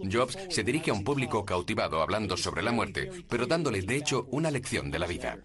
Jobs 0.10 0.38
se 0.50 0.64
dirige 0.64 0.92
a 0.92 0.94
un 0.94 1.04
público 1.04 1.44
cautivado 1.44 2.02
hablando 2.02 2.38
sobre 2.38 2.62
la 2.62 2.72
muerte, 2.72 3.10
pero 3.28 3.46
dándole 3.46 3.82
de 3.82 3.96
hecho 3.96 4.28
una 4.32 4.52
lección 4.52 4.92
de 4.92 5.00
la 5.00 5.08
vida. 5.08 5.40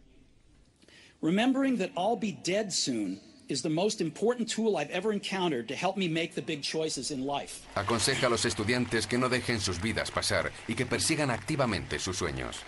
Remembering 1.20 1.78
that 1.78 1.90
I'll 1.96 2.16
be 2.16 2.38
dead 2.44 2.70
soon 2.70 3.18
is 3.48 3.62
the 3.62 3.68
most 3.68 4.00
important 4.00 4.48
tool 4.48 4.76
I've 4.76 4.90
ever 4.90 5.12
encountered 5.12 5.66
to 5.68 5.74
help 5.74 5.96
me 5.96 6.06
make 6.06 6.34
the 6.34 6.42
big 6.42 6.62
choices 6.62 7.10
in 7.10 7.26
life. 7.26 7.66
Aconseja 7.74 8.26
a 8.26 8.30
los 8.30 8.44
estudiantes 8.44 9.06
que 9.06 9.18
no 9.18 9.28
dejen 9.28 9.58
sus 9.58 9.80
vidas 9.80 10.10
pasar 10.12 10.52
y 10.68 10.74
que 10.74 10.86
persigan 10.86 11.30
activamente 11.30 11.98
sus 11.98 12.18
sueños. 12.18 12.62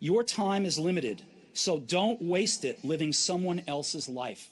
Your 0.00 0.24
time 0.24 0.64
is 0.64 0.78
limited. 0.78 1.22
So 1.54 1.78
don't 1.78 2.20
waste 2.20 2.64
it 2.64 2.84
living 2.84 3.12
someone 3.12 3.62
else's 3.68 4.08
life. 4.08 4.50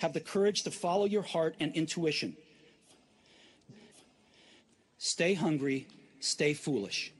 Have 0.00 0.12
the 0.12 0.20
courage 0.20 0.62
to 0.64 0.70
follow 0.70 1.06
your 1.06 1.22
heart 1.22 1.54
and 1.58 1.74
intuition. 1.74 2.36
Stay 4.98 5.34
hungry, 5.34 5.86
stay 6.20 6.54
foolish. 6.54 7.12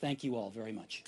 Thank 0.00 0.24
you 0.24 0.36
all 0.36 0.50
very 0.50 0.72
much. 0.72 1.04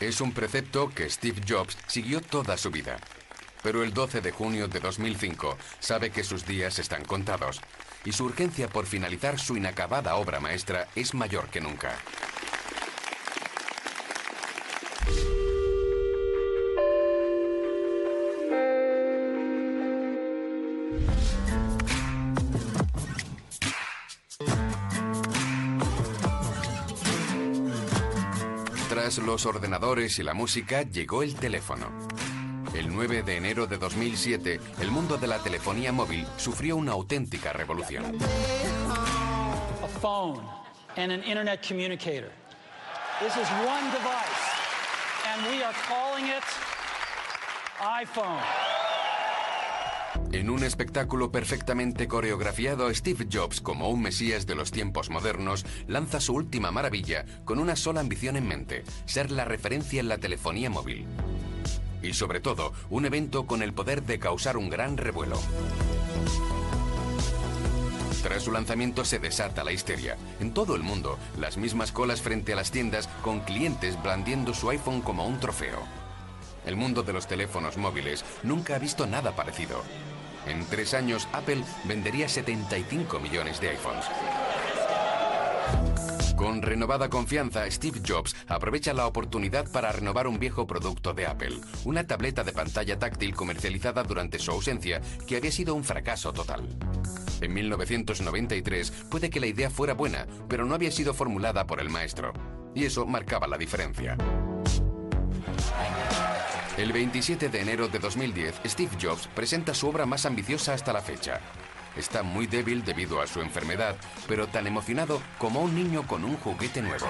Es 0.00 0.20
un 0.20 0.32
precepto 0.32 0.90
que 0.94 1.10
Steve 1.10 1.40
Jobs 1.44 1.76
siguió 1.88 2.20
toda 2.20 2.56
su 2.56 2.70
vida. 2.70 2.98
Pero 3.64 3.82
el 3.82 3.92
12 3.92 4.20
de 4.20 4.30
junio 4.30 4.68
de 4.68 4.78
2005 4.78 5.58
sabe 5.80 6.10
que 6.10 6.22
sus 6.22 6.46
días 6.46 6.78
están 6.78 7.04
contados 7.04 7.60
y 8.04 8.12
su 8.12 8.24
urgencia 8.24 8.68
por 8.68 8.86
finalizar 8.86 9.40
su 9.40 9.56
inacabada 9.56 10.14
obra 10.14 10.38
maestra 10.38 10.86
es 10.94 11.14
mayor 11.14 11.48
que 11.50 11.60
nunca. 11.60 11.98
Los 29.28 29.44
ordenadores 29.44 30.18
y 30.18 30.22
la 30.22 30.32
música, 30.32 30.84
llegó 30.84 31.22
el 31.22 31.34
teléfono. 31.34 31.92
El 32.74 32.88
9 32.88 33.22
de 33.22 33.36
enero 33.36 33.66
de 33.66 33.76
2007, 33.76 34.58
el 34.80 34.90
mundo 34.90 35.18
de 35.18 35.26
la 35.26 35.38
telefonía 35.38 35.92
móvil 35.92 36.26
sufrió 36.38 36.76
una 36.76 36.92
auténtica 36.92 37.52
revolución. 37.52 38.16
A 39.84 39.86
phone 40.00 40.40
and 40.96 41.12
an 41.12 41.22
internet 41.24 41.60
communicator. 41.60 42.30
This 43.20 43.36
is 43.36 43.46
one 43.66 43.84
device, 43.92 44.44
and 45.26 45.44
we 45.52 45.62
are 45.62 45.74
calling 45.86 46.24
it 46.28 46.44
iPhone. 47.80 48.77
En 50.30 50.50
un 50.50 50.62
espectáculo 50.62 51.32
perfectamente 51.32 52.06
coreografiado, 52.06 52.92
Steve 52.94 53.26
Jobs, 53.32 53.62
como 53.62 53.88
un 53.88 54.02
mesías 54.02 54.46
de 54.46 54.54
los 54.54 54.70
tiempos 54.70 55.08
modernos, 55.08 55.64
lanza 55.86 56.20
su 56.20 56.34
última 56.34 56.70
maravilla 56.70 57.24
con 57.46 57.58
una 57.58 57.76
sola 57.76 58.00
ambición 58.00 58.36
en 58.36 58.46
mente, 58.46 58.84
ser 59.06 59.30
la 59.30 59.46
referencia 59.46 60.00
en 60.00 60.08
la 60.08 60.18
telefonía 60.18 60.68
móvil. 60.68 61.06
Y 62.02 62.12
sobre 62.12 62.40
todo, 62.40 62.74
un 62.90 63.06
evento 63.06 63.46
con 63.46 63.62
el 63.62 63.72
poder 63.72 64.02
de 64.02 64.18
causar 64.18 64.58
un 64.58 64.68
gran 64.68 64.98
revuelo. 64.98 65.40
Tras 68.22 68.42
su 68.42 68.52
lanzamiento 68.52 69.06
se 69.06 69.18
desata 69.18 69.64
la 69.64 69.72
histeria. 69.72 70.18
En 70.40 70.52
todo 70.52 70.76
el 70.76 70.82
mundo, 70.82 71.18
las 71.40 71.56
mismas 71.56 71.90
colas 71.90 72.20
frente 72.20 72.52
a 72.52 72.56
las 72.56 72.70
tiendas 72.70 73.08
con 73.22 73.40
clientes 73.40 74.00
blandiendo 74.02 74.52
su 74.52 74.68
iPhone 74.68 75.00
como 75.00 75.26
un 75.26 75.40
trofeo. 75.40 75.82
El 76.66 76.76
mundo 76.76 77.02
de 77.02 77.14
los 77.14 77.26
teléfonos 77.26 77.78
móviles 77.78 78.26
nunca 78.42 78.76
ha 78.76 78.78
visto 78.78 79.06
nada 79.06 79.34
parecido. 79.34 79.82
En 80.46 80.64
tres 80.66 80.94
años, 80.94 81.28
Apple 81.32 81.62
vendería 81.84 82.28
75 82.28 83.20
millones 83.20 83.60
de 83.60 83.70
iPhones. 83.70 84.04
Con 86.38 86.62
renovada 86.62 87.10
confianza, 87.10 87.68
Steve 87.68 88.00
Jobs 88.06 88.36
aprovecha 88.46 88.94
la 88.94 89.08
oportunidad 89.08 89.68
para 89.72 89.90
renovar 89.90 90.28
un 90.28 90.38
viejo 90.38 90.68
producto 90.68 91.12
de 91.12 91.26
Apple, 91.26 91.58
una 91.84 92.06
tableta 92.06 92.44
de 92.44 92.52
pantalla 92.52 92.96
táctil 92.96 93.34
comercializada 93.34 94.04
durante 94.04 94.38
su 94.38 94.52
ausencia 94.52 95.00
que 95.26 95.36
había 95.36 95.50
sido 95.50 95.74
un 95.74 95.82
fracaso 95.82 96.32
total. 96.32 96.68
En 97.40 97.52
1993 97.52 98.90
puede 99.10 99.30
que 99.30 99.40
la 99.40 99.48
idea 99.48 99.68
fuera 99.68 99.94
buena, 99.94 100.28
pero 100.48 100.64
no 100.64 100.76
había 100.76 100.92
sido 100.92 101.12
formulada 101.12 101.66
por 101.66 101.80
el 101.80 101.90
maestro, 101.90 102.32
y 102.72 102.84
eso 102.84 103.04
marcaba 103.04 103.48
la 103.48 103.58
diferencia. 103.58 104.16
El 106.78 106.92
27 106.92 107.48
de 107.48 107.60
enero 107.60 107.88
de 107.88 107.98
2010, 107.98 108.60
Steve 108.64 108.96
Jobs 109.02 109.26
presenta 109.34 109.74
su 109.74 109.88
obra 109.88 110.06
más 110.06 110.24
ambiciosa 110.26 110.74
hasta 110.74 110.92
la 110.92 111.02
fecha. 111.02 111.40
Está 111.96 112.22
muy 112.22 112.46
débil 112.46 112.84
debido 112.84 113.20
a 113.20 113.26
su 113.26 113.40
enfermedad, 113.40 113.96
pero 114.28 114.46
tan 114.46 114.64
emocionado 114.68 115.20
como 115.38 115.60
un 115.60 115.74
niño 115.74 116.06
con 116.06 116.22
un 116.22 116.36
juguete 116.36 116.80
nuevo. 116.80 117.04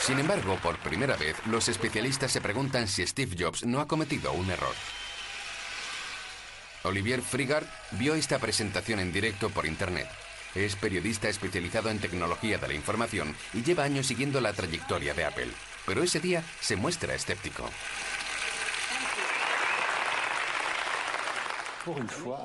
Sin 0.00 0.18
embargo, 0.18 0.58
por 0.62 0.76
primera 0.80 1.16
vez, 1.16 1.34
los 1.46 1.66
especialistas 1.70 2.30
se 2.30 2.42
preguntan 2.42 2.86
si 2.86 3.06
Steve 3.06 3.34
Jobs 3.38 3.64
no 3.64 3.80
ha 3.80 3.88
cometido 3.88 4.34
un 4.34 4.50
error. 4.50 4.74
Olivier 6.82 7.22
Frigard 7.22 7.64
vio 7.92 8.14
esta 8.14 8.38
presentación 8.38 9.00
en 9.00 9.14
directo 9.14 9.48
por 9.48 9.64
internet. 9.64 10.08
Es 10.54 10.76
periodista 10.76 11.28
especializado 11.28 11.90
en 11.90 11.98
tecnología 11.98 12.58
de 12.58 12.68
la 12.68 12.74
información 12.74 13.34
y 13.54 13.62
lleva 13.62 13.84
años 13.84 14.06
siguiendo 14.06 14.40
la 14.40 14.52
trayectoria 14.52 15.14
de 15.14 15.24
Apple. 15.24 15.48
Pero 15.86 16.02
ese 16.02 16.20
día 16.20 16.44
se 16.60 16.76
muestra 16.76 17.14
escéptico. 17.14 17.68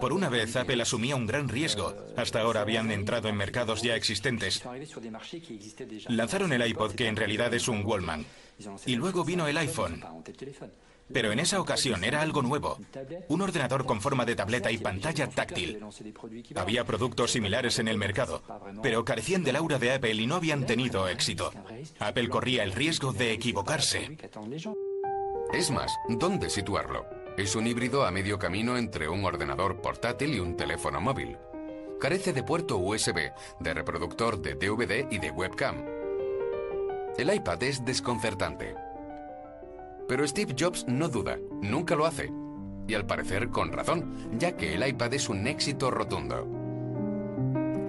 Por 0.01 0.13
una 0.13 0.29
vez, 0.29 0.55
Apple 0.55 0.81
asumía 0.81 1.15
un 1.15 1.27
gran 1.27 1.47
riesgo. 1.47 1.95
Hasta 2.15 2.41
ahora 2.41 2.61
habían 2.61 2.89
entrado 2.91 3.29
en 3.29 3.35
mercados 3.35 3.83
ya 3.83 3.95
existentes. 3.95 4.63
Lanzaron 6.07 6.53
el 6.53 6.65
iPod, 6.67 6.93
que 6.93 7.07
en 7.07 7.15
realidad 7.15 7.53
es 7.53 7.67
un 7.67 7.85
Wallman. 7.85 8.25
Y 8.85 8.95
luego 8.95 9.23
vino 9.23 9.47
el 9.47 9.57
iPhone. 9.57 10.03
Pero 11.11 11.31
en 11.31 11.39
esa 11.39 11.61
ocasión 11.61 12.03
era 12.03 12.21
algo 12.21 12.41
nuevo. 12.41 12.79
Un 13.29 13.41
ordenador 13.41 13.85
con 13.85 14.01
forma 14.01 14.25
de 14.25 14.35
tableta 14.35 14.71
y 14.71 14.77
pantalla 14.77 15.29
táctil. 15.29 15.79
Había 16.55 16.83
productos 16.83 17.31
similares 17.31 17.79
en 17.79 17.87
el 17.87 17.97
mercado, 17.97 18.41
pero 18.83 19.05
carecían 19.05 19.43
del 19.43 19.55
aura 19.55 19.79
de 19.79 19.93
Apple 19.93 20.13
y 20.13 20.27
no 20.27 20.35
habían 20.35 20.65
tenido 20.65 21.07
éxito. 21.07 21.51
Apple 21.99 22.29
corría 22.29 22.63
el 22.63 22.73
riesgo 22.73 23.13
de 23.13 23.31
equivocarse. 23.31 24.17
Es 25.53 25.71
más, 25.71 25.97
¿dónde 26.09 26.49
situarlo? 26.49 27.05
Es 27.37 27.55
un 27.55 27.67
híbrido 27.67 28.05
a 28.05 28.11
medio 28.11 28.37
camino 28.37 28.77
entre 28.77 29.07
un 29.07 29.23
ordenador 29.23 29.81
portátil 29.81 30.33
y 30.33 30.39
un 30.39 30.57
teléfono 30.57 30.99
móvil. 30.99 31.37
Carece 31.99 32.33
de 32.33 32.43
puerto 32.43 32.77
USB, 32.77 33.31
de 33.59 33.73
reproductor 33.73 34.41
de 34.41 34.55
DVD 34.55 35.07
y 35.09 35.19
de 35.19 35.31
webcam. 35.31 35.83
El 37.17 37.33
iPad 37.33 37.63
es 37.63 37.83
desconcertante. 37.83 38.75
Pero 40.07 40.27
Steve 40.27 40.55
Jobs 40.57 40.85
no 40.87 41.09
duda, 41.09 41.37
nunca 41.61 41.95
lo 41.95 42.05
hace. 42.05 42.31
Y 42.87 42.93
al 42.93 43.05
parecer 43.05 43.49
con 43.49 43.71
razón, 43.71 44.29
ya 44.37 44.55
que 44.55 44.73
el 44.73 44.87
iPad 44.87 45.13
es 45.13 45.29
un 45.29 45.45
éxito 45.47 45.91
rotundo. 45.91 46.47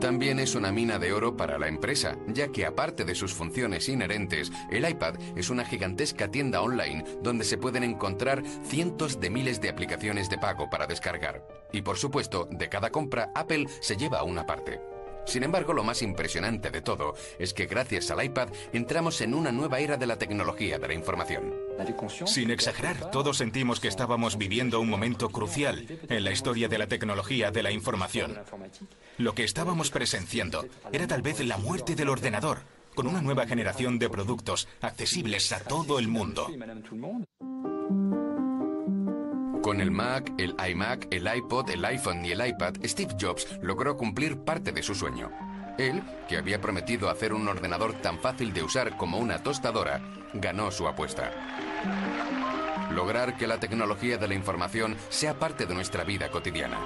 También 0.01 0.39
es 0.39 0.55
una 0.55 0.71
mina 0.71 1.01
de 1.01 1.13
oro 1.13 1.37
para 1.37 1.59
la 1.59 1.67
empresa, 1.67 2.17
ya 2.29 2.49
que 2.49 2.65
aparte 2.65 3.05
de 3.05 3.17
sus 3.17 3.35
funciones 3.35 3.89
inherentes, 3.89 4.53
el 4.71 4.89
iPad 4.89 5.17
es 5.35 5.51
una 5.51 5.65
gigantesca 5.65 6.31
tienda 6.31 6.63
online 6.63 7.05
donde 7.21 7.45
se 7.45 7.59
pueden 7.59 7.83
encontrar 7.83 8.45
cientos 8.63 9.21
de 9.21 9.31
miles 9.31 9.61
de 9.61 9.71
aplicaciones 9.71 10.31
de 10.31 10.39
pago 10.39 10.71
para 10.71 10.87
descargar. 10.87 11.45
Y 11.73 11.83
por 11.83 11.97
supuesto, 11.97 12.49
de 12.51 12.69
cada 12.69 12.91
compra, 12.91 13.33
Apple 13.35 13.67
se 13.81 13.97
lleva 13.97 14.23
una 14.23 14.47
parte. 14.47 14.81
Sin 15.29 15.43
embargo, 15.43 15.75
lo 15.75 15.85
más 15.85 16.01
impresionante 16.01 16.71
de 16.71 16.81
todo 16.81 17.15
es 17.39 17.53
que 17.53 17.67
gracias 17.67 18.11
al 18.11 18.25
iPad 18.25 18.49
entramos 18.73 19.21
en 19.21 19.35
una 19.35 19.53
nueva 19.53 19.79
era 19.79 19.99
de 19.99 20.07
la 20.07 20.17
tecnología 20.17 20.79
de 20.79 20.89
la 20.89 20.95
información. 20.95 21.55
Sin 22.25 22.51
exagerar, 22.51 23.11
todos 23.11 23.37
sentimos 23.37 23.79
que 23.79 23.89
estábamos 23.89 24.39
viviendo 24.39 24.81
un 24.81 24.89
momento 24.89 25.29
crucial 25.29 25.87
en 26.09 26.25
la 26.25 26.33
historia 26.33 26.69
de 26.69 26.79
la 26.79 26.87
tecnología 26.87 27.51
de 27.51 27.63
la 27.63 27.71
información. 27.71 28.39
Lo 29.19 29.35
que 29.35 29.45
estábamos 29.45 29.91
presenciando 29.91 30.67
era 30.93 31.07
tal 31.07 31.21
vez 31.21 31.41
la 31.41 31.59
muerte 31.59 31.95
del 31.95 32.09
ordenador, 32.09 32.61
con 32.95 33.07
una 33.07 33.21
nueva 33.21 33.47
generación 33.47 33.99
de 33.99 34.09
productos 34.09 34.67
accesibles 34.81 35.53
a 35.53 35.61
todo 35.61 35.99
el 35.99 36.09
mundo. 36.09 36.49
Con 39.69 39.83
el 39.83 39.91
Mac, 39.91 40.33
el 40.39 40.57
iMac, 40.67 41.09
el 41.11 41.29
iPod, 41.31 41.69
el 41.69 41.85
iPhone 41.85 42.25
y 42.25 42.31
el 42.31 42.47
iPad, 42.47 42.77
Steve 42.85 43.15
Jobs 43.21 43.47
logró 43.61 43.99
cumplir 43.99 44.39
parte 44.39 44.73
de 44.73 44.83
su 44.83 44.95
sueño. 44.95 45.31
Él, 45.77 46.03
que 46.27 46.39
había 46.39 46.59
prometido 46.59 47.11
hacer 47.11 47.35
un 47.35 47.47
ordenador 47.47 47.93
tan 48.01 48.19
fácil 48.19 48.55
de 48.55 48.63
usar 48.63 48.97
como 48.97 49.19
una 49.19 49.43
tostadora, 49.43 50.01
ganó 50.33 50.71
su 50.71 50.89
apuesta. 50.89 51.31
Lograr 52.93 53.37
que 53.37 53.47
la 53.47 53.61
tecnología 53.61 54.17
de 54.17 54.29
la 54.29 54.33
información 54.33 54.97
sea 55.11 55.39
parte 55.39 55.67
de 55.67 55.75
nuestra 55.75 56.03
vida 56.03 56.31
cotidiana. 56.31 56.79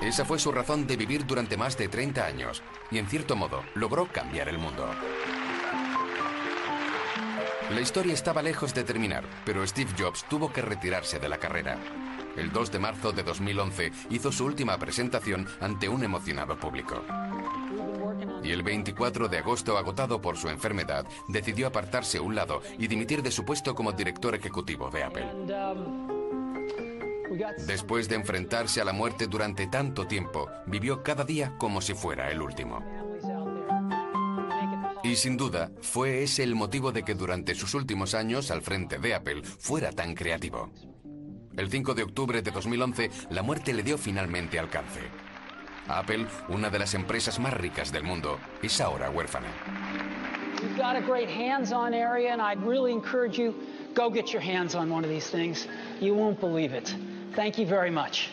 Esa 0.00 0.24
fue 0.24 0.38
su 0.38 0.50
razón 0.52 0.86
de 0.86 0.96
vivir 0.96 1.26
durante 1.26 1.58
más 1.58 1.76
de 1.76 1.88
30 1.88 2.24
años 2.24 2.62
y 2.90 2.96
en 2.96 3.08
cierto 3.08 3.36
modo 3.36 3.62
logró 3.74 4.06
cambiar 4.10 4.48
el 4.48 4.56
mundo. 4.56 4.88
La 7.70 7.80
historia 7.80 8.14
estaba 8.14 8.42
lejos 8.42 8.72
de 8.74 8.84
terminar, 8.84 9.24
pero 9.44 9.66
Steve 9.66 9.90
Jobs 9.98 10.24
tuvo 10.28 10.52
que 10.52 10.62
retirarse 10.62 11.18
de 11.18 11.28
la 11.28 11.38
carrera. 11.38 11.78
El 12.36 12.52
2 12.52 12.70
de 12.70 12.78
marzo 12.78 13.10
de 13.10 13.24
2011 13.24 13.92
hizo 14.10 14.30
su 14.30 14.44
última 14.44 14.78
presentación 14.78 15.48
ante 15.60 15.88
un 15.88 16.04
emocionado 16.04 16.56
público. 16.56 17.02
Y 18.44 18.52
el 18.52 18.62
24 18.62 19.28
de 19.28 19.38
agosto, 19.38 19.76
agotado 19.76 20.20
por 20.20 20.36
su 20.36 20.48
enfermedad, 20.48 21.06
decidió 21.26 21.66
apartarse 21.66 22.20
un 22.20 22.36
lado 22.36 22.62
y 22.78 22.86
dimitir 22.86 23.20
de 23.22 23.32
su 23.32 23.44
puesto 23.44 23.74
como 23.74 23.90
director 23.90 24.34
ejecutivo 24.36 24.88
de 24.90 25.02
Apple. 25.02 25.26
Después 27.66 28.08
de 28.08 28.14
enfrentarse 28.14 28.80
a 28.80 28.84
la 28.84 28.92
muerte 28.92 29.26
durante 29.26 29.66
tanto 29.66 30.06
tiempo, 30.06 30.48
vivió 30.66 31.02
cada 31.02 31.24
día 31.24 31.54
como 31.58 31.80
si 31.80 31.94
fuera 31.94 32.30
el 32.30 32.40
último. 32.40 33.05
Y 35.06 35.14
sin 35.14 35.36
duda, 35.36 35.70
fue 35.82 36.24
ese 36.24 36.42
el 36.42 36.56
motivo 36.56 36.90
de 36.90 37.04
que 37.04 37.14
durante 37.14 37.54
sus 37.54 37.74
últimos 37.74 38.12
años 38.12 38.50
al 38.50 38.60
frente 38.60 38.98
de 38.98 39.14
Apple 39.14 39.44
fuera 39.44 39.92
tan 39.92 40.16
creativo. 40.16 40.72
El 41.56 41.70
5 41.70 41.94
de 41.94 42.02
octubre 42.02 42.42
de 42.42 42.50
2011, 42.50 43.10
la 43.30 43.42
muerte 43.44 43.72
le 43.72 43.84
dio 43.84 43.98
finalmente 43.98 44.58
alcance. 44.58 44.98
Apple, 45.86 46.26
una 46.48 46.70
de 46.70 46.80
las 46.80 46.94
empresas 46.94 47.38
más 47.38 47.54
ricas 47.54 47.92
del 47.92 48.02
mundo, 48.02 48.40
es 48.60 48.80
ahora 48.80 49.08
huérfana. 49.08 49.46
Thank 57.36 57.58
you 57.58 57.66
very 57.66 57.92
much. 57.92 58.32